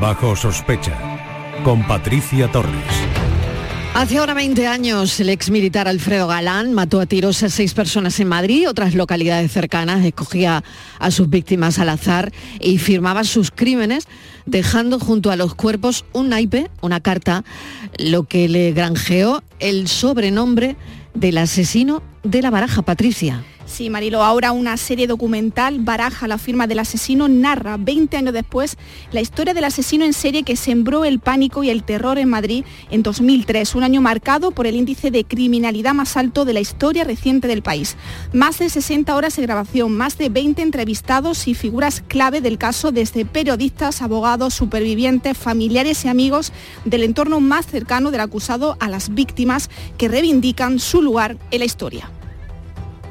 Bajo 0.00 0.34
sospecha, 0.34 1.17
con 1.64 1.86
Patricia 1.86 2.50
Torres. 2.50 2.72
Hace 3.94 4.18
ahora 4.18 4.34
20 4.34 4.66
años, 4.66 5.18
el 5.18 5.28
ex 5.28 5.50
militar 5.50 5.88
Alfredo 5.88 6.28
Galán 6.28 6.72
mató 6.72 7.00
a 7.00 7.06
tiros 7.06 7.42
a 7.42 7.48
seis 7.48 7.74
personas 7.74 8.20
en 8.20 8.28
Madrid 8.28 8.62
y 8.62 8.66
otras 8.66 8.94
localidades 8.94 9.50
cercanas, 9.50 10.04
escogía 10.04 10.62
a 10.98 11.10
sus 11.10 11.28
víctimas 11.28 11.78
al 11.78 11.88
azar 11.88 12.32
y 12.60 12.78
firmaba 12.78 13.24
sus 13.24 13.50
crímenes, 13.50 14.06
dejando 14.46 15.00
junto 15.00 15.30
a 15.32 15.36
los 15.36 15.54
cuerpos 15.54 16.04
un 16.12 16.28
naipe, 16.28 16.70
una 16.80 17.00
carta, 17.00 17.44
lo 17.98 18.24
que 18.24 18.48
le 18.48 18.72
granjeó 18.72 19.42
el 19.58 19.88
sobrenombre 19.88 20.76
del 21.14 21.38
asesino 21.38 22.02
de 22.22 22.42
la 22.42 22.50
baraja, 22.50 22.82
Patricia. 22.82 23.42
Sí, 23.68 23.90
Marilo, 23.90 24.24
ahora 24.24 24.50
una 24.52 24.76
serie 24.78 25.06
documental, 25.06 25.78
Baraja, 25.80 26.26
la 26.26 26.38
firma 26.38 26.66
del 26.66 26.78
asesino, 26.78 27.28
narra 27.28 27.76
20 27.76 28.16
años 28.16 28.32
después 28.32 28.78
la 29.12 29.20
historia 29.20 29.52
del 29.52 29.64
asesino 29.64 30.06
en 30.06 30.14
serie 30.14 30.42
que 30.42 30.56
sembró 30.56 31.04
el 31.04 31.20
pánico 31.20 31.62
y 31.62 31.70
el 31.70 31.84
terror 31.84 32.18
en 32.18 32.30
Madrid 32.30 32.64
en 32.90 33.02
2003, 33.02 33.74
un 33.74 33.84
año 33.84 34.00
marcado 34.00 34.52
por 34.52 34.66
el 34.66 34.74
índice 34.74 35.10
de 35.10 35.24
criminalidad 35.24 35.92
más 35.92 36.16
alto 36.16 36.46
de 36.46 36.54
la 36.54 36.60
historia 36.60 37.04
reciente 37.04 37.46
del 37.46 37.62
país. 37.62 37.96
Más 38.32 38.58
de 38.58 38.70
60 38.70 39.14
horas 39.14 39.36
de 39.36 39.42
grabación, 39.42 39.94
más 39.94 40.16
de 40.16 40.30
20 40.30 40.62
entrevistados 40.62 41.46
y 41.46 41.54
figuras 41.54 42.02
clave 42.08 42.40
del 42.40 42.56
caso 42.56 42.90
desde 42.90 43.26
periodistas, 43.26 44.00
abogados, 44.00 44.54
supervivientes, 44.54 45.36
familiares 45.36 46.04
y 46.06 46.08
amigos 46.08 46.52
del 46.86 47.04
entorno 47.04 47.38
más 47.40 47.66
cercano 47.66 48.10
del 48.10 48.22
acusado 48.22 48.78
a 48.80 48.88
las 48.88 49.14
víctimas 49.14 49.68
que 49.98 50.08
reivindican 50.08 50.78
su 50.78 51.02
lugar 51.02 51.36
en 51.50 51.58
la 51.60 51.66
historia. 51.66 52.10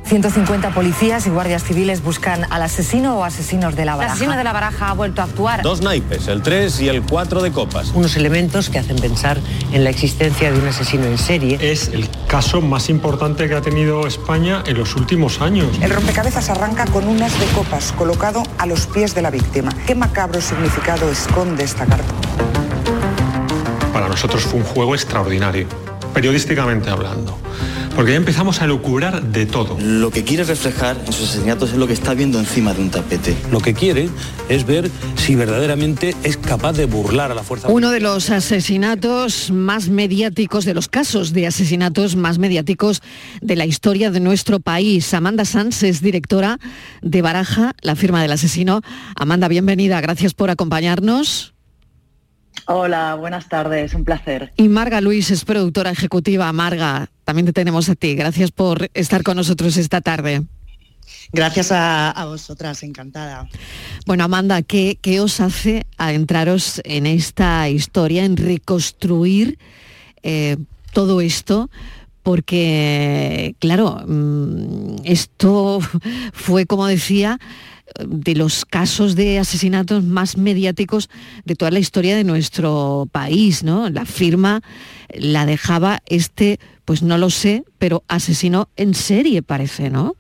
150 0.08 0.72
policías 0.72 1.28
y 1.28 1.30
guardias 1.30 1.64
civiles 1.64 2.02
buscan 2.02 2.46
al 2.50 2.62
asesino 2.62 3.18
o 3.18 3.24
asesinos 3.26 3.76
de 3.76 3.84
la 3.84 3.92
El 3.92 3.98
baraja. 3.98 4.14
asesino 4.14 4.38
de 4.38 4.44
la 4.44 4.54
baraja 4.54 4.90
ha 4.90 4.94
vuelto 4.94 5.22
a 5.22 5.26
actuar. 5.26 5.62
Dos 5.64 5.82
naipes, 5.82 6.28
el 6.30 6.42
3 6.42 6.80
y 6.82 6.88
el 6.88 7.02
4 7.04 7.42
de 7.42 7.52
copas. 7.52 7.92
Unos 7.94 8.16
elementos 8.16 8.70
que 8.70 8.80
hacen 8.80 8.96
pensar 8.98 9.38
en 9.74 9.84
la 9.84 9.90
existencia 9.90 10.52
de 10.52 10.60
un 10.60 10.68
asesino 10.68 11.06
en 11.06 11.18
serie. 11.18 11.58
Es 11.62 11.90
el 11.90 12.10
caso 12.28 12.62
más 12.62 12.90
importante 12.90 13.50
que 13.50 13.56
ha 13.56 13.62
tenido 13.62 14.08
España 14.08 14.64
en 14.66 14.78
los 14.78 14.96
últimos 14.96 15.42
años. 15.42 15.68
El 15.82 15.90
rompecabezas 15.92 16.50
arranca 16.50 16.86
con 16.86 17.06
un 17.08 17.22
as 17.22 17.38
de 17.38 17.46
copas 17.48 17.92
colocado 17.92 18.44
a 18.58 18.66
los 18.66 18.88
pies 18.88 19.14
de 19.14 19.22
la 19.22 19.30
víctima. 19.30 19.72
¿Qué 19.86 19.94
macabro 19.94 20.40
significado 20.40 21.12
esconde 21.12 21.66
esta 21.66 21.86
carta? 21.86 22.14
Para 23.92 24.08
nosotros 24.08 24.44
fue 24.44 24.62
un 24.62 24.66
juego 24.66 24.96
extraordinario, 24.96 25.68
periodísticamente 26.14 26.90
hablando. 26.90 27.38
Porque 27.98 28.12
ya 28.12 28.18
empezamos 28.18 28.62
a 28.62 28.68
lucubrar 28.68 29.24
de 29.24 29.48
todo. 29.48 29.76
Lo 29.82 30.12
que 30.12 30.24
quiere 30.24 30.44
reflejar 30.44 31.02
en 31.08 31.12
sus 31.12 31.32
asesinatos 31.32 31.72
es 31.72 31.78
lo 31.78 31.88
que 31.88 31.94
está 31.94 32.14
viendo 32.14 32.38
encima 32.38 32.72
de 32.76 32.84
un 32.84 32.92
tapete. 32.92 33.36
Lo 33.52 33.60
que 33.60 33.74
quiere 33.74 34.08
es 34.50 34.68
ver 34.68 34.92
si 35.16 35.34
verdaderamente 35.34 36.16
es 36.22 36.38
capaz 36.38 36.74
de 36.74 36.86
burlar 36.86 37.32
a 37.32 37.34
la 37.34 37.42
fuerza. 37.42 37.70
Uno 37.70 37.90
de 37.90 38.00
los 38.00 38.30
asesinatos 38.30 39.50
más 39.50 39.90
mediáticos, 39.90 40.64
de 40.64 40.76
los 40.76 40.90
casos 40.90 41.34
de 41.34 41.48
asesinatos 41.48 42.16
más 42.16 42.38
mediáticos 42.38 43.02
de 43.42 43.56
la 43.56 43.66
historia 43.66 44.12
de 44.12 44.20
nuestro 44.20 44.60
país. 44.60 45.12
Amanda 45.16 45.44
Sanz 45.44 45.82
es 45.82 46.00
directora 46.00 46.60
de 47.02 47.24
Baraja, 47.24 47.74
la 47.82 47.96
firma 47.96 48.22
del 48.22 48.32
asesino. 48.32 48.82
Amanda, 49.16 49.48
bienvenida, 49.48 50.00
gracias 50.02 50.36
por 50.36 50.52
acompañarnos. 50.52 51.57
Hola, 52.66 53.16
buenas 53.16 53.48
tardes, 53.48 53.94
un 53.94 54.04
placer. 54.04 54.52
Y 54.58 54.68
Marga 54.68 55.02
Luis 55.02 55.32
es 55.32 55.46
productora 55.46 55.92
ejecutiva. 55.92 56.52
Marga, 56.52 57.10
también 57.24 57.46
te 57.46 57.54
tenemos 57.54 57.90
a 57.90 57.96
ti. 57.96 58.16
Gracias 58.16 58.52
por 58.52 58.90
estar 58.94 59.24
con 59.24 59.38
nosotros 59.38 59.78
esta 59.78 60.02
tarde. 60.02 60.44
Gracias 61.32 61.72
a, 61.72 62.12
a 62.12 62.26
vosotras, 62.26 62.84
encantada. 62.84 63.48
Bueno, 64.06 64.24
Amanda, 64.24 64.62
¿qué, 64.62 64.98
¿qué, 65.02 65.20
os 65.20 65.40
hace 65.40 65.86
adentraros 65.98 66.82
en 66.86 67.06
esta 67.06 67.70
historia, 67.70 68.24
en 68.24 68.38
reconstruir 68.38 69.58
eh, 70.24 70.58
todo 70.94 71.22
esto? 71.22 71.70
Porque, 72.24 73.56
claro, 73.60 74.04
mmm, 74.06 74.98
esto 75.04 75.80
fue, 76.34 76.66
como 76.66 76.88
decía, 76.88 77.40
de 78.06 78.36
los 78.36 78.66
casos 78.66 79.16
de 79.16 79.40
asesinatos 79.40 80.04
más 80.04 80.38
mediáticos 80.38 81.10
de 81.46 81.56
toda 81.56 81.72
la 81.72 81.80
historia 81.80 82.16
de 82.16 82.24
nuestro 82.24 83.08
país, 83.12 83.64
¿no? 83.64 83.90
La 83.90 84.06
firma 84.06 84.62
la 85.14 85.46
dejaba 85.46 86.02
este, 86.06 86.60
pues 86.86 87.02
no 87.02 87.18
lo 87.18 87.30
sé, 87.30 87.64
pero 87.80 88.04
asesino 88.08 88.70
en 88.76 88.94
serie 88.94 89.42
parece, 89.42 89.90
¿no? 89.90 90.16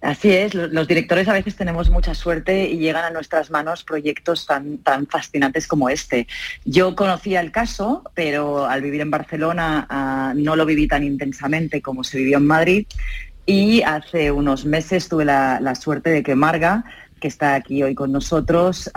Así 0.00 0.30
es, 0.30 0.52
los 0.54 0.86
directores 0.86 1.28
a 1.28 1.32
veces 1.32 1.56
tenemos 1.56 1.88
mucha 1.88 2.14
suerte 2.14 2.68
y 2.68 2.76
llegan 2.76 3.06
a 3.06 3.10
nuestras 3.10 3.50
manos 3.50 3.84
proyectos 3.84 4.44
tan, 4.44 4.76
tan 4.78 5.06
fascinantes 5.06 5.66
como 5.66 5.88
este. 5.88 6.26
Yo 6.66 6.94
conocía 6.94 7.40
el 7.40 7.50
caso, 7.50 8.02
pero 8.12 8.66
al 8.66 8.82
vivir 8.82 9.00
en 9.00 9.10
Barcelona 9.10 9.88
uh, 10.34 10.38
no 10.38 10.56
lo 10.56 10.66
viví 10.66 10.86
tan 10.88 11.04
intensamente 11.04 11.80
como 11.80 12.04
se 12.04 12.18
vivió 12.18 12.36
en 12.36 12.46
Madrid 12.46 12.86
y 13.46 13.82
hace 13.82 14.30
unos 14.30 14.64
meses 14.64 15.08
tuve 15.08 15.24
la, 15.24 15.74
suerte 15.74 16.10
de 16.10 16.22
que 16.22 16.34
Marga, 16.34 16.84
que 17.20 17.28
está 17.28 17.54
aquí 17.54 17.82
hoy 17.82 17.94
con 17.94 18.12
nosotros 18.12 18.90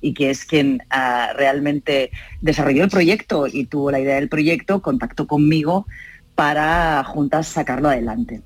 y 0.00 0.14
que 0.14 0.30
es 0.30 0.44
quien 0.44 0.82
uh, 0.92 1.36
realmente 1.36 2.10
desarrolló 2.40 2.84
el 2.84 2.90
proyecto 2.90 3.46
y 3.46 3.66
tuvo 3.66 3.90
la 3.90 4.00
idea 4.00 4.16
del 4.16 4.28
proyecto, 4.28 4.82
contactó 4.82 5.26
conmigo 5.26 5.86
para 6.34 7.02
juntas 7.04 7.48
sacarlo 7.48 7.88
adelante. 7.88 8.42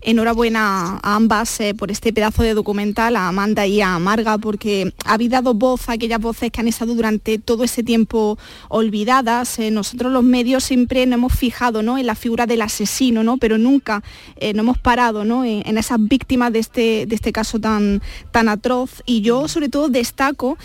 Enhorabuena 0.00 1.00
a 1.02 1.16
ambas 1.16 1.60
eh, 1.60 1.74
por 1.74 1.90
este 1.90 2.12
pedazo 2.12 2.42
de 2.42 2.54
documental, 2.54 3.16
a 3.16 3.28
Amanda 3.28 3.66
y 3.66 3.80
a 3.80 3.98
Marga, 3.98 4.38
porque 4.38 4.92
habéis 5.04 5.30
dado 5.30 5.54
voz 5.54 5.88
a 5.88 5.92
aquellas 5.92 6.20
voces 6.20 6.50
que 6.50 6.60
han 6.60 6.68
estado 6.68 6.94
durante 6.94 7.38
todo 7.38 7.64
ese 7.64 7.82
tiempo 7.82 8.38
olvidadas. 8.68 9.58
Eh, 9.58 9.70
nosotros 9.70 10.12
los 10.12 10.22
medios 10.22 10.64
siempre 10.64 11.06
nos 11.06 11.18
hemos 11.18 11.32
fijado 11.32 11.82
¿no? 11.82 11.98
en 11.98 12.06
la 12.06 12.14
figura 12.14 12.46
del 12.46 12.62
asesino, 12.62 13.24
¿no? 13.24 13.36
pero 13.38 13.58
nunca 13.58 14.02
eh, 14.36 14.52
nos 14.52 14.64
hemos 14.64 14.78
parado 14.78 15.24
¿no? 15.24 15.44
en, 15.44 15.62
en, 15.66 15.78
esas 15.78 15.98
víctimas 16.00 16.52
de 16.52 16.58
este, 16.60 17.06
de 17.06 17.14
este 17.14 17.32
caso 17.32 17.58
tan, 17.58 18.02
tan 18.30 18.48
atroz. 18.48 19.02
Y 19.06 19.22
yo 19.22 19.48
sobre 19.48 19.68
todo 19.68 19.88
destaco, 19.88 20.58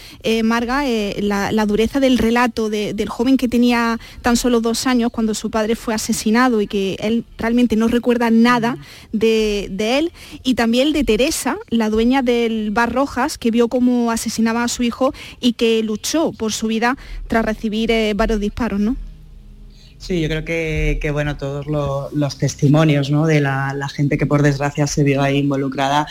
Marga, 0.44 0.84
la, 1.18 1.52
la, 1.52 1.66
dureza 1.66 2.00
del 2.00 2.18
relato 2.18 2.70
de, 2.70 2.94
del 2.94 3.10
joven 3.10 3.38
que 3.38 3.48
tenía 3.48 4.00
tan 4.22 4.36
solo 4.36 4.62
dos 4.62 4.88
años 4.88 5.12
cuando 5.12 5.34
su 5.34 5.50
padre 5.50 5.76
fue 5.76 5.94
asesinado 5.94 6.62
y 6.62 6.68
que 6.68 6.98
él 7.00 7.26
realmente 7.38 7.76
no 7.76 7.88
recuerda 7.88 8.30
nada 8.30 8.78
de, 9.12 9.31
de, 9.70 9.98
él 9.98 10.12
y 10.44 10.56
también 10.56 10.88
el 10.88 10.94
de 10.94 11.04
Teresa, 11.04 11.58
la 11.70 11.90
dueña 11.90 12.22
del 12.22 12.72
Bar 12.72 12.94
Rojas, 12.94 13.38
que 13.38 13.52
vio 13.52 13.68
cómo 13.68 14.12
asesinaba 14.12 14.64
a 14.64 14.68
su 14.68 14.84
hijo 14.84 15.14
y 15.40 15.54
que 15.54 15.82
luchó 15.84 16.32
por 16.32 16.54
su 16.54 16.68
vida 16.68 16.98
tras 17.28 17.46
recibir 17.46 17.92
eh, 17.92 18.14
varios 18.16 18.40
disparos, 18.40 18.80
¿no? 18.80 18.96
Sí, 19.98 20.20
yo 20.20 20.30
creo 20.30 20.44
que, 20.44 21.10
bueno, 21.14 21.38
todos 21.38 21.68
lo, 21.68 22.10
los 22.12 22.40
testimonios 22.40 23.12
¿no? 23.12 23.28
de 23.28 23.40
la, 23.40 23.72
la, 23.76 23.88
gente 23.88 24.18
que 24.18 24.26
por 24.26 24.42
desgracia 24.42 24.88
se 24.88 25.04
vio 25.04 25.22
ahí 25.22 25.38
involucrada 25.38 26.08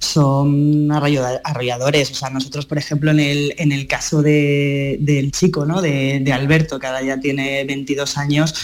son 0.00 0.90
arrolladores. 0.90 2.10
O 2.10 2.14
sea, 2.14 2.30
nosotros, 2.30 2.66
por 2.66 2.78
ejemplo, 2.78 3.10
en 3.10 3.20
el, 3.20 3.54
en 3.58 3.70
el 3.70 3.86
caso 3.86 4.22
de, 4.22 4.96
del 5.00 5.30
chico, 5.30 5.66
¿no? 5.66 5.82
De, 5.82 6.20
de, 6.20 6.32
Alberto, 6.32 6.78
que 6.78 6.86
ahora 6.86 7.02
ya 7.02 7.20
tiene 7.20 7.64
22 7.64 8.16
años, 8.16 8.54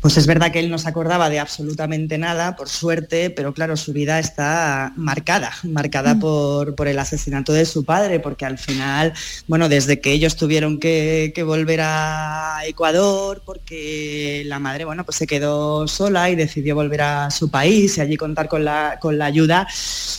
pues 0.00 0.16
es 0.16 0.26
verdad 0.26 0.52
que 0.52 0.60
él 0.60 0.70
no 0.70 0.78
se 0.78 0.88
acordaba 0.88 1.30
de 1.30 1.40
absolutamente 1.40 2.16
nada, 2.16 2.54
por 2.54 2.68
suerte, 2.68 3.30
pero 3.30 3.52
claro, 3.52 3.76
su 3.76 3.92
vida 3.92 4.20
está 4.20 4.92
marcada, 4.96 5.52
marcada 5.64 6.14
mm. 6.14 6.20
por, 6.20 6.74
por, 6.76 6.86
el 6.86 6.98
asesinato 6.98 7.52
de 7.52 7.64
su 7.64 7.84
padre, 7.84 8.20
porque 8.20 8.44
al 8.44 8.58
final, 8.58 9.14
bueno, 9.48 9.68
desde 9.68 10.00
que 10.00 10.12
ellos 10.12 10.36
tuvieron 10.36 10.78
que, 10.78 11.32
que 11.34 11.42
volver 11.42 11.80
a 11.82 12.60
Ecuador, 12.66 13.42
porque 13.44 14.42
la 14.46 14.60
madre, 14.60 14.84
bueno, 14.84 15.04
pues 15.04 15.16
se 15.16 15.26
quedó 15.26 15.88
sola 15.88 16.30
y 16.30 16.36
decidió 16.36 16.76
volver 16.76 17.02
a 17.02 17.30
su 17.30 17.50
país 17.50 17.98
y 17.98 18.00
allí 18.00 18.16
contar 18.16 18.46
con 18.46 18.64
la, 18.64 18.98
con 19.00 19.18
la 19.18 19.24
ayuda, 19.24 19.66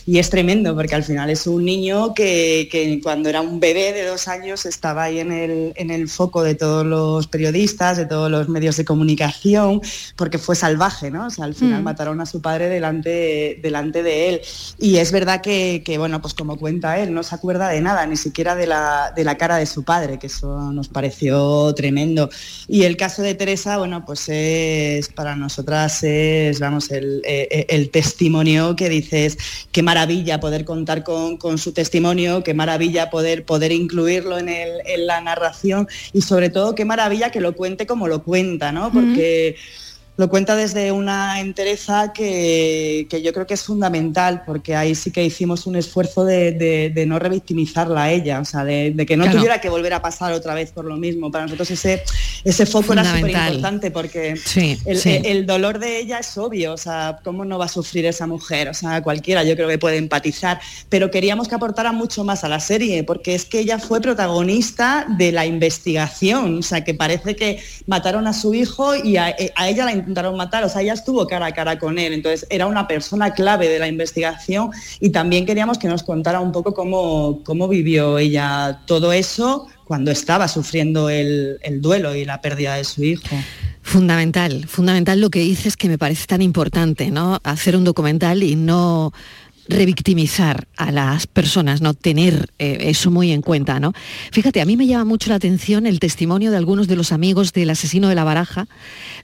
y 0.04 0.18
es 0.18 0.28
tremendo 0.28 0.65
porque 0.74 0.94
al 0.94 1.04
final 1.04 1.30
es 1.30 1.46
un 1.46 1.64
niño 1.64 2.14
que, 2.14 2.68
que 2.70 3.00
cuando 3.02 3.28
era 3.28 3.40
un 3.40 3.60
bebé 3.60 3.92
de 3.92 4.06
dos 4.06 4.28
años 4.28 4.66
estaba 4.66 5.04
ahí 5.04 5.20
en 5.20 5.32
el, 5.32 5.72
en 5.76 5.90
el 5.90 6.08
foco 6.08 6.42
de 6.42 6.54
todos 6.54 6.84
los 6.84 7.26
periodistas, 7.26 7.96
de 7.96 8.06
todos 8.06 8.30
los 8.30 8.48
medios 8.48 8.76
de 8.76 8.84
comunicación, 8.84 9.80
porque 10.16 10.38
fue 10.38 10.56
salvaje, 10.56 11.10
¿no? 11.10 11.26
O 11.26 11.30
sea, 11.30 11.44
al 11.44 11.54
final 11.54 11.80
Mm. 11.80 11.84
mataron 11.84 12.20
a 12.20 12.26
su 12.26 12.40
padre 12.40 12.68
delante, 12.68 13.58
delante 13.62 14.02
de 14.02 14.28
él. 14.28 14.40
Y 14.78 14.96
es 14.96 15.12
verdad 15.12 15.40
que, 15.40 15.82
que, 15.84 15.98
bueno, 15.98 16.20
pues 16.20 16.34
como 16.34 16.56
cuenta 16.56 16.98
él, 16.98 17.12
no 17.12 17.22
se 17.22 17.34
acuerda 17.34 17.68
de 17.68 17.80
nada, 17.80 18.06
ni 18.06 18.16
siquiera 18.16 18.54
de 18.54 18.66
la, 18.66 19.12
de 19.14 19.24
la 19.24 19.36
cara 19.36 19.56
de 19.56 19.66
su 19.66 19.84
padre, 19.84 20.18
que 20.18 20.28
eso 20.28 20.72
nos 20.72 20.88
pareció 20.88 21.74
tremendo. 21.74 22.30
Y 22.68 22.84
el 22.84 22.96
caso 22.96 23.22
de 23.22 23.34
Teresa, 23.34 23.78
bueno, 23.78 24.04
pues 24.04 24.28
es 24.28 25.08
para 25.08 25.36
nosotras 25.36 26.02
es, 26.02 26.60
vamos, 26.60 26.90
el, 26.90 27.22
eh, 27.24 27.66
el 27.68 27.90
testimonio 27.90 28.76
que 28.76 28.88
dices, 28.88 29.36
qué 29.72 29.82
maravilla 29.82 30.40
poder 30.40 30.55
contar 30.64 31.04
con, 31.04 31.36
con 31.36 31.58
su 31.58 31.72
testimonio, 31.72 32.42
qué 32.42 32.54
maravilla 32.54 33.10
poder, 33.10 33.44
poder 33.44 33.72
incluirlo 33.72 34.38
en, 34.38 34.48
el- 34.48 34.80
en 34.86 35.06
la 35.06 35.20
narración 35.20 35.88
y 36.12 36.22
sobre 36.22 36.50
todo 36.50 36.74
qué 36.74 36.84
maravilla 36.84 37.30
que 37.30 37.40
lo 37.40 37.54
cuente 37.54 37.86
como 37.86 38.08
lo 38.08 38.22
cuenta, 38.22 38.72
¿no? 38.72 38.90
Porque 38.92 39.56
lo 40.16 40.28
cuenta 40.30 40.56
desde 40.56 40.92
una 40.92 41.40
entereza 41.40 42.12
que, 42.14 43.06
que 43.10 43.20
yo 43.22 43.32
creo 43.32 43.46
que 43.46 43.54
es 43.54 43.62
fundamental, 43.62 44.42
porque 44.46 44.74
ahí 44.74 44.94
sí 44.94 45.10
que 45.10 45.22
hicimos 45.24 45.66
un 45.66 45.76
esfuerzo 45.76 46.24
de, 46.24 46.52
de- 46.52 46.90
de 46.94 47.06
no 47.06 47.18
revictimizarla 47.18 48.04
a 48.04 48.10
ella, 48.12 48.40
o 48.40 48.44
sea, 48.44 48.64
de, 48.64 48.92
de 48.94 49.04
que 49.06 49.16
no 49.16 49.24
Claro. 49.24 49.38
tuviera 49.38 49.60
que 49.60 49.68
volver 49.68 49.92
a 49.94 50.00
pasar 50.00 50.32
otra 50.32 50.54
vez 50.54 50.70
por 50.72 50.84
lo 50.86 50.96
mismo. 50.96 51.30
Para 51.30 51.44
nosotros 51.44 51.70
ese, 51.70 52.02
ese 52.44 52.64
foco 52.66 52.92
era 52.94 53.04
súper 53.04 53.30
importante 53.30 53.90
porque 53.90 54.36
Sí, 54.36 54.78
el, 54.86 54.98
sí. 54.98 55.10
el- 55.16 55.26
el 55.26 55.46
dolor 55.46 55.78
de 55.78 55.98
ella 55.98 56.18
es 56.20 56.38
obvio, 56.38 56.72
o 56.72 56.76
sea, 56.78 57.18
¿cómo 57.22 57.44
no 57.44 57.58
va 57.58 57.66
a 57.66 57.68
sufrir 57.68 58.06
esa 58.06 58.26
mujer? 58.26 58.68
O 58.68 58.74
sea, 58.74 59.02
cualquiera 59.02 59.44
yo 59.44 59.54
creo 59.54 59.68
que 59.68 59.78
puede 59.78 59.96
empatizar, 59.98 60.60
pero 60.88 61.10
queríamos 61.10 61.46
que 61.48 61.54
aportara 61.56 61.92
mucho 61.92 62.24
más 62.24 62.42
a 62.44 62.48
la 62.48 62.60
serie, 62.60 63.04
porque 63.04 63.34
es 63.34 63.44
que 63.44 63.58
ella 63.60 63.78
fue 63.78 64.00
protagonista 64.00 65.06
de 65.18 65.32
la 65.32 65.44
investigación, 65.44 66.58
o 66.58 66.62
sea, 66.62 66.84
que 66.84 66.94
parece 66.94 67.36
que 67.36 67.60
mataron 67.86 68.26
a 68.26 68.32
su 68.32 68.54
hijo 68.54 68.94
y 68.94 69.16
a, 69.16 69.30
eh, 69.30 69.52
a 69.56 69.68
ella 69.68 69.84
la 69.84 69.92
intentaron 70.06 70.36
matar, 70.36 70.64
o 70.64 70.68
sea, 70.68 70.82
ella 70.82 70.92
estuvo 70.92 71.26
cara 71.26 71.46
a 71.46 71.52
cara 71.52 71.78
con 71.78 71.98
él, 71.98 72.12
entonces 72.12 72.46
era 72.48 72.66
una 72.66 72.86
persona 72.86 73.34
clave 73.34 73.68
de 73.68 73.78
la 73.78 73.88
investigación 73.88 74.70
y 75.00 75.10
también 75.10 75.44
queríamos 75.46 75.78
que 75.78 75.88
nos 75.88 76.02
contara 76.02 76.40
un 76.40 76.52
poco 76.52 76.72
cómo, 76.74 77.40
cómo 77.44 77.66
vivió 77.66 78.18
ella 78.18 78.82
todo 78.86 79.12
eso 79.12 79.66
cuando 79.84 80.10
estaba 80.10 80.48
sufriendo 80.48 81.10
el, 81.10 81.58
el 81.62 81.80
duelo 81.80 82.14
y 82.14 82.24
la 82.24 82.40
pérdida 82.40 82.76
de 82.76 82.84
su 82.84 83.04
hijo. 83.04 83.22
Fundamental, 83.82 84.66
fundamental 84.66 85.20
lo 85.20 85.30
que 85.30 85.40
dices 85.40 85.76
que 85.76 85.88
me 85.88 85.96
parece 85.96 86.26
tan 86.26 86.42
importante, 86.42 87.10
¿no? 87.10 87.38
Hacer 87.44 87.76
un 87.76 87.84
documental 87.84 88.42
y 88.42 88.56
no 88.56 89.12
revictimizar 89.68 90.68
a 90.76 90.92
las 90.92 91.26
personas, 91.26 91.80
no 91.80 91.94
tener 91.94 92.50
eh, 92.58 92.78
eso 92.82 93.10
muy 93.10 93.32
en 93.32 93.42
cuenta, 93.42 93.80
¿no? 93.80 93.92
Fíjate, 94.32 94.60
a 94.60 94.64
mí 94.64 94.76
me 94.76 94.86
llama 94.86 95.04
mucho 95.04 95.30
la 95.30 95.36
atención 95.36 95.86
el 95.86 96.00
testimonio 96.00 96.50
de 96.50 96.56
algunos 96.56 96.88
de 96.88 96.96
los 96.96 97.12
amigos 97.12 97.52
del 97.52 97.70
asesino 97.70 98.08
de 98.08 98.14
la 98.14 98.24
baraja, 98.24 98.68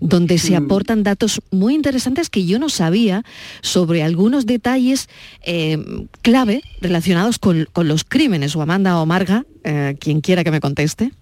donde 0.01 0.39
se 0.39 0.57
aportan 0.57 1.03
datos 1.03 1.41
muy 1.51 1.75
interesantes 1.75 2.31
que 2.31 2.45
yo 2.45 2.59
no 2.59 2.69
sabía 2.69 3.25
sobre 3.61 4.03
algunos 4.03 4.47
detalles 4.47 5.09
eh, 5.45 5.79
clave 6.23 6.63
relacionados 6.81 7.39
con, 7.39 7.69
con 7.73 7.89
los 7.89 8.05
crímenes. 8.05 8.57
O 8.57 8.63
Amanda 8.63 9.01
o 9.01 9.07
Marga, 9.07 9.45
eh, 9.65 9.97
quien 10.01 10.21
quiera 10.21 10.45
que 10.45 10.51
me 10.51 10.61
conteste. 10.61 11.13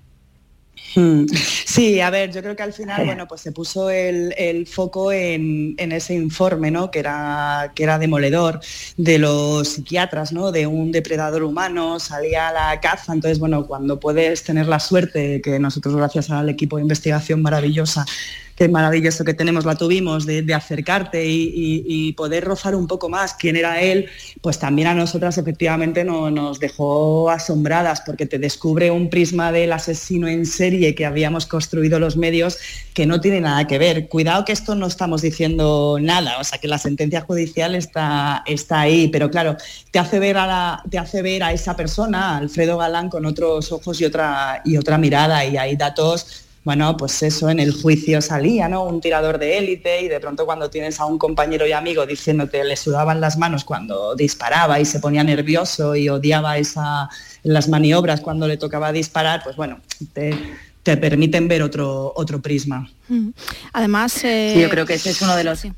Mm. 0.95 1.27
Sí, 1.71 2.01
a 2.01 2.11
ver, 2.11 2.33
yo 2.33 2.43
creo 2.43 2.57
que 2.57 2.65
al 2.65 2.73
final, 2.73 3.07
bueno, 3.07 3.29
pues 3.29 3.43
se 3.43 3.53
puso 3.53 3.91
el, 3.91 4.35
el 4.37 4.67
foco 4.67 5.13
en, 5.13 5.75
en 5.79 5.93
ese 5.93 6.15
informe, 6.15 6.73
¿no? 6.73 6.91
Que 6.91 6.99
era, 6.99 7.71
que 7.77 7.85
era 7.85 7.97
demoledor 7.97 8.59
de 8.97 9.19
los 9.19 9.69
psiquiatras, 9.69 10.33
¿no? 10.33 10.51
De 10.51 10.67
un 10.67 10.91
depredador 10.91 11.45
humano, 11.45 12.01
salía 12.01 12.49
a 12.49 12.53
la 12.53 12.81
caza. 12.81 13.13
Entonces, 13.13 13.39
bueno, 13.39 13.69
cuando 13.69 14.01
puedes 14.01 14.43
tener 14.43 14.67
la 14.67 14.81
suerte, 14.81 15.41
que 15.41 15.61
nosotros 15.61 15.95
gracias 15.95 16.29
al 16.31 16.49
equipo 16.49 16.77
de 16.77 16.83
investigación 16.83 17.41
maravillosa, 17.41 18.05
qué 18.61 18.69
maravilloso 18.69 19.25
que 19.25 19.33
tenemos, 19.33 19.65
la 19.65 19.75
tuvimos, 19.75 20.27
de, 20.27 20.45
acercarte 20.53 21.25
y, 21.27 22.13
poder 22.13 22.45
rozar 22.45 22.75
un 22.75 22.87
poco 22.87 23.09
más 23.09 23.33
quién 23.33 23.57
era 23.57 23.81
él, 23.81 24.11
pues 24.43 24.59
también 24.59 24.89
a 24.89 24.95
nosotras 24.95 25.39
efectivamente 25.39 26.05
no- 26.05 26.31
nos 26.31 26.61
dejó 26.61 27.31
asombradas 27.31 28.03
porque 28.03 28.27
te 28.27 28.39
descubre 28.39 28.91
un 28.91 29.09
prisma 29.09 29.51
del 29.51 29.73
asesino 29.73 30.29
en 30.29 30.45
serie 30.45 30.95
que 30.95 31.07
habíamos 31.07 31.47
construido 31.47 31.99
los 31.99 32.19
medios 32.19 32.59
que 32.93 33.07
no 33.07 33.19
tiene 33.23 33.41
nada 33.41 33.67
que 33.67 33.79
ver. 33.79 34.09
Cuidado 34.09 34.45
que 34.45 34.53
esto 34.53 34.75
no 34.75 34.89
estamos 34.89 35.23
diciendo 35.23 35.97
nada, 35.99 36.39
o 36.39 36.45
sea 36.45 36.59
que 36.59 36.69
la 36.69 36.77
sentencia 36.77 37.23
judicial 37.23 37.75
está, 37.75 38.43
está 38.45 38.81
ahí, 38.81 39.09
pero 39.09 39.31
claro, 39.31 39.57
te 39.91 39.99
hace 39.99 40.19
ver 40.19 40.37
a 40.37 40.47
la, 40.47 40.83
te 40.91 40.99
hace 40.99 41.23
ver 41.23 41.45
a 41.45 41.53
esa 41.53 41.75
persona, 41.77 42.37
Alfredo 42.37 42.77
Galán, 42.77 43.09
con 43.09 43.25
otros 43.25 43.73
ojos 43.73 43.99
y 44.03 44.05
otra, 44.05 44.61
y 44.67 44.77
otra 44.77 44.99
mirada, 44.99 45.47
y 45.47 45.57
hay 45.57 45.77
datos 45.77 46.50
bueno, 46.71 46.97
pues 46.97 47.21
eso 47.25 47.51
en 47.51 47.59
el 47.59 47.73
juicio 47.73 48.23
salía, 48.23 48.69
¿no? 48.69 48.85
Un 48.85 49.01
tirador 49.01 49.39
de 49.39 49.59
élite 49.59 50.03
y 50.03 50.09
de 50.09 50.21
pronto 50.21 50.47
cuando 50.47 50.71
tienes 50.71 51.01
a 51.01 51.05
un 51.05 51.19
compañero 51.19 51.67
y 51.67 51.73
amigo 51.73 52.07
diciéndote 52.07 52.63
le 52.63 52.77
sudaban 52.77 53.21
las 53.21 53.37
manos 53.37 53.65
cuando 53.65 54.15
disparaba 54.15 54.79
y 54.79 54.85
se 54.85 55.01
ponía 55.01 55.25
nervioso 55.25 55.97
y 55.97 56.09
odiaba 56.09 56.59
esa, 56.59 57.09
las 57.43 57.69
maniobras 57.69 58.21
cuando 58.21 58.47
le 58.47 58.57
tocaba 58.57 58.93
disparar, 58.93 59.43
pues 59.43 59.57
bueno, 59.57 59.81
te, 60.13 60.33
te 60.85 60.97
permiten 60.97 61.49
ver 61.49 61.65
otro, 61.65 62.13
otro 62.15 62.41
prisma. 62.41 62.89
Mm. 63.09 63.31
Además... 63.73 64.23
eh, 64.23 64.53
Sí, 64.55 64.63
yo 64.63 64.71
creo 64.71 64.87
que 64.87 64.95
ese 64.95 65.11
es 65.11 65.21
uno 65.23 65.35
de 65.35 65.43
los... 65.43 65.59
Sí, 65.59 65.73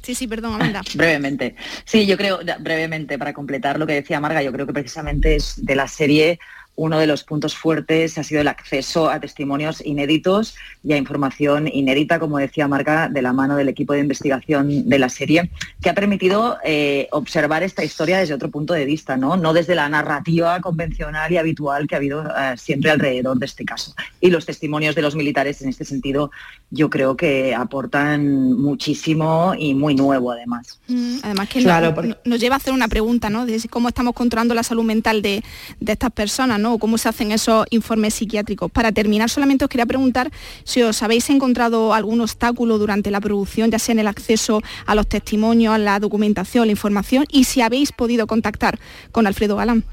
sí, 0.00 0.14
sí, 0.14 0.26
perdón, 0.26 0.54
Amanda. 0.54 0.80
Brevemente. 0.94 1.56
Sí, 1.84 2.06
yo 2.06 2.16
creo, 2.16 2.38
brevemente, 2.60 3.18
para 3.18 3.34
completar 3.34 3.78
lo 3.78 3.86
que 3.86 3.92
decía 3.92 4.18
Marga, 4.18 4.42
yo 4.42 4.50
creo 4.50 4.66
que 4.66 4.72
precisamente 4.72 5.36
es 5.36 5.62
de 5.62 5.76
la 5.76 5.86
serie 5.88 6.38
uno 6.76 6.98
de 6.98 7.06
los 7.06 7.24
puntos 7.24 7.56
fuertes 7.56 8.16
ha 8.18 8.22
sido 8.22 8.40
el 8.42 8.48
acceso 8.48 9.10
a 9.10 9.18
testimonios 9.18 9.84
inéditos 9.84 10.54
y 10.84 10.92
a 10.92 10.96
información 10.96 11.66
inédita, 11.72 12.18
como 12.18 12.38
decía 12.38 12.68
Marga, 12.68 13.08
de 13.08 13.22
la 13.22 13.32
mano 13.32 13.56
del 13.56 13.68
equipo 13.68 13.94
de 13.94 14.00
investigación 14.00 14.88
de 14.88 14.98
la 14.98 15.08
serie, 15.08 15.50
que 15.82 15.90
ha 15.90 15.94
permitido 15.94 16.58
eh, 16.64 17.08
observar 17.12 17.62
esta 17.62 17.82
historia 17.82 18.18
desde 18.18 18.34
otro 18.34 18.50
punto 18.50 18.74
de 18.74 18.84
vista, 18.84 19.16
¿no? 19.16 19.36
no 19.36 19.52
desde 19.52 19.74
la 19.74 19.88
narrativa 19.88 20.60
convencional 20.60 21.32
y 21.32 21.38
habitual 21.38 21.86
que 21.86 21.94
ha 21.94 21.98
habido 21.98 22.22
eh, 22.24 22.54
siempre 22.56 22.90
alrededor 22.90 23.38
de 23.38 23.46
este 23.46 23.64
caso. 23.64 23.94
Y 24.20 24.30
los 24.30 24.44
testimonios 24.46 24.94
de 24.94 25.02
los 25.02 25.16
militares 25.16 25.62
en 25.62 25.68
este 25.70 25.84
sentido 25.84 26.30
yo 26.70 26.90
creo 26.90 27.16
que 27.16 27.54
aportan 27.54 28.52
muchísimo 28.60 29.54
y 29.58 29.74
muy 29.74 29.94
nuevo 29.94 30.30
además. 30.32 30.78
Mm, 30.88 31.18
Además 31.22 31.48
que 31.48 31.60
Claro, 31.60 31.86
nos, 31.86 31.94
porque- 31.94 32.16
nos 32.24 32.40
lleva 32.40 32.56
a 32.56 32.58
hacer 32.58 32.72
una 32.72 32.88
pregunta, 32.88 33.30
¿no? 33.30 33.46
De 33.46 33.60
cómo 33.70 33.88
estamos 33.88 34.14
controlando 34.14 34.54
la 34.54 34.62
salud 34.62 34.84
mental 34.84 35.22
de, 35.22 35.42
de 35.80 35.92
estas 35.92 36.10
personas, 36.12 36.58
¿no? 36.60 36.65
O 36.72 36.78
cómo 36.78 36.98
se 36.98 37.08
hacen 37.08 37.32
esos 37.32 37.66
informes 37.70 38.14
psiquiátricos. 38.14 38.70
Para 38.70 38.92
terminar, 38.92 39.30
solamente 39.30 39.64
os 39.64 39.68
quería 39.68 39.86
preguntar 39.86 40.30
si 40.64 40.82
os 40.82 41.02
habéis 41.02 41.30
encontrado 41.30 41.94
algún 41.94 42.20
obstáculo 42.20 42.78
durante 42.78 43.10
la 43.10 43.20
producción, 43.20 43.70
ya 43.70 43.78
sea 43.78 43.92
en 43.92 44.00
el 44.00 44.06
acceso 44.08 44.62
a 44.86 44.94
los 44.94 45.06
testimonios, 45.06 45.74
a 45.74 45.78
la 45.78 46.00
documentación, 46.00 46.66
la 46.66 46.72
información, 46.72 47.24
y 47.30 47.44
si 47.44 47.60
habéis 47.60 47.92
podido 47.92 48.26
contactar 48.26 48.78
con 49.12 49.26
Alfredo 49.26 49.56
Galán. 49.56 49.84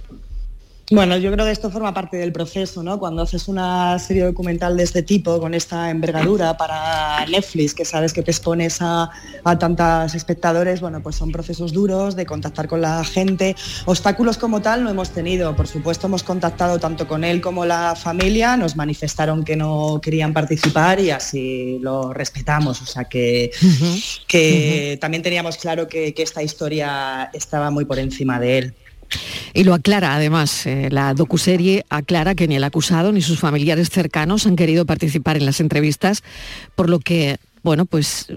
Bueno, 0.91 1.15
yo 1.17 1.31
creo 1.31 1.45
que 1.45 1.51
esto 1.51 1.71
forma 1.71 1.93
parte 1.93 2.17
del 2.17 2.33
proceso, 2.33 2.83
¿no? 2.83 2.99
Cuando 2.99 3.21
haces 3.21 3.47
una 3.47 3.97
serie 3.99 4.25
documental 4.25 4.75
de 4.75 4.83
este 4.83 5.01
tipo, 5.01 5.39
con 5.39 5.53
esta 5.53 5.89
envergadura 5.89 6.57
para 6.57 7.25
Netflix, 7.25 7.73
que 7.73 7.85
sabes 7.85 8.11
que 8.11 8.21
te 8.21 8.31
expones 8.31 8.79
a, 8.81 9.09
a 9.45 9.57
tantos 9.57 10.13
espectadores, 10.13 10.81
bueno, 10.81 11.01
pues 11.01 11.15
son 11.15 11.31
procesos 11.31 11.71
duros 11.71 12.17
de 12.17 12.25
contactar 12.25 12.67
con 12.67 12.81
la 12.81 13.01
gente. 13.05 13.55
Obstáculos 13.85 14.37
como 14.37 14.61
tal 14.61 14.83
no 14.83 14.89
hemos 14.89 15.11
tenido, 15.11 15.55
por 15.55 15.67
supuesto 15.67 16.07
hemos 16.07 16.21
contactado 16.21 16.77
tanto 16.79 17.07
con 17.07 17.23
él 17.23 17.39
como 17.39 17.65
la 17.65 17.95
familia, 17.95 18.57
nos 18.57 18.75
manifestaron 18.75 19.45
que 19.45 19.55
no 19.55 20.01
querían 20.01 20.33
participar 20.33 20.99
y 20.99 21.11
así 21.11 21.79
lo 21.81 22.13
respetamos, 22.13 22.81
o 22.81 22.85
sea 22.85 23.05
que, 23.05 23.51
que 24.27 24.97
también 24.99 25.23
teníamos 25.23 25.55
claro 25.55 25.87
que, 25.87 26.13
que 26.13 26.23
esta 26.23 26.43
historia 26.43 27.29
estaba 27.33 27.71
muy 27.71 27.85
por 27.85 27.99
encima 27.99 28.37
de 28.37 28.57
él. 28.57 28.75
Y 29.53 29.63
lo 29.63 29.73
aclara 29.73 30.15
además, 30.15 30.65
eh, 30.65 30.89
la 30.91 31.13
docuserie 31.13 31.85
aclara 31.89 32.35
que 32.35 32.47
ni 32.47 32.55
el 32.55 32.63
acusado 32.63 33.11
ni 33.11 33.21
sus 33.21 33.39
familiares 33.39 33.89
cercanos 33.89 34.45
han 34.45 34.55
querido 34.55 34.85
participar 34.85 35.37
en 35.37 35.45
las 35.45 35.59
entrevistas, 35.59 36.23
por 36.75 36.89
lo 36.89 36.99
que, 36.99 37.37
bueno, 37.63 37.85
pues 37.85 38.27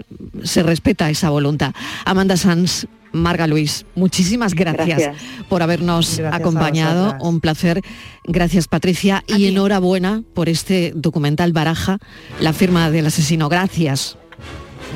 se 0.43 0.63
respeta 0.63 1.09
esa 1.09 1.29
voluntad. 1.29 1.73
Amanda 2.05 2.37
Sanz, 2.37 2.87
Marga 3.11 3.47
Luis, 3.47 3.85
muchísimas 3.95 4.53
gracias, 4.53 4.99
Gracias. 4.99 5.15
por 5.49 5.63
habernos 5.63 6.17
Gracias 6.17 6.39
acompañado. 6.39 7.15
Un 7.21 7.39
placer. 7.39 7.81
Gracias, 8.25 8.67
Patricia. 8.67 9.23
Y 9.27 9.47
enhorabuena 9.47 10.23
por 10.33 10.49
este 10.49 10.91
documental 10.95 11.53
Baraja, 11.53 11.99
la 12.39 12.53
firma 12.53 12.91
del 12.91 13.07
asesino. 13.07 13.49
Gracias. 13.49 14.17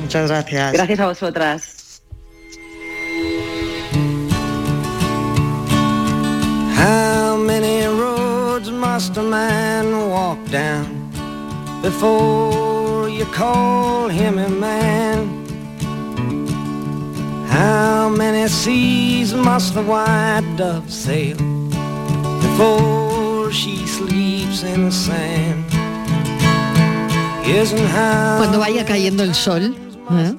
Muchas 0.00 0.28
gracias. 0.28 0.72
Gracias 0.72 1.00
a 1.00 1.06
vosotras. 1.06 1.81
How 6.82 7.36
many 7.36 7.86
roads 7.86 8.68
must 8.70 9.16
a 9.16 9.22
man 9.22 10.10
walk 10.10 10.38
down 10.50 11.10
before 11.80 13.08
you 13.08 13.24
call 13.26 14.08
him 14.08 14.38
a 14.38 14.48
man? 14.48 15.18
How 17.46 18.08
many 18.08 18.48
seas 18.48 19.32
must 19.32 19.74
the 19.74 19.82
white 19.82 20.48
dove 20.56 20.90
sail 20.90 21.36
before 22.46 23.52
she 23.52 23.86
sleeps 23.86 24.64
in 24.64 24.86
the 24.86 24.90
sand? 24.90 25.64
Cuando 28.38 28.58
vaya 28.58 28.84
cayendo 28.84 29.22
el 29.22 29.34
sol 29.34 29.76
¿eh? 30.10 30.34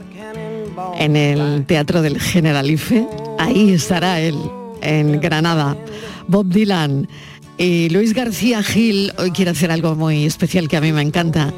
en 0.97 1.15
el 1.15 1.65
Teatro 1.65 2.01
del 2.01 2.19
Generalife, 2.19 3.07
ahí 3.39 3.71
estará 3.73 4.19
él, 4.19 4.35
en 4.81 5.21
Granada. 5.21 5.77
Bob 6.27 6.47
Dylan 6.47 7.07
y 7.57 7.89
Luis 7.89 8.13
García 8.13 8.63
Gil 8.63 9.13
hoy 9.17 9.31
quiere 9.31 9.51
hacer 9.51 9.71
algo 9.71 9.95
muy 9.95 10.25
especial 10.25 10.67
que 10.67 10.77
a 10.77 10.81
mí 10.81 10.91
me 10.91 11.01
encanta 11.01 11.53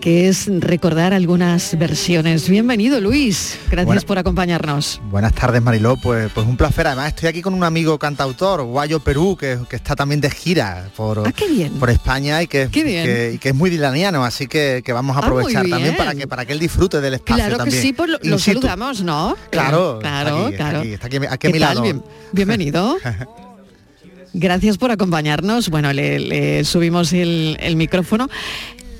que 0.00 0.26
es 0.28 0.48
recordar 0.48 1.14
algunas 1.14 1.78
versiones. 1.78 2.48
Bienvenido 2.48 3.00
Luis, 3.00 3.56
gracias 3.70 4.04
por 4.04 4.18
acompañarnos. 4.18 5.00
Buenas 5.12 5.32
tardes 5.32 5.62
Mariló, 5.62 5.96
pues, 5.96 6.28
pues 6.34 6.44
un 6.44 6.56
placer. 6.56 6.88
Además 6.88 7.10
estoy 7.10 7.28
aquí 7.28 7.40
con 7.40 7.54
un 7.54 7.62
amigo 7.62 8.00
cantautor, 8.00 8.64
Guayo 8.64 8.98
Perú, 8.98 9.36
que, 9.38 9.60
que 9.70 9.76
está 9.76 9.94
también 9.94 10.20
de 10.20 10.28
gira 10.28 10.88
por, 10.96 11.22
Ah, 11.24 11.32
por 11.78 11.88
España 11.88 12.42
y 12.42 12.48
que, 12.48 12.68
que- 12.68 13.32
y 13.34 13.38
que 13.38 13.48
es 13.50 13.54
muy 13.54 13.70
dilaniano, 13.70 14.24
así 14.24 14.48
que, 14.48 14.82
que 14.84 14.92
vamos 14.92 15.16
a 15.16 15.20
Ah, 15.20 15.22
aprovechar 15.22 15.68
también 15.68 15.96
para 15.96 16.16
que, 16.16 16.26
para 16.26 16.44
que 16.46 16.52
él 16.52 16.58
disfrute 16.58 17.00
del 17.00 17.14
espacio 17.14 17.36
Claro 17.36 17.52
que 17.52 17.58
también. 17.58 17.82
sí, 17.82 17.92
pues 17.92 18.10
lo, 18.24 18.38
saludamos, 18.40 19.04
¿no? 19.04 19.36
Claro, 19.50 20.00
claro, 20.00 20.48
está 20.48 20.48
aquí, 20.48 20.52
está 20.52 20.56
claro. 20.64 20.78
aquí, 20.80 20.92
está 20.94 21.06
aquí, 21.06 21.16
aquí 21.18 21.26
a 21.32 21.36
¿Qué 21.38 21.48
mi 21.52 21.58
tal? 21.60 21.68
lado. 21.76 21.82
Bien- 21.82 22.02
bienvenido. 22.32 22.96
Gracias 24.34 24.78
por 24.78 24.90
acompañarnos. 24.90 25.68
Bueno, 25.68 25.92
le, 25.92 26.64
subimos 26.64 27.12
el 27.12 27.76
micrófono. 27.76 28.28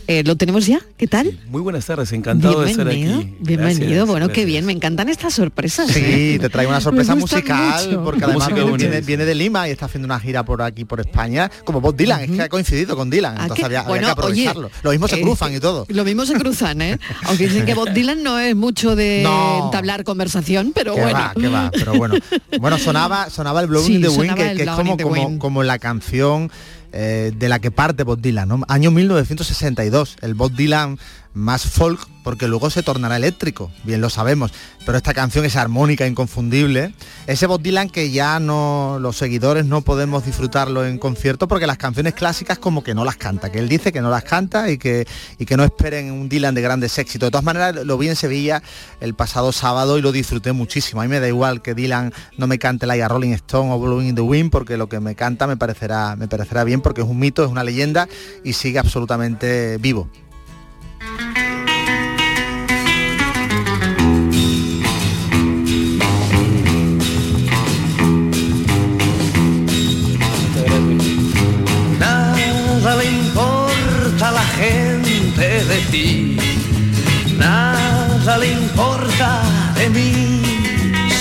Eh, 0.09 0.25
¿Lo 0.25 0.37
tenemos 0.37 0.67
ya? 0.67 0.81
¿Qué 0.97 1.07
tal? 1.07 1.39
Muy 1.49 1.63
buenas 1.63 1.87
tardes, 1.87 2.11
encantado 2.13 2.63
de 2.63 2.71
estar 2.73 2.87
bienvenido, 2.89 3.21
aquí. 3.21 3.37
bienvenido. 3.41 3.87
Gracias, 3.89 4.07
bueno, 4.09 4.29
qué 4.31 4.45
bien, 4.45 4.67
me 4.67 4.73
encantan 4.73 5.09
estas 5.09 5.33
sorpresas. 5.35 5.89
Sí, 5.91 6.01
¿eh? 6.05 6.39
te 6.41 6.49
traigo 6.49 6.71
una 6.71 6.81
sorpresa 6.81 7.15
musical 7.15 7.87
mucho. 7.87 8.05
porque 8.05 8.25
además 8.25 8.49
viene, 8.49 8.63
bonita. 8.63 8.89
viene- 8.91 9.01
viene 9.07 9.25
de 9.25 9.35
Lima 9.37 9.69
y 9.69 9.71
está 9.71 9.87
haciendo 9.87 10.07
una 10.07 10.19
gira 10.19 10.45
por 10.45 10.61
aquí 10.61 10.85
por 10.85 10.99
España, 11.01 11.49
como 11.65 11.81
Bob 11.81 11.95
Dylan, 11.97 12.21
es 12.23 12.31
que 12.33 12.43
ha 12.43 12.49
coincidido 12.49 12.97
con 12.97 13.11
Dylan, 13.11 13.35
Ah, 13.39 13.43
entonces 13.43 13.61
que- 13.61 13.67
había, 13.67 13.81
había 13.81 13.89
bueno, 13.91 14.07
que 14.07 14.11
aprovecharlo. 14.13 14.67
oye, 14.67 14.77
Lo 14.83 14.91
mismo 14.91 15.09
se 15.09 15.17
eh, 15.17 15.23
cruzan 15.23 15.55
y 15.55 15.61
todo. 15.61 15.87
Lo 15.89 16.05
mismo 16.05 16.27
se 16.27 16.35
cruzan, 16.35 16.83
¿eh? 16.83 16.99
Aunque 17.25 17.47
dicen 17.47 17.65
que 17.65 17.75
Bob 17.75 17.91
Dylan 17.95 18.23
no 18.25 18.39
es 18.41 18.57
mucho 18.57 18.97
de 18.97 19.21
No. 19.23 19.67
entablar 19.67 20.03
conversación, 20.03 20.73
pero 20.75 20.95
que 20.97 21.01
bueno. 21.01 21.19
va, 21.19 21.33
que 21.41 21.49
va, 21.49 21.71
pero 21.73 21.95
bueno. 21.95 22.17
Bueno, 22.61 22.77
sonaba, 22.79 23.31
sonaba 23.31 23.61
el 23.61 23.69
Blowing 23.69 23.87
Sí, 23.87 24.01
the 24.01 24.09
Wind, 24.09 24.35
que, 24.35 24.63
es 24.65 24.69
como, 24.71 25.39
como 25.39 25.63
la 25.63 25.79
canción 25.79 26.51
eh, 26.93 27.33
de 27.37 27.49
la 27.49 27.59
que 27.59 27.71
parte 27.71 28.05
Bob 28.05 28.21
Dylan, 28.21 28.49
¿no? 28.49 28.63
Año 28.69 28.91
1962, 28.91 30.17
el 30.21 30.35
Bob 30.35 30.53
Dylan 30.53 30.99
más 31.35 31.67
folk, 31.67 32.07
porque 32.23 32.47
luego 32.47 32.71
se 32.71 32.83
tornará 32.83 33.17
eléctrico, 33.17 33.71
bien 33.85 34.01
lo 34.01 34.11
sabemos, 34.11 34.53
pero 34.85 34.97
esta 34.97 35.15
canción 35.15 35.45
es 35.45 35.57
armónica, 35.57 36.07
inconfundible, 36.07 36.95
ese 37.27 37.47
Bob 37.47 37.63
Dylan 37.63 37.89
que 37.89 38.11
ya 38.11 38.39
no, 38.39 38.99
los 39.01 39.17
seguidores 39.17 39.65
no 39.65 39.81
podemos 39.83 40.25
disfrutarlo 40.25 40.87
en 40.87 40.99
concierto 40.99 41.49
porque 41.49 41.67
las 41.67 41.79
canciones 41.79 42.15
clásicas 42.15 42.59
como 42.59 42.85
que 42.85 42.95
no 42.95 43.05
las 43.05 43.17
canta, 43.17 43.51
que 43.51 43.59
él 43.59 43.69
dice 43.69 43.93
que 43.93 44.01
no 44.01 44.11
las 44.11 44.25
canta 44.25 44.71
y 44.71 44.79
que, 44.79 45.07
y 45.39 45.47
que 45.47 45.57
no 45.57 45.65
esperen 45.65 46.13
un 46.13 46.29
Dylan 46.29 46.55
de 46.55 46.63
grandes 46.63 46.99
éxitos. 46.99 47.29
De 47.29 47.31
todas 47.31 47.45
maneras, 47.45 47.85
lo 47.85 47.99
vi 47.99 48.09
en 48.09 48.17
Sevilla 48.17 48.63
el 49.01 49.15
pasado 49.15 49.53
sábado 49.53 49.99
y 49.99 50.03
lo 50.03 50.13
disfruté 50.13 50.53
muchísimo. 50.53 51.01
A 51.01 51.05
mí 51.05 51.11
me 51.11 51.21
da 51.21 51.29
igual 51.29 51.63
que 51.63 51.75
Dylan 51.75 52.13
no 52.37 52.47
me 52.47 52.59
cante 52.59 52.87
like 52.87 53.03
a 53.03 53.09
Rolling 53.09 53.33
Stone 53.33 53.73
o 53.73 53.79
Blowing 53.79 54.09
in 54.09 54.15
the 54.15 54.21
Wind 54.21 54.51
porque 54.51 54.77
lo 54.77 54.89
que 54.89 55.01
me 55.01 55.15
canta 55.15 55.47
me 55.47 55.57
parecerá, 55.57 56.17
me 56.17 56.29
parecerá 56.29 56.65
bien 56.65 56.81
porque 56.81 57.01
es 57.01 57.07
un 57.07 57.19
mito, 57.19 57.45
es 57.45 57.51
una 57.51 57.65
leyenda 57.65 58.09
y 58.45 58.53
sigue 58.53 58.79
absolutamente 58.79 59.79
vivo. 59.79 60.09
Ti, 75.93 76.39
nada 77.37 78.39
le 78.39 78.53
importa 78.53 79.43
de 79.77 79.91
mí. 79.91 80.43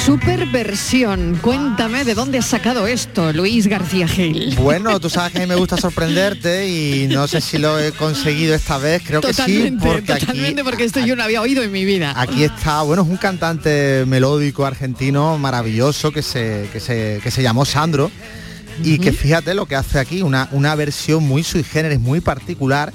Super 0.05 0.45
versión. 0.47 1.37
Cuéntame 1.41 2.05
de 2.05 2.15
dónde 2.15 2.37
has 2.37 2.45
sacado 2.45 2.87
esto, 2.87 3.33
Luis 3.33 3.67
García 3.67 4.07
Gil. 4.07 4.55
Bueno, 4.55 4.97
tú 5.01 5.09
sabes 5.09 5.33
que 5.33 5.39
a 5.39 5.41
mí 5.41 5.47
me 5.47 5.55
gusta 5.55 5.75
sorprenderte 5.75 6.69
y 6.69 7.07
no 7.07 7.27
sé 7.27 7.41
si 7.41 7.57
lo 7.57 7.77
he 7.79 7.91
conseguido 7.91 8.55
esta 8.55 8.77
vez, 8.77 9.03
creo 9.05 9.19
que 9.19 9.33
sí, 9.33 9.41
Totalmente, 9.41 9.85
porque 9.85 10.13
aquí, 10.13 10.25
totalmente, 10.25 10.63
porque 10.63 10.83
esto 10.85 11.01
yo 11.01 11.17
no 11.17 11.23
había 11.23 11.41
oído 11.41 11.63
en 11.63 11.71
mi 11.71 11.83
vida. 11.83 12.13
Aquí 12.15 12.45
está, 12.45 12.81
bueno, 12.83 13.03
es 13.03 13.09
un 13.09 13.17
cantante 13.17 14.05
melódico 14.07 14.65
argentino 14.65 15.37
maravilloso 15.37 16.13
que 16.13 16.21
se, 16.21 16.69
que 16.71 16.79
se, 16.79 17.19
que 17.21 17.29
se 17.29 17.43
llamó 17.43 17.65
Sandro 17.65 18.09
y 18.83 18.99
que 18.99 19.11
fíjate 19.11 19.53
lo 19.53 19.65
que 19.65 19.75
hace 19.75 19.99
aquí, 19.99 20.21
una, 20.21 20.47
una 20.53 20.75
versión 20.75 21.23
muy 21.23 21.43
sui 21.43 21.63
generis, 21.63 21.99
muy 21.99 22.21
particular 22.21 22.93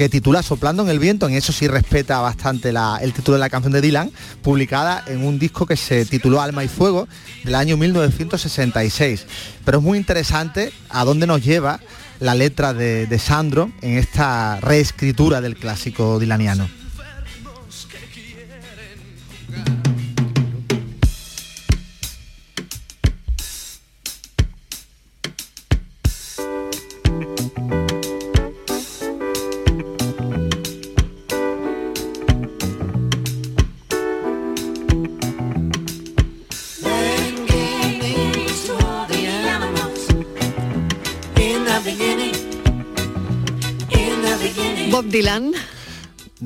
que 0.00 0.08
titula 0.08 0.42
Soplando 0.42 0.82
en 0.82 0.88
el 0.88 0.98
viento, 0.98 1.28
en 1.28 1.34
eso 1.34 1.52
sí 1.52 1.68
respeta 1.68 2.20
bastante 2.20 2.72
la- 2.72 2.96
el 3.02 3.12
título 3.12 3.34
de 3.34 3.40
la 3.40 3.50
canción 3.50 3.74
de 3.74 3.82
Dylan, 3.82 4.10
publicada 4.40 5.04
en 5.06 5.22
un 5.22 5.38
disco 5.38 5.66
que 5.66 5.76
se 5.76 6.06
tituló 6.06 6.40
Alma 6.40 6.64
y 6.64 6.68
Fuego 6.68 7.06
del 7.44 7.54
año 7.54 7.76
1966. 7.76 9.26
Pero 9.62 9.76
es 9.76 9.84
muy 9.84 9.98
interesante 9.98 10.72
a 10.88 11.04
dónde 11.04 11.26
nos 11.26 11.44
lleva 11.44 11.80
la 12.18 12.34
letra 12.34 12.72
de, 12.72 13.06
de 13.06 13.18
Sandro 13.18 13.72
en 13.82 13.98
esta 13.98 14.58
reescritura 14.60 15.42
del 15.42 15.56
clásico 15.56 16.18
dilaniano. 16.18 16.79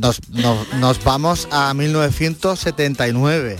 Nos, 0.05 1.03
vamos 1.03 1.49
a 1.51 1.73
1979, 1.73 3.57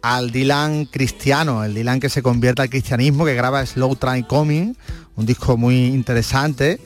al 0.00 0.30
Dylan 0.30 0.86
cristiano, 0.86 1.64
el 1.64 1.74
Dylan 1.74 2.00
que 2.00 2.08
se 2.08 2.22
convierte 2.22 2.62
al 2.62 2.70
cristianismo, 2.70 3.26
que 3.26 3.34
graba 3.34 3.66
Slow 3.66 3.96
Train 3.96 4.24
Coming, 4.24 4.74
un 5.16 5.26
disco 5.26 5.58
muy 5.58 5.88
interesante. 5.88 6.80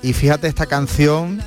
Y 0.00 0.12
fíjate 0.12 0.46
esta 0.46 0.66
canción, 0.66 1.42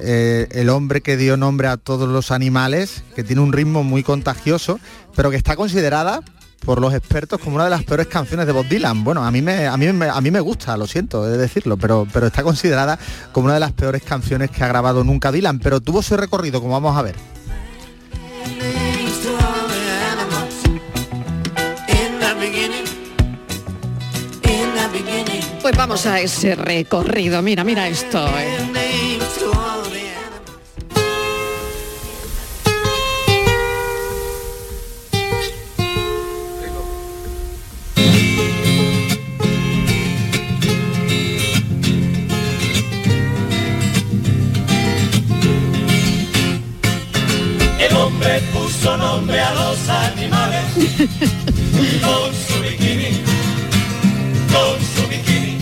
eh, 0.00 0.48
El 0.50 0.70
hombre 0.70 1.02
que 1.02 1.16
dio 1.16 1.36
nombre 1.36 1.68
a 1.68 1.76
todos 1.76 2.08
los 2.08 2.32
animales, 2.32 3.04
que 3.14 3.22
tiene 3.22 3.40
un 3.40 3.52
ritmo 3.52 3.84
muy 3.84 4.02
contagioso, 4.02 4.80
pero 5.14 5.30
que 5.30 5.36
está 5.36 5.54
considerada 5.54 6.20
por 6.64 6.80
los 6.80 6.94
expertos 6.94 7.40
como 7.40 7.56
una 7.56 7.64
de 7.64 7.70
las 7.70 7.84
peores 7.84 8.06
canciones 8.06 8.46
de 8.46 8.52
Bob 8.52 8.66
Dylan. 8.68 9.04
Bueno, 9.04 9.24
a 9.24 9.30
mí 9.30 9.42
me, 9.42 9.66
a 9.66 9.76
mí 9.76 9.92
me, 9.92 10.08
a 10.08 10.20
mí 10.20 10.30
me 10.30 10.40
gusta, 10.40 10.76
lo 10.76 10.86
siento, 10.86 11.24
de 11.24 11.36
decirlo, 11.36 11.76
pero, 11.76 12.06
pero 12.12 12.26
está 12.26 12.42
considerada 12.42 12.98
como 13.32 13.46
una 13.46 13.54
de 13.54 13.60
las 13.60 13.72
peores 13.72 14.02
canciones 14.02 14.50
que 14.50 14.64
ha 14.64 14.68
grabado 14.68 15.04
nunca 15.04 15.30
Dylan, 15.30 15.58
pero 15.58 15.80
tuvo 15.80 16.02
su 16.02 16.16
recorrido, 16.16 16.60
como 16.60 16.72
vamos 16.74 16.96
a 16.96 17.02
ver. 17.02 17.16
Pues 25.62 25.76
vamos 25.78 26.04
a 26.04 26.20
ese 26.20 26.54
recorrido. 26.56 27.40
Mira, 27.40 27.64
mira 27.64 27.88
esto. 27.88 28.22
eh. 28.38 28.83
Hombre 48.24 48.40
puso 48.54 48.96
nombre 48.96 49.38
a 49.40 49.54
los 49.54 49.88
animales 49.88 50.62
con 52.02 52.32
su 52.34 52.62
bikini, 52.62 53.20
con 54.50 54.80
su 54.80 55.08
bikini. 55.08 55.58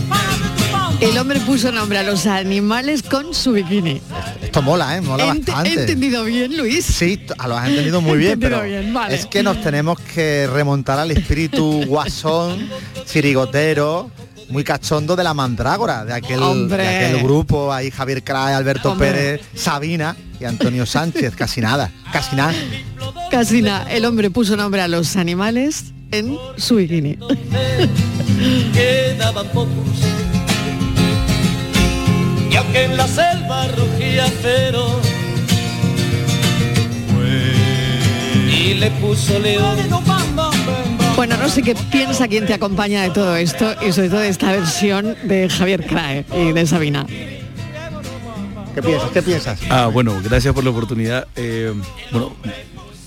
El 1.01 1.17
hombre 1.17 1.41
puso 1.41 1.71
nombre 1.73 1.97
a 1.99 2.03
los 2.03 2.25
animales 2.25 3.03
con 3.03 3.33
su 3.33 3.51
bikini. 3.51 4.01
Esto 4.41 4.61
mola, 4.61 4.95
¿eh? 4.95 5.01
Mola 5.01 5.25
Ent- 5.33 5.45
bastante. 5.45 5.69
¿He 5.71 5.73
entendido 5.81 6.23
bien, 6.23 6.55
Luis? 6.55 6.85
Sí, 6.85 7.19
lo 7.45 7.57
has 7.57 7.67
entendido 7.67 7.99
muy 7.99 8.17
bien, 8.17 8.31
entendido 8.33 8.61
pero 8.61 8.71
bien, 8.81 8.93
vale. 8.93 9.15
es 9.15 9.25
que 9.25 9.43
nos 9.43 9.59
tenemos 9.61 9.99
que 9.99 10.47
remontar 10.47 10.99
al 10.99 11.11
espíritu 11.11 11.83
guasón, 11.87 12.69
chirigotero, 13.05 14.09
muy 14.47 14.63
cachondo 14.63 15.17
de 15.17 15.23
la 15.25 15.33
mandrágora, 15.33 16.05
de 16.05 16.13
aquel, 16.13 16.41
Hombre. 16.41 16.83
de 16.83 17.05
aquel 17.07 17.23
grupo, 17.23 17.73
ahí 17.73 17.91
Javier 17.91 18.23
Crae, 18.23 18.53
Alberto 18.53 18.93
Hombre. 18.93 19.11
Pérez, 19.11 19.41
Sabina 19.53 20.15
y 20.43 20.45
Antonio 20.45 20.85
Sánchez, 20.85 21.35
casi 21.35 21.61
nada, 21.61 21.89
casi 22.11 22.35
nada. 22.35 22.53
Casina, 23.31 23.87
el 23.89 24.03
hombre 24.03 24.29
puso 24.29 24.57
nombre 24.57 24.81
a 24.81 24.87
los 24.89 25.15
animales 25.15 25.93
en 26.11 26.37
su 26.57 26.75
bikini. 26.75 27.17
Quedaban 28.73 29.47
pocos. 29.47 29.71
Y 32.51 32.55
aunque 32.55 32.83
en 32.83 32.97
la 32.97 33.07
selva 33.07 33.67
rugía 33.69 34.25
cero, 34.41 34.99
y 38.47 38.73
le 38.75 38.91
puso 38.91 39.39
león. 39.39 39.77
Bueno, 41.15 41.37
no 41.37 41.47
sé 41.47 41.61
qué 41.61 41.73
piensa 41.91 42.27
quien 42.27 42.45
te 42.45 42.53
acompaña 42.53 43.03
de 43.03 43.11
todo 43.11 43.35
esto 43.37 43.75
y 43.81 43.93
sobre 43.93 44.09
todo 44.09 44.19
de 44.19 44.29
esta 44.29 44.51
versión 44.51 45.15
de 45.23 45.47
Javier 45.49 45.85
Crae 45.85 46.25
y 46.35 46.51
de 46.51 46.67
Sabina. 46.67 47.05
¿Qué 48.75 48.81
piensas? 48.81 49.11
¿Qué 49.11 49.21
piensas? 49.21 49.59
Ah, 49.69 49.87
bueno, 49.87 50.19
gracias 50.23 50.53
por 50.53 50.63
la 50.63 50.69
oportunidad. 50.71 51.27
Eh, 51.35 51.73
bueno, 52.11 52.35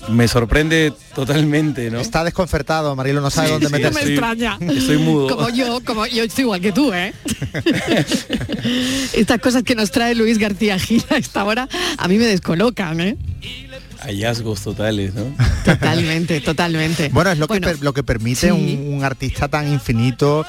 me 0.09 0.27
sorprende 0.29 0.93
totalmente, 1.13 1.91
¿no? 1.91 1.99
Está 1.99 2.23
desconcertado, 2.23 2.95
Marilo 2.95 3.19
no 3.19 3.29
sabe 3.29 3.47
Sí, 3.47 3.53
dónde 3.53 3.67
sí, 3.67 3.73
meterse. 3.73 3.99
No 3.99 4.05
me 4.05 4.11
extraña. 4.13 4.57
Estoy 4.73 4.97
mudo. 4.97 5.35
Como 5.35 5.49
yo, 5.49 5.79
como 5.83 6.05
yo 6.07 6.23
estoy 6.23 6.43
igual 6.43 6.61
que 6.61 6.71
tú, 6.71 6.93
¿eh? 6.93 7.13
Estas 9.13 9.39
cosas 9.39 9.63
que 9.63 9.75
nos 9.75 9.91
trae 9.91 10.15
Luis 10.15 10.37
García 10.37 10.79
Gil 10.79 11.03
a 11.09 11.17
esta 11.17 11.43
hora 11.43 11.67
a 11.97 12.07
mí 12.07 12.17
me 12.17 12.25
descolocan, 12.25 12.99
¿eh? 13.01 13.17
Hallazgos 13.99 14.61
totales, 14.61 15.13
¿no? 15.15 15.23
Totalmente, 15.65 16.39
totalmente. 16.41 17.09
Bueno, 17.09 17.31
es 17.31 17.39
lo 17.39 17.47
que, 17.47 17.59
per- 17.59 17.81
lo 17.81 17.93
que 17.93 18.03
permite 18.03 18.47
sí. 18.47 18.51
un, 18.51 18.93
un 18.93 19.03
artista 19.03 19.47
tan 19.47 19.67
infinito, 19.71 20.45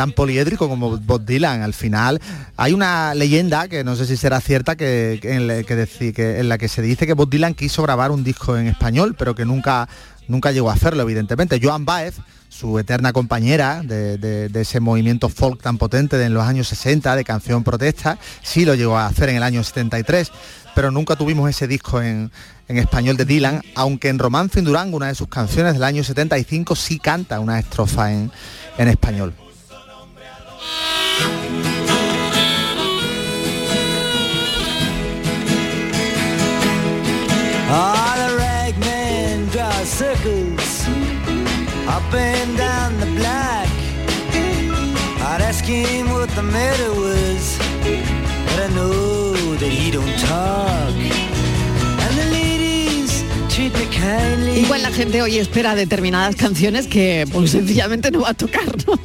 tan 0.00 0.12
poliédrico 0.12 0.66
como 0.66 0.96
Bob 0.96 1.26
Dylan. 1.26 1.60
Al 1.60 1.74
final 1.74 2.22
hay 2.56 2.72
una 2.72 3.14
leyenda 3.14 3.68
que 3.68 3.84
no 3.84 3.96
sé 3.96 4.06
si 4.06 4.16
será 4.16 4.40
cierta 4.40 4.74
que, 4.74 5.20
en, 5.22 5.46
la 5.46 5.62
que 5.62 6.40
en 6.40 6.48
la 6.48 6.56
que 6.56 6.68
se 6.68 6.80
dice 6.80 7.06
que 7.06 7.12
Bob 7.12 7.28
Dylan 7.28 7.52
quiso 7.52 7.82
grabar 7.82 8.10
un 8.10 8.24
disco 8.24 8.56
en 8.56 8.66
español, 8.66 9.14
pero 9.18 9.34
que 9.34 9.44
nunca 9.44 9.90
nunca 10.26 10.52
llegó 10.52 10.70
a 10.70 10.72
hacerlo, 10.72 11.02
evidentemente. 11.02 11.60
Joan 11.62 11.84
Baez, 11.84 12.14
su 12.48 12.78
eterna 12.78 13.12
compañera 13.12 13.82
de, 13.84 14.50
ese 14.54 14.80
movimiento 14.80 15.28
folk 15.28 15.60
tan 15.60 15.76
potente 15.76 16.16
de 16.16 16.24
en 16.24 16.32
los 16.32 16.44
años 16.44 16.68
60 16.68 17.14
de 17.14 17.22
canción 17.22 17.62
protesta, 17.62 18.18
sí 18.42 18.64
lo 18.64 18.74
llegó 18.74 18.96
a 18.96 19.06
hacer 19.06 19.28
en 19.28 19.36
el 19.36 19.42
año 19.42 19.62
73, 19.62 20.32
pero 20.74 20.90
nunca 20.90 21.14
tuvimos 21.14 21.50
ese 21.50 21.68
disco 21.68 22.00
en, 22.00 22.30
español 22.68 23.18
de 23.18 23.26
Dylan, 23.26 23.60
aunque 23.74 24.08
en 24.08 24.18
Romance 24.18 24.60
en 24.60 24.64
Durango, 24.64 24.96
una 24.96 25.08
de 25.08 25.14
sus 25.14 25.28
canciones 25.28 25.74
del 25.74 25.84
año 25.84 26.02
75, 26.02 26.74
sí 26.74 26.98
canta 26.98 27.38
una 27.38 27.58
estrofa 27.58 28.12
en 28.12 28.30
español. 28.78 29.34
All 37.72 38.16
the 38.18 38.36
ragmen 38.36 39.50
draw 39.50 39.70
circles 39.84 40.86
up 41.88 42.12
and 42.12 42.56
down 42.58 43.00
the 43.00 43.06
block. 43.06 43.68
I'd 45.30 45.40
ask 45.40 45.64
him 45.64 46.10
what 46.10 46.28
the 46.30 46.42
matter 46.42 46.90
was, 46.92 47.56
but 48.44 48.58
I 48.60 48.68
know 48.74 49.32
that 49.56 49.70
he 49.70 49.90
don't 49.90 50.18
talk. 50.18 51.19
Igual 54.56 54.82
la 54.82 54.90
gente 54.90 55.20
hoy 55.22 55.38
espera 55.38 55.74
determinadas 55.74 56.36
canciones 56.36 56.86
que 56.86 57.26
pues 57.32 57.50
sencillamente 57.50 58.10
no 58.10 58.22
va 58.22 58.30
a 58.30 58.34
tocar, 58.34 58.64
¿no? 58.86 58.98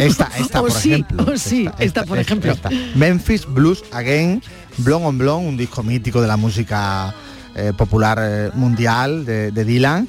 Esta, 0.00 0.30
esta, 0.38 0.60
o 0.60 0.64
por 0.64 0.72
sí, 0.72 0.92
ejemplo. 0.92 1.32
o 1.32 1.36
sí, 1.36 1.68
esta, 1.78 2.04
por 2.04 2.18
ejemplo. 2.18 2.54
Memphis 2.94 3.46
Blues 3.46 3.84
Again, 3.92 4.42
Blonde 4.78 5.06
on 5.06 5.18
Blonde, 5.18 5.48
un 5.48 5.56
disco 5.56 5.82
mítico 5.82 6.20
de 6.20 6.28
la 6.28 6.36
música 6.36 7.14
eh, 7.54 7.72
popular 7.76 8.18
eh, 8.22 8.50
mundial 8.54 9.24
de, 9.24 9.50
de 9.50 9.64
Dylan. 9.64 10.08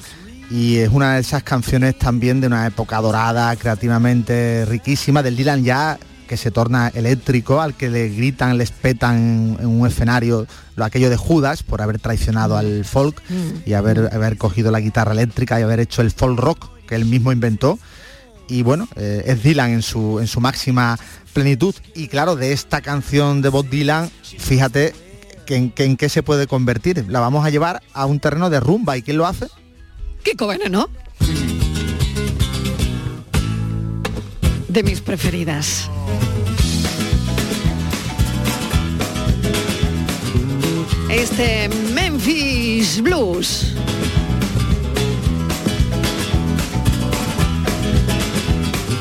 Y 0.50 0.76
es 0.76 0.90
una 0.90 1.14
de 1.14 1.20
esas 1.20 1.42
canciones 1.42 1.98
también 1.98 2.40
de 2.40 2.46
una 2.46 2.66
época 2.66 3.00
dorada, 3.00 3.54
creativamente 3.56 4.64
riquísima, 4.66 5.22
del 5.22 5.36
Dylan 5.36 5.64
ya 5.64 5.98
que 6.24 6.36
se 6.36 6.50
torna 6.50 6.88
eléctrico, 6.94 7.60
al 7.60 7.74
que 7.74 7.90
le 7.90 8.08
gritan, 8.08 8.58
le 8.58 8.64
espetan 8.64 9.56
en 9.60 9.66
un 9.66 9.86
escenario 9.86 10.46
lo 10.76 10.84
aquello 10.84 11.10
de 11.10 11.16
Judas 11.16 11.62
por 11.62 11.82
haber 11.82 11.98
traicionado 11.98 12.56
al 12.56 12.84
folk 12.84 13.22
y 13.64 13.74
haber, 13.74 14.10
haber 14.12 14.36
cogido 14.36 14.70
la 14.70 14.80
guitarra 14.80 15.12
eléctrica 15.12 15.58
y 15.60 15.62
haber 15.62 15.80
hecho 15.80 16.02
el 16.02 16.10
folk 16.10 16.38
rock 16.38 16.70
que 16.86 16.94
él 16.94 17.04
mismo 17.04 17.32
inventó 17.32 17.78
y 18.48 18.62
bueno, 18.62 18.88
eh, 18.96 19.24
es 19.26 19.42
Dylan 19.42 19.70
en 19.70 19.82
su, 19.82 20.18
en 20.20 20.26
su 20.26 20.40
máxima 20.40 20.98
plenitud. 21.32 21.74
Y 21.94 22.08
claro, 22.08 22.36
de 22.36 22.52
esta 22.52 22.80
canción 22.80 23.42
de 23.42 23.48
Bob 23.48 23.68
Dylan, 23.68 24.10
fíjate 24.22 24.94
que 25.46 25.56
en, 25.56 25.70
que 25.70 25.84
en 25.84 25.96
qué 25.96 26.08
se 26.08 26.22
puede 26.22 26.46
convertir. 26.46 27.06
La 27.08 27.20
vamos 27.20 27.44
a 27.46 27.50
llevar 27.50 27.82
a 27.92 28.06
un 28.06 28.20
terreno 28.20 28.50
de 28.50 28.60
rumba. 28.60 28.96
¿Y 28.96 29.02
quién 29.02 29.16
lo 29.16 29.26
hace? 29.26 29.46
Qué 30.22 30.36
cobarde, 30.36 30.70
¿no? 30.70 30.88
De 34.74 34.82
mis 34.82 35.00
preferidas. 35.00 35.88
Este 41.08 41.70
Memphis 41.94 43.00
Blues. 43.00 43.72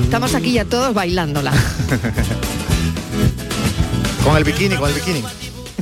Estamos 0.03 0.35
aquí 0.35 0.53
ya 0.53 0.65
todos 0.65 0.93
bailándola. 0.93 1.51
Con 4.23 4.37
el 4.37 4.43
bikini, 4.43 4.75
con 4.75 4.89
el 4.89 4.95
bikini. 4.95 5.23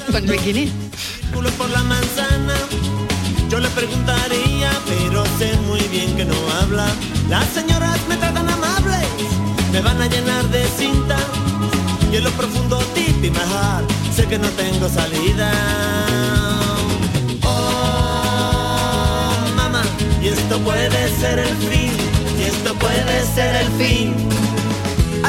Con 0.09 0.23
el 0.23 0.31
bikini. 0.31 0.71
Culo 1.33 1.49
por 1.51 1.69
la 1.69 1.83
manzana, 1.83 2.55
yo 3.49 3.59
le 3.59 3.67
preguntaría, 3.71 4.71
pero 4.87 5.25
sé 5.37 5.57
muy 5.67 5.81
bien 5.89 6.15
que 6.15 6.23
no 6.23 6.33
habla. 6.61 6.87
Las 7.29 7.45
señoras 7.49 7.99
me 8.07 8.15
tratan 8.15 8.49
amable, 8.49 8.70
me 9.71 9.81
van 9.81 10.01
a 10.01 10.07
llenar 10.07 10.47
de 10.49 10.65
cinta. 10.67 11.17
Y 12.11 12.17
en 12.17 12.23
lo 12.23 12.31
profundo 12.31 12.77
tip 12.93 13.23
y 13.23 13.31
majar, 13.31 13.83
sé 14.13 14.25
que 14.27 14.37
no 14.37 14.49
tengo 14.49 14.89
salida. 14.89 15.51
Oh, 17.43 18.65
mamá, 19.55 19.83
y 20.21 20.27
esto 20.27 20.59
puede 20.59 21.09
ser 21.19 21.39
el 21.39 21.55
fin, 21.69 21.93
y 22.37 22.43
esto 22.43 22.73
puede 22.75 23.25
ser 23.33 23.55
el 23.55 23.69
fin. 23.79 24.13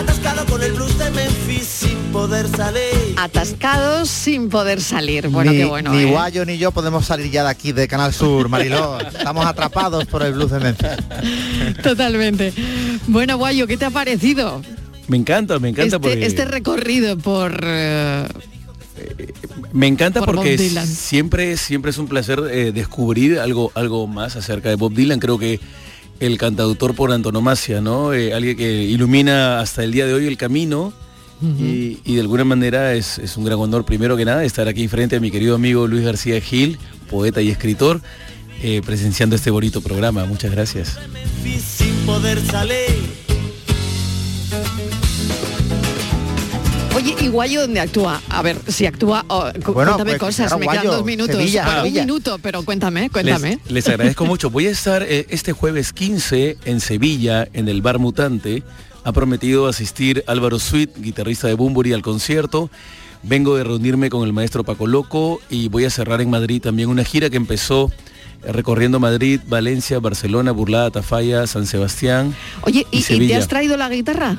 Atascado 0.03 0.45
con 0.47 0.63
el 0.63 0.73
blues 0.73 0.99
de 0.99 1.11
Memphis 1.11 1.63
sin 1.67 1.97
poder 2.13 2.49
salir. 2.49 3.15
Atascados 3.17 4.09
sin 4.09 4.49
poder 4.49 4.81
salir. 4.81 5.29
Bueno, 5.29 5.53
ni, 5.53 5.59
qué 5.59 5.65
bueno. 5.65 5.93
ni 5.93 6.03
¿eh? 6.03 6.07
Guayo 6.07 6.45
ni 6.45 6.59
yo 6.59 6.73
podemos 6.73 7.07
salir 7.07 7.31
ya 7.31 7.45
de 7.45 7.51
aquí, 7.51 7.71
de 7.71 7.87
Canal 7.87 8.13
Sur, 8.13 8.49
Mariló. 8.49 8.99
Estamos 9.17 9.47
atrapados 9.47 10.05
por 10.07 10.25
el 10.25 10.33
blues 10.33 10.51
de 10.51 10.59
Memphis. 10.59 11.83
Totalmente. 11.83 12.53
Bueno, 13.07 13.39
Guayo, 13.39 13.69
¿qué 13.69 13.77
te 13.77 13.85
ha 13.85 13.91
parecido 13.91 14.61
Me 15.07 15.17
encanta, 15.17 15.61
me 15.61 15.69
encanta 15.69 16.01
porque 16.01 16.15
este, 16.25 16.27
este 16.27 16.45
recorrido 16.47 17.17
por... 17.17 17.61
eh, 17.65 18.27
me 19.73 19.87
encanta 19.87 20.21
por 20.21 20.35
porque 20.35 20.57
Bob 20.57 20.67
Dylan? 20.67 20.87
siempre 20.87 21.57
siempre 21.57 21.91
es 21.93 21.99
un 21.99 22.09
placer 22.09 22.41
eh, 22.51 22.73
descubrir 22.73 23.39
algo 23.39 23.73
algo 23.75 24.07
más 24.07 24.35
acerca 24.35 24.69
de 24.69 24.75
Bob 24.75 24.93
Dylan. 24.95 25.21
Creo 25.21 25.39
que 25.39 25.61
el 26.27 26.39
cantautor 26.39 26.95
por 26.95 27.11
antonomasia, 27.13 27.81
¿no? 27.81 28.15
Eh, 28.15 28.33
alguien 28.33 28.57
que 28.57 28.85
ilumina 28.85 29.61
hasta 29.61 29.83
el 29.83 29.91
día 29.91 30.07
de 30.07 30.15
hoy 30.15 30.27
el 30.27 30.37
camino. 30.37 30.93
Y, 31.59 31.99
y 32.05 32.15
de 32.15 32.21
alguna 32.21 32.45
manera 32.45 32.95
es, 32.95 33.19
es 33.19 33.37
un 33.37 33.45
gran 33.45 33.59
honor, 33.59 33.85
primero 33.85 34.17
que 34.17 34.25
nada, 34.25 34.45
estar 34.45 34.69
aquí 34.69 34.87
frente 34.87 35.17
a 35.17 35.21
mi 35.21 35.33
querido 35.33 35.57
amigo 35.57 35.89
Luis 35.89 36.05
García 36.05 36.41
Gil, 36.41 36.79
poeta 37.11 37.43
y 37.43 37.51
escritor, 37.51 38.01
eh, 38.63 38.81
presenciando 38.87 39.35
este 39.35 39.51
bonito 39.51 39.81
programa. 39.81 40.25
Muchas 40.25 40.53
gracias. 40.53 41.01
sin 41.59 41.95
poder 42.07 42.41
salir. 42.47 43.22
¿Y 47.23 47.29
Guayo 47.29 47.61
dónde 47.63 47.81
actúa? 47.81 48.21
A 48.29 48.43
ver, 48.43 48.59
si 48.69 48.87
actúa... 48.87 49.25
oh, 49.29 49.51
Bueno, 49.53 49.63
cuéntame 49.73 50.05
pues, 50.13 50.19
cosas, 50.19 50.49
claro, 50.49 50.59
me 50.59 50.67
quedan 50.69 50.87
dos 50.87 51.05
minutos. 51.05 51.37
Sevilla, 51.37 51.83
un 51.85 51.93
minuto, 51.93 52.39
pero 52.43 52.63
cuéntame, 52.65 53.11
cuéntame. 53.11 53.59
Les, 53.65 53.73
les 53.73 53.89
agradezco 53.89 54.25
mucho. 54.25 54.51
Voy 54.51 54.67
a 54.67 54.71
estar 54.71 55.03
eh, 55.03 55.27
este 55.31 55.53
jueves 55.53 55.93
15 55.93 56.59
en 56.65 56.81
Sevilla, 56.81 57.47
en 57.53 57.69
el 57.69 57.81
Bar 57.83 57.99
Mutante. 57.99 58.63
Ha 59.05 59.13
prometido 59.13 59.67
asistir 59.67 60.25
Álvaro 60.27 60.59
Sweet, 60.59 60.99
guitarrista 60.99 61.49
de 61.49 61.55
Bumburi, 61.55 61.93
al 61.93 62.03
concierto. 62.03 62.71
Vengo 63.23 63.57
de 63.57 63.65
reunirme 63.65 64.11
con 64.11 64.27
el 64.27 64.33
maestro 64.33 64.65
Paco 64.65 64.87
Loco 64.87 65.41
y 65.49 65.69
voy 65.69 65.85
a 65.85 65.91
cerrar 65.91 66.21
en 66.21 66.31
Madrid 66.31 66.61
también 66.61 66.89
una 66.89 67.05
gira 67.05 67.31
que 67.31 67.37
empezó 67.37 67.93
eh, 68.45 68.51
recorriendo 68.53 68.99
Madrid, 68.99 69.41
Valencia, 69.47 70.01
Barcelona, 70.01 70.51
Burlada, 70.51 70.91
Tafalla, 70.91 71.47
San 71.47 71.67
Sebastián. 71.67 72.35
Oye, 72.63 72.85
¿y, 72.91 72.99
y 72.99 73.01
te 73.01 73.07
Sevilla. 73.07 73.39
has 73.39 73.47
traído 73.47 73.77
la 73.77 73.89
guitarra? 73.89 74.39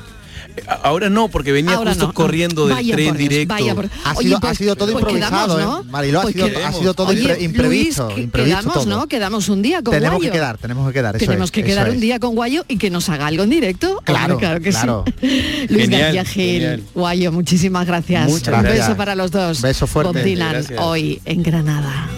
Ahora 0.82 1.10
no, 1.10 1.28
porque 1.28 1.52
venía 1.52 1.74
Ahora 1.74 1.90
justo 1.92 2.06
no. 2.08 2.14
corriendo 2.14 2.66
del 2.66 2.76
Vaya 2.76 2.94
tren 2.94 3.06
Dios, 3.16 3.18
directo. 3.18 3.54
vaya 3.54 3.74
por- 3.74 3.86
Ha 4.04 4.12
Oye, 4.14 4.36
pues- 4.40 4.52
ha 4.52 4.54
sido 4.54 4.76
todo 4.76 4.92
pues 4.92 5.02
improvisado, 5.02 5.56
quedamos, 5.56 5.80
¿eh? 5.80 5.84
¿no? 5.86 5.90
Mariló, 5.92 6.18
ha 6.20 6.22
Pues 6.22 6.34
sido, 6.34 6.46
que- 6.50 6.64
ha 6.64 6.72
sido 6.72 6.94
todo 6.94 7.08
Oye, 7.08 7.22
impre- 7.22 7.42
imprevisto. 7.42 8.04
Luis, 8.04 8.14
que- 8.16 8.22
imprevisto 8.22 8.58
quedamos, 8.60 8.74
todo. 8.84 8.86
¿no? 9.00 9.06
Quedamos 9.08 9.48
un 9.48 9.62
día 9.62 9.82
con 9.82 9.92
Tenemos 9.92 10.16
Guayo. 10.16 10.30
que 10.32 10.38
quedar, 10.38 10.58
tenemos 10.58 10.86
que 10.88 10.92
quedar. 10.94 11.16
eso 11.16 11.24
Tenemos 11.26 11.46
es, 11.48 11.50
que 11.50 11.60
eso 11.60 11.68
quedar 11.68 11.88
es. 11.88 11.94
un 11.94 12.00
día 12.00 12.18
con 12.20 12.34
Guayo 12.34 12.64
y 12.68 12.78
que 12.78 12.90
nos 12.90 13.08
haga 13.08 13.26
algo 13.26 13.42
en 13.42 13.50
directo. 13.50 14.00
Claro, 14.04 14.34
Hombre, 14.36 14.60
que 14.60 14.70
claro. 14.70 15.04
sí. 15.20 15.66
Luis 15.70 15.82
Genial, 15.82 16.14
García 16.14 16.24
Gil, 16.24 16.60
genial. 16.60 16.82
Guayo, 16.94 17.32
muchísimas 17.32 17.86
gracias. 17.86 18.28
Muchas 18.28 18.54
un 18.56 18.62
beso 18.62 18.96
para 18.96 19.14
los 19.14 19.30
dos. 19.30 19.60
Beso 19.60 19.86
fuerte. 19.86 20.12
Bob 20.18 20.22
Dylan, 20.24 20.52
Gracias. 20.52 20.80
hoy 20.80 21.20
en 21.24 21.42
Granada. 21.42 22.08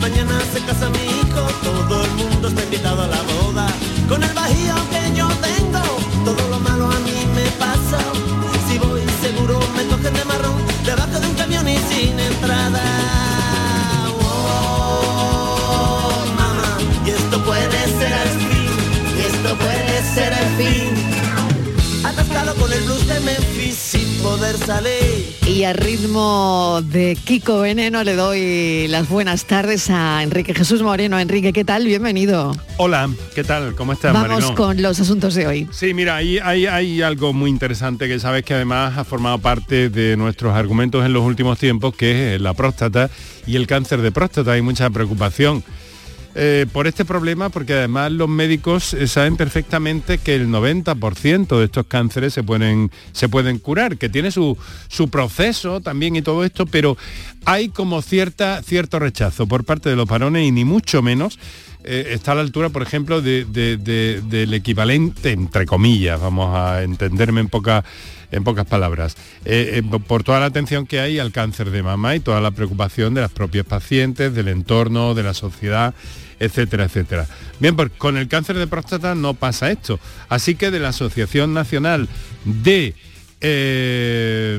Mañana 0.00 0.38
se 0.52 0.60
casa 0.60 0.88
mi 0.90 0.98
médico, 0.98 1.46
todo 1.62 2.04
el 2.04 2.10
mundo 2.12 2.48
está 2.48 2.62
invitado 2.64 3.02
a 3.02 3.06
la 3.06 3.22
boda. 3.22 3.66
Con 4.08 4.22
el 4.22 4.32
bajío 4.34 4.74
poder 24.24 24.56
salir. 24.56 25.36
Y 25.46 25.64
a 25.64 25.74
ritmo 25.74 26.80
de 26.82 27.14
Kiko 27.14 27.60
Veneno 27.60 28.02
le 28.04 28.16
doy 28.16 28.88
las 28.88 29.06
buenas 29.06 29.44
tardes 29.44 29.90
a 29.90 30.22
Enrique 30.22 30.54
Jesús 30.54 30.82
Moreno. 30.82 31.18
Enrique, 31.18 31.52
¿qué 31.52 31.62
tal? 31.62 31.84
Bienvenido. 31.84 32.56
Hola, 32.78 33.10
¿qué 33.34 33.44
tal? 33.44 33.74
¿Cómo 33.74 33.92
estás, 33.92 34.14
Vamos 34.14 34.52
con 34.52 34.80
los 34.80 34.98
asuntos 34.98 35.34
de 35.34 35.46
hoy. 35.46 35.68
Sí, 35.70 35.92
mira, 35.92 36.16
hay, 36.16 36.38
hay, 36.38 36.64
hay 36.64 37.02
algo 37.02 37.34
muy 37.34 37.50
interesante 37.50 38.08
que 38.08 38.18
sabes 38.18 38.44
que 38.44 38.54
además 38.54 38.96
ha 38.96 39.04
formado 39.04 39.38
parte 39.40 39.90
de 39.90 40.16
nuestros 40.16 40.56
argumentos 40.56 41.04
en 41.04 41.12
los 41.12 41.22
últimos 41.22 41.58
tiempos, 41.58 41.94
que 41.94 42.36
es 42.36 42.40
la 42.40 42.54
próstata 42.54 43.10
y 43.46 43.56
el 43.56 43.66
cáncer 43.66 44.00
de 44.00 44.10
próstata. 44.10 44.52
Hay 44.52 44.62
mucha 44.62 44.88
preocupación. 44.88 45.62
Eh, 46.36 46.66
por 46.72 46.86
este 46.86 47.04
problema, 47.04 47.48
porque 47.48 47.74
además 47.74 48.10
los 48.12 48.28
médicos 48.28 48.92
eh, 48.94 49.06
saben 49.06 49.36
perfectamente 49.36 50.18
que 50.18 50.34
el 50.34 50.48
90% 50.48 51.58
de 51.58 51.64
estos 51.64 51.86
cánceres 51.86 52.34
se 52.34 52.42
pueden, 52.42 52.90
se 53.12 53.28
pueden 53.28 53.58
curar, 53.58 53.96
que 53.98 54.08
tiene 54.08 54.30
su, 54.30 54.56
su 54.88 55.08
proceso 55.08 55.80
también 55.80 56.16
y 56.16 56.22
todo 56.22 56.44
esto, 56.44 56.66
pero 56.66 56.96
hay 57.44 57.68
como 57.68 58.02
cierta, 58.02 58.62
cierto 58.62 58.98
rechazo 58.98 59.46
por 59.46 59.64
parte 59.64 59.88
de 59.90 59.96
los 59.96 60.08
varones 60.08 60.44
y 60.46 60.50
ni 60.50 60.64
mucho 60.64 61.02
menos 61.02 61.38
eh, 61.84 62.08
está 62.14 62.32
a 62.32 62.34
la 62.36 62.40
altura, 62.40 62.70
por 62.70 62.82
ejemplo, 62.82 63.20
de- 63.20 63.44
de- 63.44 63.76
de- 63.76 64.22
del 64.22 64.54
equivalente, 64.54 65.32
entre 65.32 65.66
comillas, 65.66 66.20
vamos 66.20 66.56
a 66.56 66.82
entenderme 66.82 67.40
en 67.42 67.48
poca- 67.48 67.84
en 68.32 68.42
pocas 68.42 68.66
palabras, 68.66 69.16
por 70.08 70.24
toda 70.24 70.40
la 70.40 70.46
atención 70.46 70.86
que 70.86 70.98
hay 70.98 71.20
al 71.20 71.30
cáncer 71.30 71.70
de 71.70 71.84
mama 71.84 72.16
y 72.16 72.20
toda 72.20 72.40
la 72.40 72.50
preocupación 72.50 73.14
de 73.14 73.20
las 73.20 73.30
propias 73.30 73.64
pacientes, 73.64 74.34
del 74.34 74.48
entorno, 74.48 75.14
de 75.14 75.22
la 75.22 75.34
sociedad, 75.34 75.94
etcétera, 76.44 76.84
etcétera. 76.84 77.26
Bien, 77.60 77.76
pues 77.76 77.90
con 77.98 78.16
el 78.16 78.28
cáncer 78.28 78.56
de 78.56 78.66
próstata 78.66 79.14
no 79.14 79.34
pasa 79.34 79.70
esto. 79.70 79.98
Así 80.28 80.54
que 80.54 80.70
de 80.70 80.80
la 80.80 80.88
Asociación 80.88 81.54
Nacional 81.54 82.08
de 82.44 82.94
eh, 83.46 84.58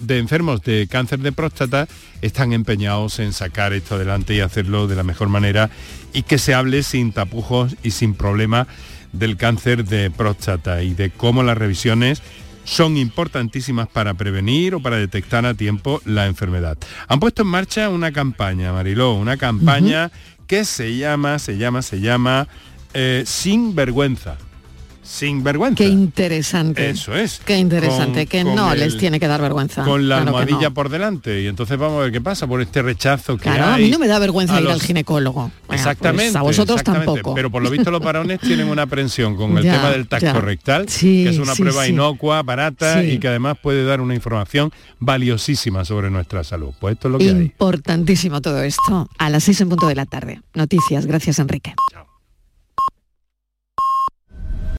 de 0.00 0.18
enfermos 0.18 0.62
de 0.62 0.88
cáncer 0.90 1.20
de 1.20 1.30
próstata 1.30 1.86
están 2.20 2.52
empeñados 2.52 3.20
en 3.20 3.32
sacar 3.32 3.72
esto 3.72 3.94
adelante 3.94 4.34
y 4.34 4.40
hacerlo 4.40 4.88
de 4.88 4.96
la 4.96 5.04
mejor 5.04 5.28
manera 5.28 5.70
y 6.12 6.22
que 6.22 6.38
se 6.38 6.52
hable 6.52 6.82
sin 6.82 7.12
tapujos 7.12 7.76
y 7.84 7.92
sin 7.92 8.14
problema 8.14 8.66
del 9.12 9.36
cáncer 9.36 9.84
de 9.84 10.10
próstata 10.10 10.82
y 10.82 10.94
de 10.94 11.10
cómo 11.10 11.44
las 11.44 11.56
revisiones 11.56 12.20
son 12.64 12.96
importantísimas 12.96 13.86
para 13.86 14.14
prevenir 14.14 14.74
o 14.74 14.80
para 14.80 14.96
detectar 14.96 15.46
a 15.46 15.54
tiempo 15.54 16.02
la 16.04 16.26
enfermedad. 16.26 16.76
Han 17.06 17.20
puesto 17.20 17.42
en 17.42 17.48
marcha 17.48 17.88
una 17.88 18.10
campaña, 18.10 18.72
Mariló, 18.72 19.14
una 19.14 19.36
campaña 19.36 20.10
que 20.48 20.64
se 20.64 20.96
llama, 20.96 21.38
se 21.38 21.56
llama, 21.58 21.82
se 21.82 22.00
llama 22.00 22.48
eh, 22.94 23.22
Sin 23.26 23.76
Vergüenza. 23.76 24.36
Sin 25.08 25.42
Vergüenza. 25.42 25.76
Qué 25.76 25.88
interesante. 25.88 26.90
Eso 26.90 27.14
es. 27.16 27.40
Qué 27.44 27.56
interesante, 27.56 28.26
Con- 28.26 28.28
que 28.28 28.42
con 28.44 28.54
no 28.54 28.72
el- 28.72 28.80
les 28.80 28.98
tiene 28.98 29.18
que 29.18 29.26
dar 29.26 29.40
vergüenza. 29.40 29.82
Con 29.82 30.06
la 30.06 30.16
Claro 30.16 30.36
almohadilla 30.36 30.68
no. 30.68 30.74
por 30.74 30.90
delante. 30.90 31.40
Y 31.42 31.46
entonces 31.46 31.78
vamos 31.78 31.98
a 31.98 32.02
ver 32.02 32.12
qué 32.12 32.20
pasa 32.20 32.46
por 32.46 32.60
este 32.60 32.82
rechazo 32.82 33.36
que 33.38 33.44
Claro, 33.44 33.64
hay. 33.72 33.82
a 33.82 33.86
mí 33.86 33.90
no 33.90 33.98
me 33.98 34.06
da 34.06 34.18
vergüenza 34.18 34.58
ir 34.58 34.64
los- 34.64 34.74
al 34.74 34.82
ginecólogo. 34.82 35.50
Bueno, 35.66 35.74
Exactamente. 35.80 36.24
pues 36.32 36.36
a 36.36 36.42
vosotros 36.42 36.80
exactamente. 36.80 37.06
tampoco. 37.14 37.34
Pero 37.34 37.50
por 37.50 37.62
lo 37.62 37.70
visto 37.70 37.90
los 37.90 38.02
varones 38.02 38.38
tienen 38.40 38.68
una 38.68 38.82
aprensión 38.82 39.34
con 39.34 39.56
el 39.56 39.64
Ya, 39.64 39.72
tema 39.76 39.90
del 39.90 40.06
tacto 40.08 40.26
ya. 40.26 40.40
rectal, 40.40 40.88
Sí, 40.90 41.24
que 41.24 41.30
es 41.30 41.38
una 41.38 41.54
sí, 41.54 41.62
prueba 41.62 41.84
sí. 41.86 41.92
inocua, 41.92 42.42
barata 42.42 43.02
y 43.02 43.18
que 43.18 43.28
además 43.28 43.56
puede 43.62 43.84
dar 43.84 44.02
una 44.02 44.14
información 44.14 44.70
valiosísima 45.00 45.86
sobre 45.86 46.10
nuestra 46.10 46.44
salud. 46.44 46.74
Pues 46.78 46.94
esto 46.94 47.08
es 47.08 47.12
lo 47.12 47.18
que 47.18 47.24
hay. 47.24 47.30
Importantísimo 47.30 48.42
todo 48.42 48.62
esto. 48.62 49.08
A 49.18 49.30
las 49.30 49.44
seis 49.44 49.58
en 49.62 49.70
punto 49.70 49.86
de 49.88 49.94
la 49.94 50.04
tarde. 50.04 50.42
Noticias. 50.54 51.06
Gracias, 51.06 51.38
Enrique. 51.38 51.74
Chao. 51.92 52.07